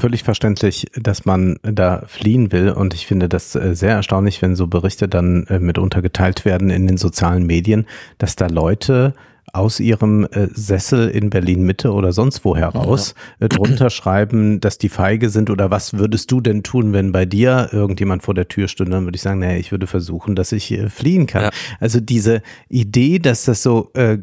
Völlig 0.00 0.22
verständlich, 0.22 0.86
dass 0.94 1.26
man 1.26 1.58
da 1.62 2.04
fliehen 2.06 2.52
will 2.52 2.70
und 2.70 2.94
ich 2.94 3.06
finde 3.06 3.28
das 3.28 3.54
äh, 3.54 3.74
sehr 3.74 3.96
erstaunlich, 3.96 4.40
wenn 4.40 4.56
so 4.56 4.66
Berichte 4.66 5.08
dann 5.08 5.44
äh, 5.48 5.58
mitunter 5.58 6.00
geteilt 6.00 6.46
werden 6.46 6.70
in 6.70 6.86
den 6.86 6.96
sozialen 6.96 7.44
Medien, 7.44 7.86
dass 8.16 8.34
da 8.34 8.46
Leute 8.46 9.12
aus 9.52 9.80
ihrem 9.80 10.24
äh, 10.24 10.48
Sessel 10.52 11.08
in 11.08 11.30
Berlin 11.30 11.62
Mitte 11.62 11.92
oder 11.92 12.12
sonst 12.12 12.44
wo 12.44 12.56
heraus 12.56 13.14
äh, 13.38 13.48
drunter 13.48 13.90
schreiben, 13.90 14.60
dass 14.60 14.78
die 14.78 14.88
feige 14.88 15.30
sind 15.30 15.50
oder 15.50 15.70
was 15.70 15.94
würdest 15.94 16.30
du 16.30 16.40
denn 16.40 16.62
tun, 16.62 16.92
wenn 16.92 17.12
bei 17.12 17.24
dir 17.24 17.68
irgendjemand 17.72 18.22
vor 18.22 18.34
der 18.34 18.48
Tür 18.48 18.68
stünde, 18.68 18.92
dann 18.92 19.04
würde 19.04 19.16
ich 19.16 19.22
sagen, 19.22 19.40
naja, 19.40 19.58
ich 19.58 19.72
würde 19.72 19.86
versuchen, 19.86 20.36
dass 20.36 20.52
ich 20.52 20.70
äh, 20.72 20.88
fliehen 20.88 21.26
kann. 21.26 21.50
Also 21.78 22.00
diese 22.00 22.42
Idee, 22.68 23.18
dass 23.18 23.44
das 23.44 23.62
so 23.62 23.90
äh, 23.94 24.18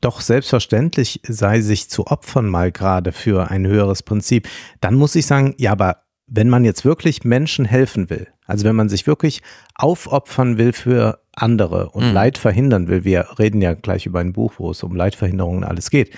doch 0.00 0.20
selbstverständlich 0.20 1.20
sei, 1.26 1.60
sich 1.60 1.88
zu 1.88 2.06
opfern 2.08 2.46
mal 2.46 2.72
gerade 2.72 3.12
für 3.12 3.50
ein 3.50 3.66
höheres 3.66 4.02
Prinzip, 4.02 4.48
dann 4.80 4.94
muss 4.94 5.14
ich 5.14 5.26
sagen, 5.26 5.54
ja, 5.58 5.72
aber 5.72 5.98
wenn 6.26 6.48
man 6.48 6.64
jetzt 6.64 6.84
wirklich 6.84 7.24
Menschen 7.24 7.64
helfen 7.64 8.10
will, 8.10 8.26
also 8.46 8.64
wenn 8.64 8.76
man 8.76 8.88
sich 8.88 9.06
wirklich 9.06 9.42
aufopfern 9.74 10.58
will 10.58 10.72
für 10.72 11.21
andere 11.34 11.90
und 11.90 12.08
Mhm. 12.08 12.14
Leid 12.14 12.38
verhindern 12.38 12.88
will, 12.88 13.04
wir 13.04 13.26
reden 13.38 13.62
ja 13.62 13.74
gleich 13.74 14.06
über 14.06 14.20
ein 14.20 14.32
Buch, 14.32 14.54
wo 14.58 14.70
es 14.70 14.82
um 14.82 14.94
Leidverhinderung 14.94 15.58
und 15.58 15.64
alles 15.64 15.90
geht, 15.90 16.10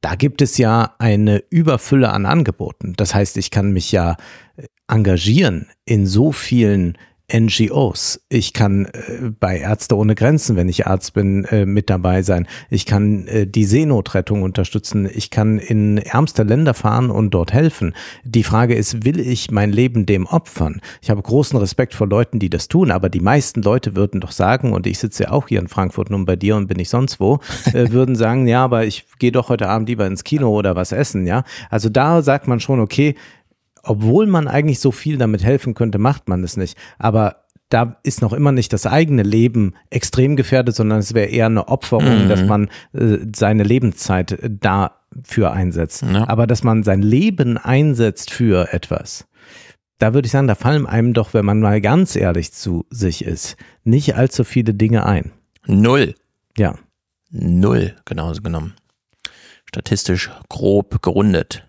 da 0.00 0.14
gibt 0.14 0.42
es 0.42 0.58
ja 0.58 0.94
eine 0.98 1.42
Überfülle 1.50 2.10
an 2.10 2.26
Angeboten. 2.26 2.94
Das 2.96 3.14
heißt, 3.14 3.36
ich 3.36 3.50
kann 3.50 3.72
mich 3.72 3.90
ja 3.90 4.16
engagieren 4.86 5.66
in 5.84 6.06
so 6.06 6.32
vielen 6.32 6.96
NGOs. 7.30 8.20
Ich 8.30 8.54
kann 8.54 8.86
äh, 8.86 9.30
bei 9.38 9.58
Ärzte 9.58 9.96
ohne 9.96 10.14
Grenzen, 10.14 10.56
wenn 10.56 10.68
ich 10.68 10.86
Arzt 10.86 11.12
bin, 11.12 11.44
äh, 11.44 11.66
mit 11.66 11.90
dabei 11.90 12.22
sein. 12.22 12.46
Ich 12.70 12.86
kann 12.86 13.26
äh, 13.26 13.46
die 13.46 13.64
Seenotrettung 13.64 14.42
unterstützen. 14.42 15.08
Ich 15.12 15.30
kann 15.30 15.58
in 15.58 15.98
ärmste 15.98 16.42
Länder 16.42 16.72
fahren 16.72 17.10
und 17.10 17.30
dort 17.30 17.52
helfen. 17.52 17.94
Die 18.24 18.44
Frage 18.44 18.74
ist, 18.74 19.04
will 19.04 19.20
ich 19.20 19.50
mein 19.50 19.72
Leben 19.72 20.06
dem 20.06 20.26
opfern? 20.26 20.80
Ich 21.02 21.10
habe 21.10 21.20
großen 21.20 21.58
Respekt 21.58 21.94
vor 21.94 22.06
Leuten, 22.06 22.38
die 22.38 22.48
das 22.48 22.68
tun, 22.68 22.90
aber 22.90 23.10
die 23.10 23.20
meisten 23.20 23.60
Leute 23.60 23.94
würden 23.94 24.22
doch 24.22 24.32
sagen, 24.32 24.72
und 24.72 24.86
ich 24.86 24.98
sitze 24.98 25.24
ja 25.24 25.30
auch 25.30 25.48
hier 25.48 25.60
in 25.60 25.68
Frankfurt 25.68 26.08
nun 26.08 26.24
bei 26.24 26.36
dir 26.36 26.56
und 26.56 26.66
bin 26.66 26.78
ich 26.78 26.88
sonst 26.88 27.20
wo, 27.20 27.40
äh, 27.74 27.90
würden 27.90 28.16
sagen, 28.16 28.48
ja, 28.48 28.64
aber 28.64 28.86
ich 28.86 29.04
gehe 29.18 29.32
doch 29.32 29.50
heute 29.50 29.68
Abend 29.68 29.88
lieber 29.90 30.06
ins 30.06 30.24
Kino 30.24 30.48
oder 30.48 30.76
was 30.76 30.92
essen, 30.92 31.26
ja. 31.26 31.44
Also 31.68 31.90
da 31.90 32.22
sagt 32.22 32.48
man 32.48 32.58
schon, 32.58 32.80
okay, 32.80 33.16
obwohl 33.88 34.26
man 34.26 34.48
eigentlich 34.48 34.80
so 34.80 34.90
viel 34.92 35.18
damit 35.18 35.42
helfen 35.44 35.74
könnte, 35.74 35.98
macht 35.98 36.28
man 36.28 36.44
es 36.44 36.56
nicht. 36.56 36.76
Aber 36.98 37.44
da 37.70 37.98
ist 38.02 38.22
noch 38.22 38.32
immer 38.32 38.52
nicht 38.52 38.72
das 38.72 38.86
eigene 38.86 39.22
Leben 39.22 39.74
extrem 39.90 40.36
gefährdet, 40.36 40.74
sondern 40.74 40.98
es 41.00 41.12
wäre 41.14 41.26
eher 41.28 41.46
eine 41.46 41.68
Opferung, 41.68 42.24
Mhm. 42.24 42.28
dass 42.28 42.42
man 42.44 42.68
äh, 42.94 43.18
seine 43.36 43.62
Lebenszeit 43.62 44.32
äh, 44.32 44.48
dafür 44.50 45.52
einsetzt. 45.52 46.02
Ja. 46.02 46.26
Aber 46.28 46.46
dass 46.46 46.62
man 46.62 46.82
sein 46.82 47.02
Leben 47.02 47.58
einsetzt 47.58 48.30
für 48.30 48.72
etwas, 48.72 49.26
da 49.98 50.14
würde 50.14 50.26
ich 50.26 50.32
sagen, 50.32 50.46
da 50.48 50.54
fallen 50.54 50.86
einem 50.86 51.12
doch, 51.12 51.34
wenn 51.34 51.44
man 51.44 51.60
mal 51.60 51.80
ganz 51.80 52.16
ehrlich 52.16 52.52
zu 52.52 52.86
sich 52.88 53.24
ist, 53.24 53.56
nicht 53.84 54.16
allzu 54.16 54.44
viele 54.44 54.72
Dinge 54.72 55.04
ein. 55.04 55.32
Null. 55.66 56.14
Ja. 56.56 56.76
Null, 57.30 57.94
genauso 58.06 58.40
genommen. 58.40 58.74
statistisch 59.66 60.30
grob 60.48 61.02
gerundet. 61.02 61.67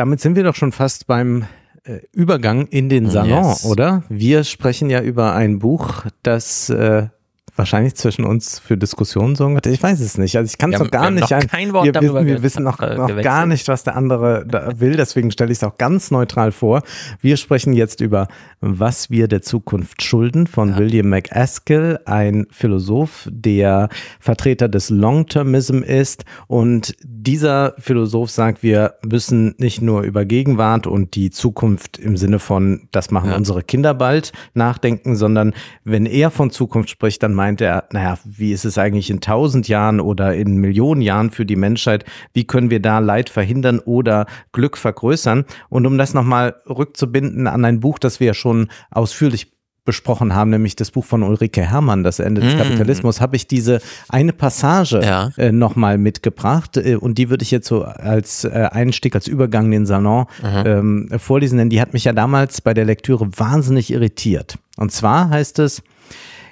Damit 0.00 0.22
sind 0.22 0.34
wir 0.34 0.44
doch 0.44 0.54
schon 0.54 0.72
fast 0.72 1.06
beim 1.06 1.44
äh, 1.84 1.98
Übergang 2.10 2.66
in 2.68 2.88
den 2.88 3.10
Salon, 3.10 3.50
yes. 3.50 3.66
oder? 3.66 4.02
Wir 4.08 4.44
sprechen 4.44 4.88
ja 4.88 5.02
über 5.02 5.34
ein 5.34 5.58
Buch, 5.58 6.06
das 6.22 6.70
äh, 6.70 7.08
wahrscheinlich 7.56 7.94
zwischen 7.94 8.24
uns 8.24 8.58
für 8.58 8.76
Diskussionen 8.76 9.36
sorgen 9.36 9.54
wird. 9.54 9.66
Ich 9.66 9.82
weiß 9.82 10.00
es 10.00 10.18
nicht. 10.18 10.36
Also 10.36 10.50
ich 10.50 10.58
kann 10.58 10.72
es 10.72 10.80
noch 10.80 10.90
gar 10.90 11.10
nicht. 11.10 11.30
Noch 11.30 11.46
kein 11.46 11.72
Wort 11.72 11.84
wir 11.84 11.92
darüber 11.92 12.24
wissen, 12.24 12.26
wir 12.26 12.42
wissen 12.42 12.62
noch, 12.62 12.80
noch 12.80 13.22
gar 13.22 13.46
nicht, 13.46 13.68
was 13.68 13.84
der 13.84 13.96
andere 13.96 14.44
will. 14.76 14.96
Deswegen 14.96 15.30
stelle 15.30 15.52
ich 15.52 15.58
es 15.58 15.64
auch 15.64 15.78
ganz 15.78 16.10
neutral 16.10 16.52
vor. 16.52 16.82
Wir 17.20 17.36
sprechen 17.36 17.72
jetzt 17.72 18.00
über 18.00 18.28
Was 18.60 19.10
wir 19.10 19.28
der 19.28 19.42
Zukunft 19.42 20.02
schulden 20.02 20.46
von 20.46 20.70
ja. 20.70 20.78
William 20.78 21.08
McAskill, 21.08 22.00
ein 22.04 22.46
Philosoph, 22.50 23.28
der 23.30 23.88
Vertreter 24.18 24.68
des 24.68 24.90
Long-Termism 24.90 25.82
ist. 25.82 26.24
Und 26.46 26.94
dieser 27.02 27.74
Philosoph 27.78 28.30
sagt, 28.30 28.62
wir 28.62 28.94
müssen 29.04 29.54
nicht 29.58 29.82
nur 29.82 30.02
über 30.02 30.24
Gegenwart 30.24 30.86
und 30.86 31.14
die 31.14 31.30
Zukunft 31.30 31.98
im 31.98 32.16
Sinne 32.16 32.38
von, 32.38 32.88
das 32.92 33.10
machen 33.10 33.30
ja. 33.30 33.36
unsere 33.36 33.62
Kinder 33.62 33.94
bald, 33.94 34.32
nachdenken, 34.54 35.16
sondern 35.16 35.54
wenn 35.84 36.06
er 36.06 36.30
von 36.30 36.50
Zukunft 36.50 36.90
spricht, 36.90 37.22
dann 37.22 37.34
meint 37.40 37.62
er, 37.62 37.84
naja, 37.90 38.18
wie 38.26 38.52
ist 38.52 38.66
es 38.66 38.76
eigentlich 38.76 39.08
in 39.08 39.22
tausend 39.22 39.66
Jahren 39.66 39.98
oder 39.98 40.34
in 40.34 40.58
Millionen 40.58 41.00
Jahren 41.00 41.30
für 41.30 41.46
die 41.46 41.56
Menschheit? 41.56 42.04
Wie 42.34 42.44
können 42.44 42.68
wir 42.68 42.82
da 42.82 42.98
Leid 42.98 43.30
verhindern 43.30 43.78
oder 43.78 44.26
Glück 44.52 44.76
vergrößern? 44.76 45.46
Und 45.70 45.86
um 45.86 45.96
das 45.96 46.12
nochmal 46.12 46.56
rückzubinden 46.68 47.46
an 47.46 47.64
ein 47.64 47.80
Buch, 47.80 47.98
das 47.98 48.20
wir 48.20 48.26
ja 48.26 48.34
schon 48.34 48.68
ausführlich 48.90 49.52
besprochen 49.86 50.34
haben, 50.34 50.50
nämlich 50.50 50.76
das 50.76 50.90
Buch 50.90 51.06
von 51.06 51.22
Ulrike 51.22 51.62
Herrmann, 51.62 52.04
Das 52.04 52.18
Ende 52.18 52.42
des 52.42 52.56
mm. 52.56 52.58
Kapitalismus, 52.58 53.22
habe 53.22 53.36
ich 53.36 53.46
diese 53.46 53.80
eine 54.10 54.34
Passage 54.34 55.00
ja. 55.02 55.30
äh, 55.38 55.50
nochmal 55.50 55.96
mitgebracht 55.96 56.76
äh, 56.76 56.96
und 56.96 57.16
die 57.16 57.30
würde 57.30 57.42
ich 57.42 57.50
jetzt 57.50 57.68
so 57.68 57.84
als 57.84 58.44
äh, 58.44 58.68
Einstieg, 58.70 59.14
als 59.14 59.28
Übergang 59.28 59.64
in 59.64 59.70
den 59.70 59.86
Salon 59.86 60.26
ähm, 60.44 61.08
vorlesen, 61.16 61.56
denn 61.56 61.70
die 61.70 61.80
hat 61.80 61.94
mich 61.94 62.04
ja 62.04 62.12
damals 62.12 62.60
bei 62.60 62.74
der 62.74 62.84
Lektüre 62.84 63.30
wahnsinnig 63.38 63.90
irritiert. 63.90 64.58
Und 64.76 64.92
zwar 64.92 65.30
heißt 65.30 65.58
es, 65.60 65.82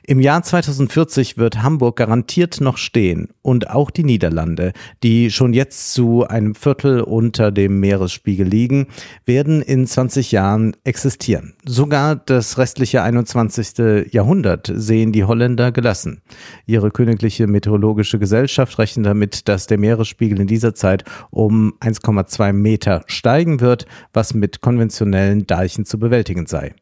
im 0.08 0.20
Jahr 0.20 0.42
2040 0.42 1.36
wird 1.36 1.62
Hamburg 1.62 1.96
garantiert 1.96 2.62
noch 2.62 2.78
stehen 2.78 3.28
und 3.42 3.68
auch 3.68 3.90
die 3.90 4.04
Niederlande, 4.04 4.72
die 5.02 5.30
schon 5.30 5.52
jetzt 5.52 5.92
zu 5.92 6.26
einem 6.26 6.54
Viertel 6.54 7.02
unter 7.02 7.52
dem 7.52 7.78
Meeresspiegel 7.78 8.46
liegen, 8.46 8.86
werden 9.26 9.60
in 9.60 9.86
20 9.86 10.32
Jahren 10.32 10.74
existieren. 10.84 11.56
Sogar 11.66 12.16
das 12.16 12.56
restliche 12.56 13.02
21. 13.02 14.10
Jahrhundert 14.10 14.72
sehen 14.74 15.12
die 15.12 15.24
Holländer 15.24 15.72
gelassen. 15.72 16.22
Ihre 16.64 16.90
königliche 16.90 17.46
meteorologische 17.46 18.18
Gesellschaft 18.18 18.78
rechnet 18.78 19.04
damit, 19.04 19.46
dass 19.46 19.66
der 19.66 19.76
Meeresspiegel 19.76 20.40
in 20.40 20.46
dieser 20.46 20.74
Zeit 20.74 21.04
um 21.28 21.74
1,2 21.80 22.54
Meter 22.54 23.02
steigen 23.08 23.60
wird, 23.60 23.84
was 24.14 24.32
mit 24.32 24.62
konventionellen 24.62 25.46
Deichen 25.46 25.84
zu 25.84 25.98
bewältigen 25.98 26.46
sei. 26.46 26.74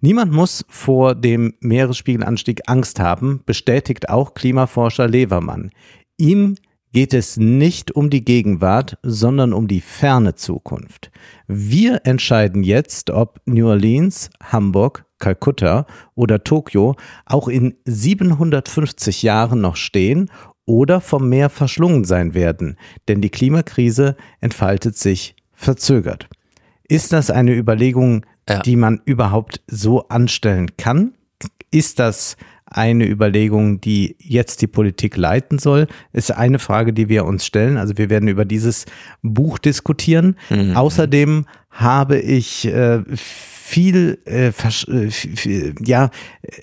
Niemand 0.00 0.32
muss 0.32 0.64
vor 0.68 1.14
dem 1.14 1.54
Meeresspiegelanstieg 1.60 2.62
Angst 2.66 3.00
haben, 3.00 3.42
bestätigt 3.46 4.08
auch 4.08 4.34
Klimaforscher 4.34 5.08
Levermann. 5.08 5.70
Ihm 6.16 6.56
geht 6.92 7.14
es 7.14 7.36
nicht 7.36 7.92
um 7.92 8.10
die 8.10 8.24
Gegenwart, 8.24 8.98
sondern 9.02 9.52
um 9.52 9.68
die 9.68 9.80
ferne 9.80 10.34
Zukunft. 10.34 11.10
Wir 11.46 12.00
entscheiden 12.04 12.62
jetzt, 12.62 13.10
ob 13.10 13.40
New 13.44 13.68
Orleans, 13.68 14.30
Hamburg, 14.42 15.04
Kalkutta 15.18 15.86
oder 16.14 16.44
Tokio 16.44 16.96
auch 17.26 17.48
in 17.48 17.74
750 17.84 19.22
Jahren 19.22 19.60
noch 19.60 19.76
stehen 19.76 20.30
oder 20.64 21.00
vom 21.00 21.28
Meer 21.28 21.50
verschlungen 21.50 22.04
sein 22.04 22.34
werden, 22.34 22.76
denn 23.08 23.20
die 23.20 23.30
Klimakrise 23.30 24.16
entfaltet 24.40 24.96
sich 24.96 25.34
verzögert. 25.52 26.28
Ist 26.88 27.12
das 27.12 27.30
eine 27.30 27.54
Überlegung 27.54 28.24
ja. 28.48 28.60
die 28.60 28.76
man 28.76 29.00
überhaupt 29.04 29.60
so 29.66 30.08
anstellen 30.08 30.76
kann? 30.76 31.14
Ist 31.70 31.98
das 31.98 32.36
eine 32.64 33.06
Überlegung, 33.06 33.80
die 33.80 34.16
jetzt 34.18 34.60
die 34.60 34.66
Politik 34.66 35.16
leiten 35.16 35.58
soll, 35.58 35.86
ist 36.12 36.30
eine 36.30 36.58
Frage, 36.58 36.92
die 36.92 37.08
wir 37.08 37.24
uns 37.24 37.46
stellen. 37.46 37.78
Also 37.78 37.96
wir 37.96 38.10
werden 38.10 38.28
über 38.28 38.44
dieses 38.44 38.84
Buch 39.22 39.58
diskutieren. 39.58 40.36
Mhm. 40.50 40.76
Außerdem 40.76 41.46
habe 41.70 42.18
ich 42.18 42.66
äh, 42.66 43.02
viel, 43.14 44.18
äh, 44.26 44.48
äh 44.48 45.10
viel, 45.10 45.74
ja, 45.82 46.10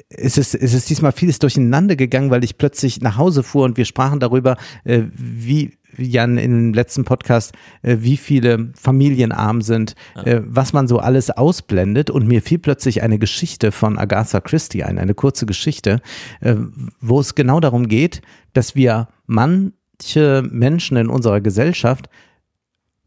es 0.10 0.38
ist, 0.38 0.54
es 0.54 0.74
ist 0.76 0.90
diesmal 0.92 1.12
vieles 1.12 1.40
durcheinander 1.40 1.96
gegangen, 1.96 2.30
weil 2.30 2.44
ich 2.44 2.60
plötzlich 2.60 3.02
nach 3.02 3.18
Hause 3.18 3.42
fuhr 3.42 3.66
und 3.66 3.78
wir 3.78 3.86
sprachen 3.86 4.20
darüber, 4.20 4.58
äh, 4.84 5.04
wie 5.16 5.72
Jan 5.98 6.38
im 6.38 6.74
letzten 6.74 7.04
Podcast, 7.04 7.54
äh, 7.82 7.98
wie 8.00 8.18
viele 8.18 8.72
Familien 8.76 9.32
arm 9.32 9.62
sind, 9.62 9.96
ja. 10.16 10.24
äh, 10.24 10.42
was 10.46 10.74
man 10.74 10.88
so 10.88 11.00
alles 11.00 11.32
ausblendet. 11.32 12.10
Und 12.10 12.28
mir 12.28 12.42
fiel 12.42 12.60
plötzlich 12.60 13.04
eine 13.04 13.20
Geschichte 13.20 13.72
von 13.72 13.98
Agatha 13.98 14.42
Christie 14.42 14.84
ein, 14.84 15.00
eine 15.00 15.14
kurze 15.14 15.46
Geschichte, 15.46 16.02
äh, 16.42 16.56
wo 17.02 17.20
es 17.20 17.36
genau 17.36 17.60
darum 17.60 17.88
geht, 17.88 18.22
dass 18.54 18.76
wir 18.76 19.08
manche 19.26 20.44
Menschen 20.50 20.98
in 20.98 21.10
unserer 21.10 21.42
Gesellschaft 21.42 22.10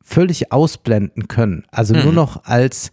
völlig 0.03 0.53
ausblenden 0.53 1.29
können. 1.29 1.65
Also 1.71 1.95
mhm. 1.95 2.03
nur 2.05 2.13
noch 2.13 2.45
als 2.45 2.91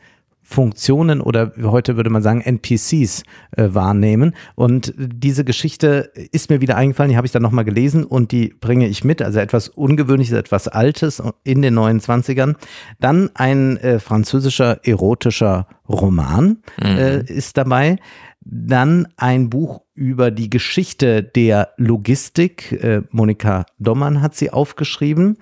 Funktionen 0.48 1.22
oder 1.22 1.54
heute 1.64 1.98
würde 1.98 2.12
man 2.12 2.22
sagen 2.22 2.42
NPCs 2.42 3.24
äh, 3.58 3.70
wahrnehmen. 3.72 4.36
Und 4.54 4.94
diese 4.96 5.44
Geschichte 5.44 6.12
ist 6.32 6.52
mir 6.52 6.62
wieder 6.62 6.78
eingefallen, 6.78 7.10
die 7.10 7.18
habe 7.18 7.26
ich 7.26 7.34
dann 7.34 7.42
nochmal 7.42 7.66
gelesen 7.66 8.04
und 8.04 8.32
die 8.32 8.50
bringe 8.50 8.88
ich 8.88 9.04
mit. 9.04 9.24
Also 9.24 9.40
etwas 9.40 9.70
Ungewöhnliches, 9.70 10.38
etwas 10.38 10.68
Altes 10.68 11.22
in 11.44 11.64
den 11.64 11.78
29ern. 11.78 12.56
Dann 13.00 13.32
ein 13.34 13.78
äh, 13.78 13.98
französischer 13.98 14.86
erotischer 14.86 15.68
Roman 15.90 16.60
mhm. 16.80 16.86
äh, 16.86 17.24
ist 17.24 17.58
dabei. 17.58 17.98
Dann 18.42 19.08
ein 19.18 19.50
Buch 19.50 19.82
über 19.96 20.30
die 20.30 20.52
Geschichte 20.52 21.24
der 21.24 21.70
Logistik. 21.78 22.72
Äh, 22.72 23.02
Monika 23.10 23.66
Dommann 23.80 24.22
hat 24.22 24.36
sie 24.36 24.52
aufgeschrieben. 24.52 25.38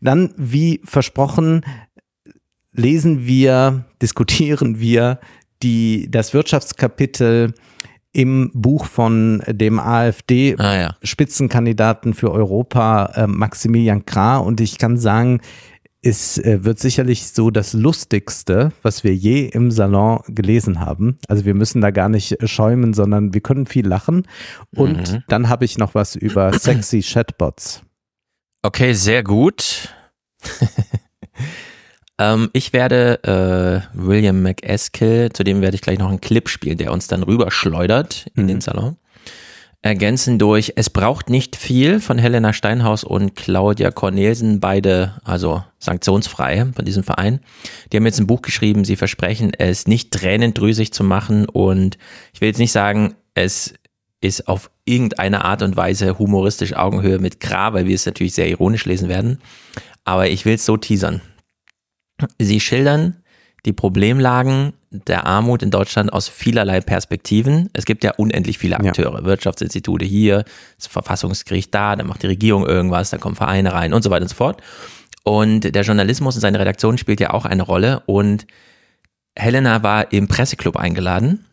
Dann, 0.00 0.32
wie 0.36 0.80
versprochen, 0.84 1.62
lesen 2.74 3.26
wir, 3.26 3.86
diskutieren 4.02 4.78
wir 4.80 5.20
die, 5.62 6.10
das 6.10 6.34
Wirtschaftskapitel 6.34 7.54
im 8.12 8.50
Buch 8.54 8.84
von 8.86 9.42
dem 9.48 9.80
AfD-Spitzenkandidaten 9.80 12.10
ah, 12.10 12.14
ja. 12.14 12.18
für 12.18 12.30
Europa, 12.30 13.06
äh, 13.14 13.26
Maximilian 13.26 14.06
Krah. 14.06 14.36
Und 14.38 14.60
ich 14.60 14.78
kann 14.78 14.98
sagen, 14.98 15.40
es 16.00 16.38
äh, 16.38 16.62
wird 16.62 16.78
sicherlich 16.78 17.26
so 17.26 17.50
das 17.50 17.72
Lustigste, 17.72 18.70
was 18.82 19.02
wir 19.02 19.12
je 19.14 19.46
im 19.46 19.72
Salon 19.72 20.20
gelesen 20.28 20.78
haben. 20.80 21.18
Also 21.28 21.44
wir 21.44 21.54
müssen 21.54 21.80
da 21.80 21.90
gar 21.90 22.08
nicht 22.08 22.36
schäumen, 22.48 22.94
sondern 22.94 23.34
wir 23.34 23.40
können 23.40 23.66
viel 23.66 23.84
lachen. 23.86 24.28
Und 24.76 25.12
mhm. 25.12 25.24
dann 25.28 25.48
habe 25.48 25.64
ich 25.64 25.76
noch 25.78 25.94
was 25.94 26.14
über 26.14 26.52
sexy 26.58 27.00
Chatbots. 27.00 27.82
Okay, 28.62 28.92
sehr 28.92 29.24
gut. 29.24 29.88
Ähm, 32.18 32.50
ich 32.52 32.72
werde 32.72 33.22
äh, 33.94 33.98
William 33.98 34.42
McEskill, 34.42 35.30
zu 35.32 35.44
dem 35.44 35.60
werde 35.60 35.74
ich 35.74 35.82
gleich 35.82 35.98
noch 35.98 36.08
einen 36.08 36.20
Clip 36.20 36.48
spielen, 36.48 36.78
der 36.78 36.92
uns 36.92 37.08
dann 37.08 37.22
rüberschleudert 37.22 38.26
in 38.34 38.44
mhm. 38.44 38.48
den 38.48 38.60
Salon. 38.60 38.96
Ergänzen 39.82 40.38
durch 40.38 40.72
Es 40.76 40.88
braucht 40.88 41.28
nicht 41.28 41.56
viel 41.56 42.00
von 42.00 42.16
Helena 42.16 42.54
Steinhaus 42.54 43.04
und 43.04 43.36
Claudia 43.36 43.90
Cornelsen, 43.90 44.58
beide 44.58 45.20
also 45.24 45.62
sanktionsfrei 45.78 46.64
von 46.74 46.86
diesem 46.86 47.02
Verein. 47.04 47.40
Die 47.92 47.98
haben 47.98 48.06
jetzt 48.06 48.18
ein 48.18 48.26
Buch 48.26 48.40
geschrieben, 48.40 48.86
sie 48.86 48.96
versprechen 48.96 49.52
es 49.52 49.86
nicht 49.86 50.10
tränendrüsig 50.10 50.94
zu 50.94 51.04
machen 51.04 51.44
und 51.46 51.98
ich 52.32 52.40
will 52.40 52.48
jetzt 52.48 52.60
nicht 52.60 52.72
sagen, 52.72 53.14
es 53.34 53.74
ist 54.22 54.48
auf 54.48 54.70
irgendeine 54.86 55.44
Art 55.44 55.60
und 55.60 55.76
Weise 55.76 56.18
humoristisch 56.18 56.74
Augenhöhe 56.74 57.18
mit 57.18 57.40
Gra, 57.40 57.74
weil 57.74 57.84
wir 57.84 57.94
es 57.94 58.06
natürlich 58.06 58.32
sehr 58.32 58.48
ironisch 58.48 58.86
lesen 58.86 59.10
werden. 59.10 59.38
Aber 60.04 60.28
ich 60.28 60.46
will 60.46 60.54
es 60.54 60.64
so 60.64 60.78
teasern. 60.78 61.20
Sie 62.38 62.60
schildern 62.60 63.16
die 63.64 63.72
Problemlagen 63.72 64.74
der 64.90 65.26
Armut 65.26 65.62
in 65.62 65.70
Deutschland 65.70 66.12
aus 66.12 66.28
vielerlei 66.28 66.80
Perspektiven. 66.80 67.70
Es 67.72 67.84
gibt 67.84 68.04
ja 68.04 68.12
unendlich 68.16 68.58
viele 68.58 68.78
Akteure, 68.78 69.20
ja. 69.20 69.24
Wirtschaftsinstitute 69.24 70.04
hier, 70.04 70.44
das 70.76 70.86
Verfassungsgericht 70.86 71.74
da, 71.74 71.96
dann 71.96 72.06
macht 72.06 72.22
die 72.22 72.28
Regierung 72.28 72.66
irgendwas, 72.66 73.10
dann 73.10 73.20
kommen 73.20 73.36
Vereine 73.36 73.72
rein 73.72 73.94
und 73.94 74.02
so 74.02 74.10
weiter 74.10 74.22
und 74.22 74.28
so 74.28 74.36
fort. 74.36 74.62
Und 75.24 75.74
der 75.74 75.82
Journalismus 75.82 76.34
und 76.34 76.42
seine 76.42 76.60
Redaktion 76.60 76.98
spielt 76.98 77.20
ja 77.20 77.30
auch 77.30 77.46
eine 77.46 77.62
Rolle. 77.62 78.02
Und 78.04 78.46
Helena 79.34 79.82
war 79.82 80.12
im 80.12 80.28
Presseclub 80.28 80.76
eingeladen 80.76 81.46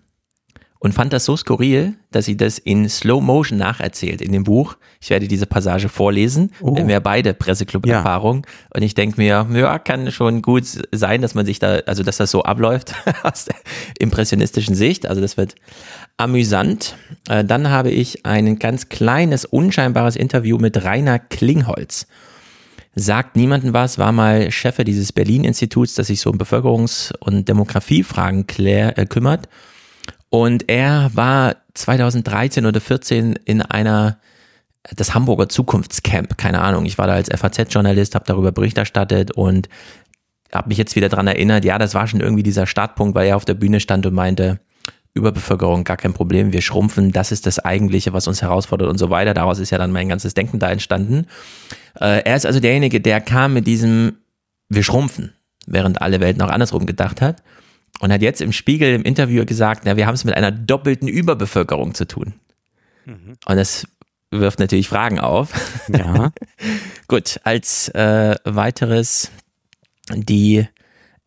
und 0.83 0.93
fand 0.93 1.13
das 1.13 1.25
so 1.25 1.37
skurril, 1.37 1.93
dass 2.09 2.25
sie 2.25 2.35
das 2.35 2.57
in 2.57 2.89
Slow 2.89 3.21
Motion 3.21 3.59
nacherzählt 3.59 4.19
in 4.19 4.31
dem 4.31 4.43
Buch. 4.43 4.77
Ich 4.99 5.11
werde 5.11 5.27
diese 5.27 5.45
Passage 5.45 5.89
vorlesen. 5.89 6.51
Oh. 6.59 6.75
Wir 6.75 6.95
haben 6.95 7.03
beide 7.03 7.35
Presseclub-Erfahrung. 7.35 8.47
Ja. 8.47 8.51
Und 8.75 8.81
ich 8.81 8.95
denke 8.95 9.21
mir, 9.21 9.47
ja, 9.53 9.77
kann 9.77 10.11
schon 10.11 10.41
gut 10.41 10.63
sein, 10.91 11.21
dass 11.21 11.35
man 11.35 11.45
sich 11.45 11.59
da, 11.59 11.81
also 11.85 12.01
dass 12.01 12.17
das 12.17 12.31
so 12.31 12.41
abläuft 12.41 12.95
aus 13.23 13.45
der 13.45 13.57
impressionistischen 13.99 14.73
Sicht. 14.73 15.05
Also 15.05 15.21
das 15.21 15.37
wird 15.37 15.53
amüsant. 16.17 16.95
Äh, 17.29 17.45
dann 17.45 17.69
habe 17.69 17.91
ich 17.91 18.25
ein 18.25 18.57
ganz 18.57 18.89
kleines, 18.89 19.45
unscheinbares 19.45 20.15
Interview 20.15 20.57
mit 20.57 20.83
Rainer 20.83 21.19
Klingholz. 21.19 22.07
sagt 22.95 23.35
niemandem 23.35 23.73
was, 23.73 23.99
war 23.99 24.11
mal 24.11 24.49
Chef 24.49 24.77
dieses 24.77 25.13
Berlin-Instituts, 25.13 25.93
das 25.93 26.07
sich 26.07 26.21
so 26.21 26.31
um 26.31 26.39
Bevölkerungs- 26.39 27.13
und 27.19 27.47
Demografiefragen 27.47 28.47
klär, 28.47 28.97
äh, 28.97 29.05
kümmert. 29.05 29.47
Und 30.31 30.69
er 30.69 31.11
war 31.13 31.57
2013 31.73 32.65
oder 32.65 32.79
14 32.79 33.33
in 33.45 33.61
einer 33.61 34.17
das 34.95 35.13
Hamburger 35.13 35.49
Zukunftscamp, 35.49 36.37
keine 36.37 36.61
Ahnung. 36.61 36.85
Ich 36.85 36.97
war 36.97 37.05
da 37.05 37.13
als 37.13 37.29
FAZ-Journalist, 37.29 38.15
habe 38.15 38.25
darüber 38.25 38.51
Bericht 38.51 38.77
erstattet 38.77 39.31
und 39.31 39.69
habe 40.53 40.69
mich 40.69 40.77
jetzt 40.77 40.95
wieder 40.95 41.09
dran 41.09 41.27
erinnert, 41.27 41.65
ja, 41.65 41.77
das 41.77 41.93
war 41.93 42.07
schon 42.07 42.21
irgendwie 42.21 42.43
dieser 42.43 42.65
Startpunkt, 42.65 43.13
weil 43.13 43.27
er 43.27 43.35
auf 43.35 43.45
der 43.45 43.53
Bühne 43.53 43.79
stand 43.79 44.05
und 44.05 44.13
meinte, 44.13 44.59
Überbevölkerung 45.13 45.83
gar 45.83 45.97
kein 45.97 46.13
Problem, 46.13 46.53
wir 46.53 46.61
schrumpfen, 46.61 47.11
das 47.11 47.33
ist 47.33 47.45
das 47.45 47.59
Eigentliche, 47.59 48.13
was 48.13 48.27
uns 48.27 48.41
herausfordert 48.41 48.89
und 48.89 48.97
so 48.97 49.09
weiter. 49.09 49.33
Daraus 49.33 49.59
ist 49.59 49.69
ja 49.69 49.77
dann 49.77 49.91
mein 49.91 50.07
ganzes 50.07 50.33
Denken 50.33 50.59
da 50.59 50.71
entstanden. 50.71 51.27
Äh, 51.99 52.23
er 52.23 52.37
ist 52.37 52.45
also 52.45 52.61
derjenige, 52.61 53.01
der 53.01 53.19
kam 53.19 53.53
mit 53.53 53.67
diesem, 53.67 54.13
wir 54.69 54.83
schrumpfen, 54.83 55.33
während 55.67 56.01
alle 56.01 56.21
Welt 56.21 56.37
noch 56.37 56.49
andersrum 56.49 56.85
gedacht 56.85 57.19
hat. 57.19 57.43
Und 57.99 58.11
hat 58.11 58.21
jetzt 58.21 58.41
im 58.41 58.51
Spiegel 58.51 58.95
im 58.95 59.03
Interview 59.03 59.45
gesagt, 59.45 59.83
na, 59.85 59.95
wir 59.95 60.07
haben 60.07 60.15
es 60.15 60.23
mit 60.23 60.35
einer 60.35 60.51
doppelten 60.51 61.07
Überbevölkerung 61.07 61.93
zu 61.93 62.07
tun. 62.07 62.33
Mhm. 63.05 63.37
Und 63.45 63.55
das 63.55 63.87
wirft 64.31 64.59
natürlich 64.59 64.87
Fragen 64.87 65.19
auf. 65.19 65.53
Ja. 65.87 66.31
Gut, 67.07 67.39
als 67.43 67.89
äh, 67.89 68.35
weiteres, 68.43 69.29
die 70.13 70.65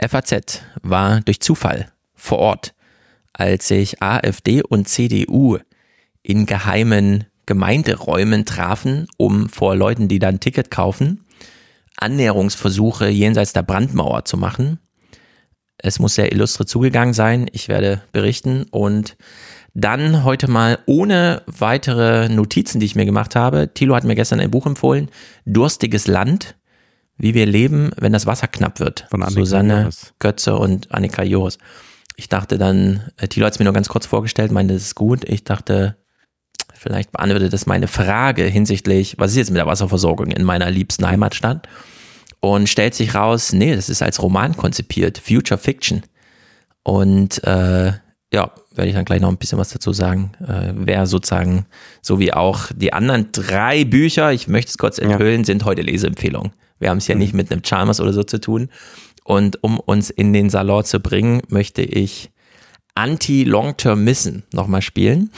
FAZ 0.00 0.62
war 0.82 1.20
durch 1.20 1.40
Zufall 1.40 1.92
vor 2.14 2.38
Ort 2.38 2.74
als 3.34 3.68
sich 3.68 4.02
AfD 4.02 4.62
und 4.62 4.88
CDU 4.88 5.58
in 6.22 6.46
geheimen 6.46 7.24
Gemeinderäumen 7.46 8.46
trafen, 8.46 9.06
um 9.18 9.50
vor 9.50 9.76
Leuten, 9.76 10.08
die 10.08 10.18
dann 10.18 10.36
ein 10.36 10.40
Ticket 10.40 10.70
kaufen, 10.70 11.26
Annäherungsversuche 11.96 13.08
jenseits 13.08 13.52
der 13.52 13.62
Brandmauer 13.62 14.24
zu 14.24 14.38
machen. 14.38 14.78
Es 15.84 15.98
muss 15.98 16.14
sehr 16.14 16.32
illustre 16.32 16.64
zugegangen 16.64 17.12
sein. 17.12 17.46
Ich 17.52 17.68
werde 17.68 18.00
berichten 18.10 18.64
und 18.70 19.18
dann 19.74 20.24
heute 20.24 20.50
mal 20.50 20.78
ohne 20.86 21.42
weitere 21.46 22.30
Notizen, 22.30 22.80
die 22.80 22.86
ich 22.86 22.94
mir 22.94 23.04
gemacht 23.04 23.36
habe. 23.36 23.68
Thilo 23.74 23.94
hat 23.94 24.04
mir 24.04 24.14
gestern 24.14 24.40
ein 24.40 24.50
Buch 24.50 24.64
empfohlen. 24.64 25.10
Durstiges 25.44 26.06
Land. 26.06 26.56
Wie 27.18 27.34
wir 27.34 27.44
leben, 27.44 27.90
wenn 27.98 28.14
das 28.14 28.24
Wasser 28.24 28.48
knapp 28.48 28.80
wird. 28.80 29.06
Von 29.10 29.22
Annika 29.22 29.40
Susanne 29.40 29.80
Joris. 29.82 30.14
Götze 30.20 30.56
und 30.56 30.90
Annika 30.90 31.22
Joris. 31.22 31.58
Ich 32.16 32.30
dachte 32.30 32.56
dann, 32.56 33.10
äh, 33.18 33.28
Thilo 33.28 33.44
hat 33.44 33.52
es 33.52 33.58
mir 33.58 33.64
nur 33.64 33.74
ganz 33.74 33.90
kurz 33.90 34.06
vorgestellt, 34.06 34.52
meinte, 34.52 34.72
das 34.72 34.84
ist 34.84 34.94
gut. 34.94 35.28
Ich 35.28 35.44
dachte, 35.44 35.96
vielleicht 36.72 37.12
beantwortet 37.12 37.52
das 37.52 37.66
meine 37.66 37.88
Frage 37.88 38.44
hinsichtlich, 38.44 39.16
was 39.18 39.32
ist 39.32 39.36
jetzt 39.36 39.50
mit 39.50 39.58
der 39.58 39.66
Wasserversorgung 39.66 40.28
in 40.30 40.44
meiner 40.44 40.70
liebsten 40.70 41.06
Heimatstadt? 41.06 41.68
Und 42.44 42.68
stellt 42.68 42.94
sich 42.94 43.14
raus, 43.14 43.54
nee, 43.54 43.74
das 43.74 43.88
ist 43.88 44.02
als 44.02 44.20
Roman 44.20 44.54
konzipiert, 44.54 45.16
Future 45.16 45.56
Fiction. 45.56 46.02
Und 46.82 47.42
äh, 47.42 47.92
ja, 48.34 48.50
werde 48.74 48.88
ich 48.88 48.94
dann 48.94 49.06
gleich 49.06 49.22
noch 49.22 49.30
ein 49.30 49.38
bisschen 49.38 49.56
was 49.56 49.70
dazu 49.70 49.94
sagen. 49.94 50.32
Äh, 50.46 50.74
wer 50.74 51.06
sozusagen, 51.06 51.64
so 52.02 52.18
wie 52.18 52.34
auch 52.34 52.66
die 52.76 52.92
anderen 52.92 53.32
drei 53.32 53.86
Bücher, 53.86 54.30
ich 54.30 54.46
möchte 54.46 54.68
es 54.68 54.76
kurz 54.76 54.98
enthüllen, 54.98 55.40
ja. 55.40 55.44
sind 55.46 55.64
heute 55.64 55.80
Leseempfehlungen. 55.80 56.52
Wir 56.78 56.90
haben 56.90 56.98
es 56.98 57.08
ja 57.08 57.14
mhm. 57.14 57.22
nicht 57.22 57.32
mit 57.32 57.50
einem 57.50 57.62
Chalmers 57.62 57.98
oder 57.98 58.12
so 58.12 58.24
zu 58.24 58.38
tun. 58.38 58.68
Und 59.24 59.64
um 59.64 59.80
uns 59.80 60.10
in 60.10 60.34
den 60.34 60.50
Salon 60.50 60.84
zu 60.84 61.00
bringen, 61.00 61.40
möchte 61.48 61.80
ich 61.80 62.30
Anti-Long-Term-Missen 62.94 64.42
nochmal 64.52 64.82
spielen. 64.82 65.30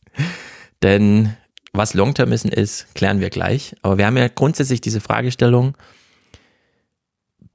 Denn 0.82 1.34
was 1.72 1.94
Long-Term-Missen 1.94 2.52
ist, 2.52 2.94
klären 2.94 3.20
wir 3.20 3.30
gleich. 3.30 3.74
Aber 3.80 3.96
wir 3.96 4.04
haben 4.04 4.18
ja 4.18 4.28
grundsätzlich 4.28 4.82
diese 4.82 5.00
Fragestellung, 5.00 5.78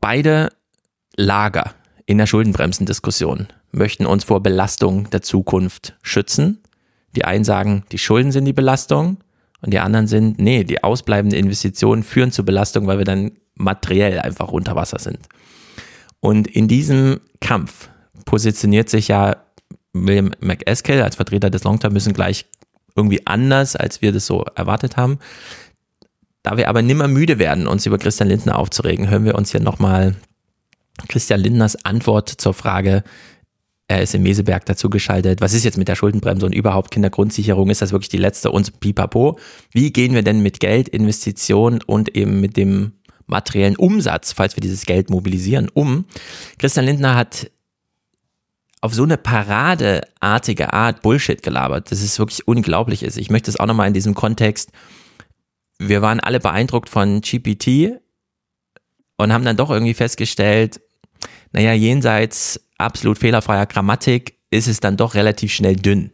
beide 0.01 0.51
Lager 1.15 1.73
in 2.05 2.17
der 2.17 2.25
Schuldenbremsendiskussion 2.25 3.47
möchten 3.71 4.05
uns 4.05 4.23
vor 4.23 4.43
Belastung 4.43 5.09
der 5.11 5.21
Zukunft 5.21 5.95
schützen. 6.01 6.61
Die 7.15 7.25
einen 7.25 7.43
sagen, 7.43 7.83
die 7.91 7.97
Schulden 7.97 8.31
sind 8.31 8.45
die 8.45 8.53
Belastung 8.53 9.17
und 9.61 9.73
die 9.73 9.79
anderen 9.79 10.07
sind, 10.07 10.39
nee, 10.39 10.63
die 10.63 10.83
ausbleibenden 10.83 11.39
Investitionen 11.39 12.03
führen 12.03 12.31
zur 12.31 12.45
Belastung, 12.45 12.87
weil 12.87 12.97
wir 12.97 13.05
dann 13.05 13.31
materiell 13.55 14.19
einfach 14.19 14.49
unter 14.49 14.75
Wasser 14.75 14.99
sind. 14.99 15.19
Und 16.19 16.47
in 16.47 16.67
diesem 16.67 17.19
Kampf 17.39 17.89
positioniert 18.25 18.89
sich 18.89 19.07
ja 19.07 19.37
William 19.93 20.31
McEskill 20.39 21.01
als 21.01 21.15
Vertreter 21.15 21.49
des 21.49 21.63
Longterm 21.63 21.93
müssen 21.93 22.13
gleich 22.13 22.45
irgendwie 22.95 23.25
anders, 23.25 23.75
als 23.75 24.01
wir 24.01 24.11
das 24.11 24.25
so 24.25 24.45
erwartet 24.55 24.97
haben. 24.97 25.19
Da 26.43 26.57
wir 26.57 26.69
aber 26.69 26.81
nimmer 26.81 27.07
müde 27.07 27.39
werden, 27.39 27.67
uns 27.67 27.85
über 27.85 27.97
Christian 27.97 28.29
Lindner 28.29 28.57
aufzuregen, 28.57 29.09
hören 29.09 29.25
wir 29.25 29.35
uns 29.35 29.51
hier 29.51 29.59
nochmal 29.59 30.15
Christian 31.07 31.39
Lindners 31.39 31.85
Antwort 31.85 32.29
zur 32.29 32.53
Frage, 32.53 33.03
er 33.91 34.01
ist 34.01 34.15
im 34.15 34.23
Meseberg 34.23 34.65
dazu 34.65 34.89
geschaltet. 34.89 35.41
Was 35.41 35.53
ist 35.53 35.65
jetzt 35.65 35.77
mit 35.77 35.89
der 35.89 35.95
Schuldenbremse 35.95 36.45
und 36.45 36.55
überhaupt 36.55 36.91
Kindergrundsicherung? 36.91 37.69
Ist 37.69 37.81
das 37.81 37.91
wirklich 37.91 38.07
die 38.07 38.17
letzte? 38.17 38.49
Und 38.49 38.79
pipapo. 38.79 39.37
Wie 39.71 39.91
gehen 39.91 40.13
wir 40.13 40.23
denn 40.23 40.41
mit 40.41 40.61
Geld, 40.61 40.87
Investition 40.87 41.81
und 41.85 42.15
eben 42.15 42.39
mit 42.39 42.55
dem 42.55 42.93
materiellen 43.27 43.75
Umsatz, 43.75 44.31
falls 44.31 44.55
wir 44.55 44.61
dieses 44.61 44.85
Geld 44.85 45.09
mobilisieren, 45.09 45.67
um. 45.73 46.05
Christian 46.57 46.85
Lindner 46.85 47.15
hat 47.15 47.51
auf 48.79 48.93
so 48.93 49.03
eine 49.03 49.17
paradeartige 49.17 50.71
Art 50.71 51.01
Bullshit 51.01 51.43
gelabert, 51.43 51.91
dass 51.91 52.01
es 52.01 52.17
wirklich 52.17 52.47
unglaublich 52.47 53.03
ist. 53.03 53.17
Ich 53.17 53.29
möchte 53.29 53.51
es 53.51 53.59
auch 53.59 53.67
nochmal 53.67 53.89
in 53.89 53.93
diesem 53.93 54.15
Kontext, 54.15 54.71
wir 55.81 56.01
waren 56.01 56.19
alle 56.19 56.39
beeindruckt 56.39 56.89
von 56.89 57.21
GPT 57.21 57.99
und 59.17 59.33
haben 59.33 59.45
dann 59.45 59.57
doch 59.57 59.69
irgendwie 59.69 59.93
festgestellt, 59.93 60.79
naja, 61.51 61.73
jenseits 61.73 62.61
absolut 62.77 63.17
fehlerfreier 63.17 63.65
Grammatik 63.65 64.37
ist 64.51 64.67
es 64.67 64.79
dann 64.79 64.97
doch 64.97 65.15
relativ 65.15 65.51
schnell 65.51 65.75
dünn. 65.75 66.11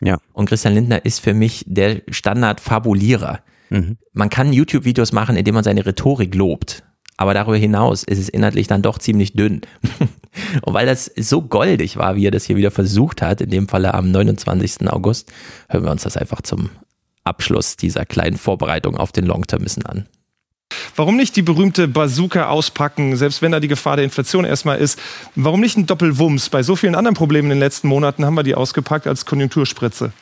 Ja. 0.00 0.18
Und 0.32 0.48
Christian 0.48 0.74
Lindner 0.74 1.04
ist 1.04 1.20
für 1.20 1.34
mich 1.34 1.64
der 1.66 2.02
Standard-Fabulierer. 2.08 3.40
Mhm. 3.70 3.96
Man 4.12 4.28
kann 4.28 4.52
YouTube-Videos 4.52 5.12
machen, 5.12 5.36
indem 5.36 5.54
man 5.54 5.64
seine 5.64 5.86
Rhetorik 5.86 6.34
lobt. 6.34 6.82
Aber 7.16 7.32
darüber 7.32 7.56
hinaus 7.56 8.02
ist 8.02 8.18
es 8.18 8.28
inhaltlich 8.28 8.66
dann 8.66 8.82
doch 8.82 8.98
ziemlich 8.98 9.32
dünn. 9.32 9.62
Und 10.62 10.74
weil 10.74 10.84
das 10.84 11.10
so 11.16 11.40
goldig 11.40 11.96
war, 11.96 12.16
wie 12.16 12.26
er 12.26 12.30
das 12.30 12.44
hier 12.44 12.56
wieder 12.56 12.70
versucht 12.70 13.22
hat, 13.22 13.40
in 13.40 13.48
dem 13.48 13.68
Falle 13.68 13.94
am 13.94 14.10
29. 14.10 14.86
August, 14.90 15.32
hören 15.70 15.84
wir 15.84 15.90
uns 15.90 16.02
das 16.02 16.18
einfach 16.18 16.42
zum 16.42 16.68
Abschluss 17.26 17.76
dieser 17.76 18.04
kleinen 18.04 18.36
Vorbereitung 18.36 18.96
auf 18.96 19.12
den 19.12 19.26
Longtermissen 19.26 19.84
an. 19.84 20.06
Warum 20.96 21.16
nicht 21.16 21.36
die 21.36 21.42
berühmte 21.42 21.88
Bazooka 21.88 22.48
auspacken, 22.48 23.16
selbst 23.16 23.42
wenn 23.42 23.52
da 23.52 23.60
die 23.60 23.68
Gefahr 23.68 23.96
der 23.96 24.04
Inflation 24.04 24.44
erstmal 24.44 24.78
ist? 24.78 24.98
Warum 25.34 25.60
nicht 25.60 25.76
ein 25.76 25.86
Doppelwumms? 25.86 26.48
Bei 26.48 26.62
so 26.62 26.74
vielen 26.74 26.94
anderen 26.94 27.14
Problemen 27.14 27.50
in 27.50 27.56
den 27.56 27.60
letzten 27.60 27.88
Monaten 27.88 28.24
haben 28.24 28.34
wir 28.34 28.42
die 28.42 28.54
ausgepackt 28.54 29.06
als 29.06 29.26
Konjunkturspritze. 29.26 30.12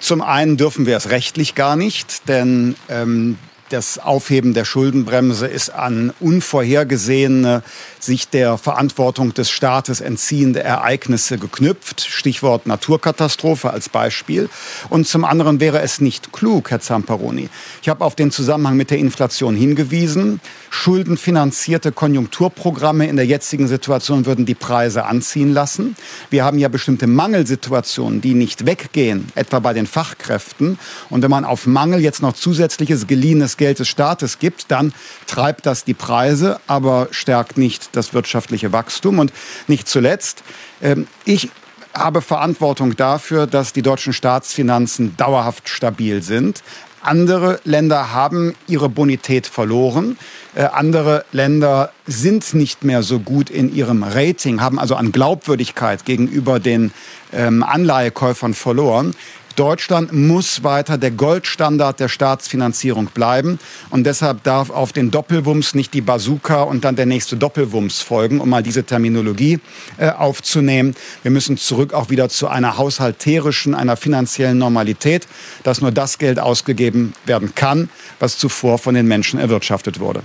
Zum 0.00 0.20
einen 0.22 0.56
dürfen 0.56 0.86
wir 0.86 0.96
es 0.96 1.10
rechtlich 1.10 1.54
gar 1.54 1.76
nicht, 1.76 2.28
denn 2.28 2.76
ähm, 2.88 3.36
das 3.70 3.98
Aufheben 3.98 4.54
der 4.54 4.64
Schuldenbremse 4.64 5.46
ist 5.46 5.70
an 5.70 6.12
unvorhergesehene, 6.20 7.62
sich 8.00 8.28
der 8.28 8.58
Verantwortung 8.58 9.34
des 9.34 9.50
Staates 9.50 10.00
entziehende 10.00 10.62
Ereignisse 10.62 11.38
geknüpft. 11.38 12.00
Stichwort 12.00 12.66
Naturkatastrophe 12.66 13.70
als 13.70 13.88
Beispiel. 13.88 14.48
Und 14.88 15.06
zum 15.06 15.24
anderen 15.24 15.60
wäre 15.60 15.80
es 15.80 16.00
nicht 16.00 16.32
klug, 16.32 16.70
Herr 16.70 16.80
Zamperoni. 16.80 17.48
Ich 17.82 17.88
habe 17.88 18.04
auf 18.04 18.14
den 18.14 18.30
Zusammenhang 18.30 18.76
mit 18.76 18.90
der 18.90 18.98
Inflation 18.98 19.56
hingewiesen. 19.56 20.40
Schuldenfinanzierte 20.70 21.92
Konjunkturprogramme 21.92 23.06
in 23.06 23.16
der 23.16 23.26
jetzigen 23.26 23.68
Situation 23.68 24.26
würden 24.26 24.46
die 24.46 24.54
Preise 24.54 25.04
anziehen 25.04 25.52
lassen. 25.52 25.96
Wir 26.30 26.44
haben 26.44 26.58
ja 26.58 26.68
bestimmte 26.68 27.06
Mangelsituationen, 27.06 28.20
die 28.20 28.34
nicht 28.34 28.66
weggehen, 28.66 29.32
etwa 29.34 29.58
bei 29.60 29.72
den 29.72 29.86
Fachkräften. 29.86 30.78
Und 31.10 31.22
wenn 31.22 31.30
man 31.30 31.44
auf 31.44 31.66
Mangel 31.66 32.00
jetzt 32.00 32.22
noch 32.22 32.34
zusätzliches 32.34 33.06
geliehenes 33.06 33.56
Geld 33.56 33.78
des 33.78 33.88
Staates 33.88 34.38
gibt, 34.38 34.70
dann 34.70 34.92
treibt 35.26 35.66
das 35.66 35.84
die 35.84 35.94
Preise, 35.94 36.60
aber 36.66 37.08
stärkt 37.10 37.58
nicht 37.58 37.96
das 37.96 38.14
wirtschaftliche 38.14 38.72
Wachstum. 38.72 39.18
Und 39.18 39.32
nicht 39.66 39.88
zuletzt, 39.88 40.42
ähm, 40.82 41.06
ich 41.24 41.50
habe 41.94 42.22
Verantwortung 42.22 42.96
dafür, 42.96 43.46
dass 43.46 43.72
die 43.72 43.82
deutschen 43.82 44.12
Staatsfinanzen 44.12 45.16
dauerhaft 45.16 45.68
stabil 45.68 46.22
sind. 46.22 46.62
Andere 47.00 47.60
Länder 47.64 48.12
haben 48.12 48.54
ihre 48.66 48.88
Bonität 48.88 49.46
verloren. 49.46 50.18
Äh, 50.54 50.64
andere 50.64 51.24
Länder 51.32 51.92
sind 52.06 52.54
nicht 52.54 52.84
mehr 52.84 53.02
so 53.02 53.20
gut 53.20 53.50
in 53.50 53.74
ihrem 53.74 54.02
Rating, 54.02 54.60
haben 54.60 54.78
also 54.78 54.94
an 54.94 55.12
Glaubwürdigkeit 55.12 56.04
gegenüber 56.04 56.58
den 56.60 56.92
ähm, 57.32 57.62
Anleihekäufern 57.62 58.54
verloren. 58.54 59.14
Deutschland 59.58 60.12
muss 60.12 60.62
weiter 60.62 60.98
der 60.98 61.10
Goldstandard 61.10 61.98
der 61.98 62.08
Staatsfinanzierung 62.08 63.06
bleiben. 63.06 63.58
Und 63.90 64.04
deshalb 64.04 64.44
darf 64.44 64.70
auf 64.70 64.92
den 64.92 65.10
Doppelwumms 65.10 65.74
nicht 65.74 65.92
die 65.94 66.00
Bazooka 66.00 66.62
und 66.62 66.84
dann 66.84 66.94
der 66.94 67.06
nächste 67.06 67.36
Doppelwumms 67.36 68.00
folgen, 68.00 68.40
um 68.40 68.50
mal 68.50 68.62
diese 68.62 68.84
Terminologie 68.84 69.58
äh, 69.96 70.10
aufzunehmen. 70.10 70.94
Wir 71.22 71.32
müssen 71.32 71.56
zurück 71.56 71.92
auch 71.92 72.08
wieder 72.08 72.28
zu 72.28 72.46
einer 72.46 72.78
haushalterischen, 72.78 73.74
einer 73.74 73.96
finanziellen 73.96 74.58
Normalität, 74.58 75.26
dass 75.64 75.80
nur 75.80 75.90
das 75.90 76.18
Geld 76.18 76.38
ausgegeben 76.38 77.14
werden 77.26 77.54
kann, 77.56 77.90
was 78.20 78.38
zuvor 78.38 78.78
von 78.78 78.94
den 78.94 79.08
Menschen 79.08 79.40
erwirtschaftet 79.40 79.98
wurde. 79.98 80.22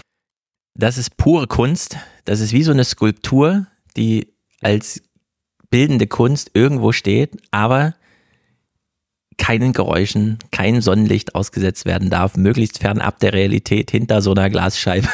Das 0.78 1.00
ist 1.00 1.18
pure 1.18 1.48
Kunst. 1.48 1.98
Das 2.26 2.40
ist 2.40 2.54
wie 2.54 2.64
so 2.64 2.72
eine 2.72 2.84
Skulptur, 2.84 3.66
die 3.98 4.28
als 4.62 5.02
bildende 5.72 6.06
Kunst 6.06 6.52
irgendwo 6.54 6.92
steht, 6.92 7.32
aber 7.50 7.96
keinen 9.38 9.74
Geräuschen, 9.74 10.40
kein 10.52 10.82
Sonnenlicht 10.82 11.36
ausgesetzt 11.36 11.86
werden 11.86 12.10
darf, 12.10 12.36
möglichst 12.38 12.80
fernab 12.80 13.20
der 13.20 13.34
Realität 13.34 13.92
hinter 13.92 14.22
so 14.22 14.32
einer 14.32 14.50
Glasscheibe. 14.50 15.08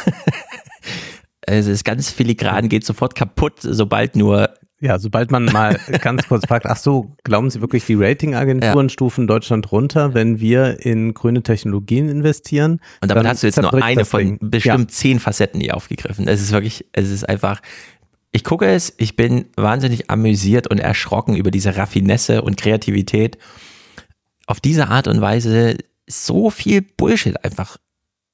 es 1.41 1.67
ist 1.67 1.83
ganz 1.83 2.11
filigran, 2.11 2.69
geht 2.69 2.85
sofort 2.85 3.15
kaputt, 3.15 3.55
sobald 3.61 4.15
nur 4.15 4.49
ja, 4.81 4.97
sobald 4.97 5.29
man 5.29 5.45
mal 5.45 5.77
ganz 6.01 6.27
kurz 6.27 6.45
fragt, 6.47 6.65
ach 6.65 6.77
so, 6.77 7.15
glauben 7.23 7.49
Sie 7.49 7.59
wirklich, 7.61 7.85
die 7.85 7.95
Ratingagenturen 7.95 8.87
ja. 8.87 8.89
stufen 8.89 9.27
Deutschland 9.27 9.71
runter, 9.71 10.13
wenn 10.13 10.39
wir 10.39 10.85
in 10.85 11.13
grüne 11.13 11.43
Technologien 11.43 12.07
investieren? 12.07 12.79
Und 13.01 13.11
damit 13.11 13.27
hast 13.27 13.43
du 13.43 13.47
jetzt 13.47 13.61
noch 13.61 13.73
eine 13.73 14.05
von 14.05 14.37
bestimmt 14.39 14.91
ja. 14.91 14.95
zehn 14.95 15.19
Facetten 15.19 15.59
hier 15.59 15.75
aufgegriffen. 15.75 16.27
Es 16.27 16.41
ist 16.41 16.53
wirklich, 16.53 16.85
es 16.93 17.09
ist 17.09 17.27
einfach, 17.27 17.61
ich 18.31 18.43
gucke 18.43 18.67
es, 18.67 18.93
ich 18.97 19.15
bin 19.15 19.47
wahnsinnig 19.57 20.09
amüsiert 20.09 20.67
und 20.67 20.79
erschrocken 20.79 21.35
über 21.35 21.51
diese 21.51 21.75
Raffinesse 21.75 22.41
und 22.41 22.55
Kreativität. 22.55 23.37
Auf 24.49 24.59
diese 24.59 24.87
Art 24.87 25.07
und 25.07 25.21
Weise 25.21 25.77
so 26.09 26.49
viel 26.49 26.81
Bullshit 26.81 27.43
einfach 27.45 27.77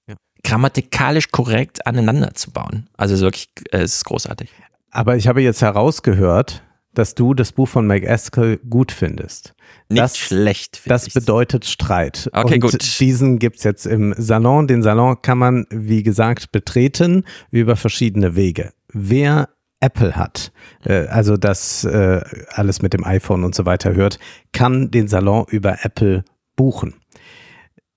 ja. 0.08 0.16
grammatikalisch 0.46 1.30
korrekt 1.30 1.86
aneinander 1.86 2.34
zu 2.34 2.52
bauen. 2.52 2.88
Also 2.96 3.14
es 3.14 3.20
ist 3.20 3.24
wirklich, 3.24 3.50
es 3.72 3.96
ist 3.96 4.06
großartig. 4.06 4.50
Aber 4.92 5.18
ich 5.18 5.28
habe 5.28 5.42
jetzt 5.42 5.62
herausgehört, 5.62 6.64
dass 6.94 7.16
du 7.16 7.34
das 7.34 7.52
Buch 7.52 7.68
von 7.68 7.86
McAskill 7.86 8.62
gut 8.70 8.94
findest. 8.94 9.56
Nicht 9.90 10.02
das, 10.02 10.18
schlecht. 10.18 10.84
Das 10.86 11.10
bedeutet 11.10 11.66
Streit. 11.66 12.30
Okay, 12.32 12.54
und 12.54 12.62
gut. 12.62 13.00
Diesen 13.02 13.38
gibt's 13.38 13.66
jetzt 13.66 13.86
im 13.86 14.16
Salon. 14.18 14.68
Den 14.68 14.84
Salon 14.84 15.22
kann 15.22 15.38
man, 15.38 15.66
wie 15.70 16.02
gesagt, 16.02 16.54
betreten 16.54 17.26
über 17.52 17.76
verschiedene 17.76 18.38
Wege. 18.38 18.72
Wer 18.94 19.50
Apple 19.86 20.16
hat, 20.16 20.52
äh, 20.84 21.08
also 21.08 21.38
das 21.38 21.84
äh, 21.84 22.22
alles 22.50 22.82
mit 22.82 22.94
dem 22.94 23.06
iPhone 23.06 23.44
und 23.44 23.54
so 23.54 23.66
weiter 23.66 23.94
hört, 23.94 24.20
kann 24.52 24.90
den 24.90 25.08
Salon 25.08 25.46
über 25.50 25.84
Apple 25.84 26.24
buchen 26.56 26.96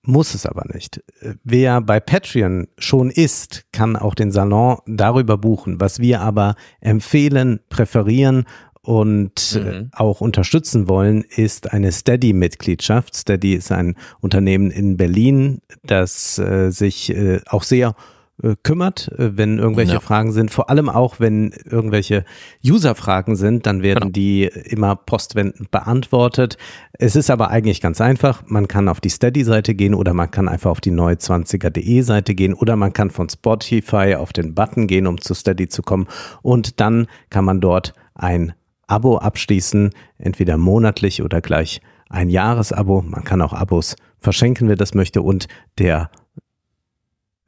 muss 0.09 0.35
es 0.35 0.47
aber 0.47 0.65
nicht. 0.73 1.05
Wer 1.45 1.83
bei 1.83 2.01
Patreon 2.01 2.69
schon 2.79 3.11
ist, 3.11 3.67
kann 3.73 3.95
auch 3.95 4.15
den 4.15 4.33
Salon 4.33 4.79
darüber 4.87 5.37
buchen. 5.37 5.81
Was 5.81 5.99
wir 6.01 6.23
aber 6.23 6.55
empfehlen, 6.81 7.61
präferieren 7.69 8.47
und 8.81 9.55
äh, 9.55 9.83
mhm. 9.83 9.91
auch 9.93 10.23
unterstützen 10.23 10.89
wollen, 10.89 11.23
ist 11.23 11.75
eine 11.75 11.93
Steady-Mitgliedschaft. 11.93 13.15
Steady 13.15 13.53
ist 13.53 13.71
ein 13.71 13.97
Unternehmen 14.21 14.71
in 14.71 14.97
Berlin, 14.97 15.61
das 15.83 16.39
äh, 16.39 16.71
sich 16.71 17.15
äh, 17.15 17.41
auch 17.47 17.63
sehr 17.63 17.95
äh, 18.43 18.55
kümmert, 18.63 19.11
äh, 19.19 19.37
wenn 19.37 19.59
irgendwelche 19.59 19.95
ja. 19.95 20.01
Fragen 20.01 20.33
sind. 20.33 20.51
Vor 20.51 20.71
allem 20.71 20.89
auch, 20.89 21.19
wenn 21.19 21.53
irgendwelche 21.65 22.25
User-Fragen 22.65 23.35
sind, 23.35 23.67
dann 23.67 23.83
werden 23.83 24.01
genau. 24.01 24.13
die 24.13 24.45
immer 24.45 24.95
postwendend 24.95 25.71
beantwortet. 25.71 26.57
Es 26.93 27.17
ist 27.17 27.31
aber 27.31 27.51
eigentlich 27.51 27.81
ganz 27.81 28.01
einfach. 28.01 28.45
Man 28.47 28.69
kann 28.69 28.89
auf 28.89 29.01
die 29.01 29.09
Steady-Seite 29.09 29.75
gehen 29.75 29.95
oder 29.95 30.15
man 30.15 30.31
kann 30.31 30.49
einfach 30.49 30.71
auf 30.71 30.81
die 30.81 30.93
neue20er.de 30.93 32.03
Seite 32.03 32.35
gehen 32.35 32.55
oder 32.55 32.77
man 32.77 32.93
kann 32.93 33.11
von 33.11 33.29
Spotify 33.29 34.15
auf 34.17 34.33
den 34.33 34.55
Button 34.55 34.87
gehen, 34.87 35.07
um 35.07 35.21
zu 35.21 35.35
Steady 35.35 35.69
zu 35.69 35.83
kommen. 35.83 36.07
Und 36.43 36.81
dann 36.81 37.09
kann 37.31 37.45
man 37.45 37.61
dort 37.61 37.93
ein 38.15 38.53
Abo 38.87 39.19
abschließen, 39.19 39.91
entweder 40.19 40.57
monatlich 40.57 41.23
oder 41.23 41.41
gleich 41.41 41.81
ein 42.09 42.31
Jahresabo. 42.31 43.03
Man 43.03 43.25
kann 43.25 43.43
auch 43.43 43.53
Abos 43.53 43.97
verschenken, 44.21 44.69
wer 44.69 44.77
das 44.77 44.95
möchte. 44.95 45.23
Und 45.23 45.49
der 45.79 46.11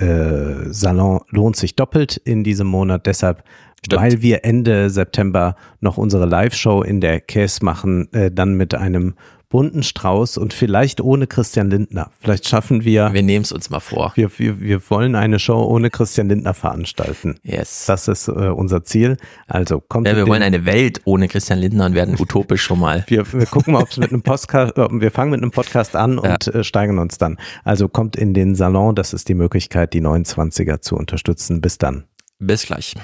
äh, 0.01 0.73
Salon 0.73 1.21
lohnt 1.29 1.57
sich 1.57 1.77
doppelt 1.77 2.17
in 2.17 2.43
diesem 2.45 2.67
Monat. 2.67 3.07
Deshalb, 3.07 3.45
Stimmt. 3.85 4.03
weil 4.03 4.23
wir 4.23 4.45
Ende 4.45 4.91
September 4.91 5.57
noch 5.81 5.99
unsere 5.99 6.27
Live-Show 6.27 6.83
in 6.83 7.01
der 7.01 7.21
Case 7.21 7.65
machen, 7.65 8.13
äh, 8.13 8.31
dann 8.31 8.55
mit 8.55 8.75
einem 8.75 9.15
bunten 9.51 9.83
Strauß 9.83 10.39
und 10.39 10.55
vielleicht 10.55 11.01
ohne 11.01 11.27
Christian 11.27 11.71
Lindner. 11.71 12.11
Vielleicht 12.21 12.49
schaffen 12.49 12.85
wir. 12.85 13.13
Wir 13.13 13.23
nehmen 13.23 13.43
es 13.43 13.53
uns 13.53 13.69
mal 13.69 13.81
vor. 13.81 14.13
Wir, 14.15 14.31
wir, 14.39 14.61
wir 14.61 14.91
wollen 14.91 15.17
eine 15.17 15.39
Show 15.39 15.63
ohne 15.63 15.91
Christian 15.91 16.29
Lindner 16.29 16.55
veranstalten. 16.55 17.39
Yes. 17.43 17.85
Das 17.87 18.09
ist 18.09 18.29
äh, 18.29 18.31
unser 18.31 18.85
Ziel. 18.85 19.17
Also 19.49 19.81
kommt. 19.81 20.07
Ja, 20.07 20.17
wir 20.17 20.27
wollen 20.27 20.43
eine 20.43 20.65
Welt 20.65 21.03
ohne 21.05 21.29
Christian 21.29 21.59
Lindner 21.59 21.87
und 21.87 21.95
werden 21.95 22.17
utopisch 22.19 22.63
schon 22.63 22.79
mal. 22.79 23.05
Wir, 23.09 23.31
wir 23.33 23.47
gucken 23.47 23.75
mal, 23.75 23.83
ob 23.83 23.91
es 23.91 23.97
mit 23.97 24.11
einem 24.11 24.23
Podcast, 24.23 24.79
äh, 24.79 24.89
wir 24.91 25.11
fangen 25.11 25.33
mit 25.33 25.43
einem 25.43 25.51
Podcast 25.51 25.97
an 25.97 26.19
und 26.19 26.47
ja. 26.47 26.53
äh, 26.53 26.65
steigern 26.65 27.01
uns 27.01 27.19
dann. 27.19 27.37
Also 27.65 27.89
kommt 27.89 28.15
in 28.15 28.33
den 28.33 28.55
Salon. 28.55 28.95
Das 28.95 29.13
ist 29.13 29.29
die 29.29 29.35
Möglichkeit, 29.35 29.93
die 29.93 30.01
29er 30.01 30.81
zu 30.81 30.97
unterstützen. 30.97 31.61
Bis 31.61 31.77
dann. 31.77 32.05
Bis 32.39 32.67
gleich. 32.67 32.95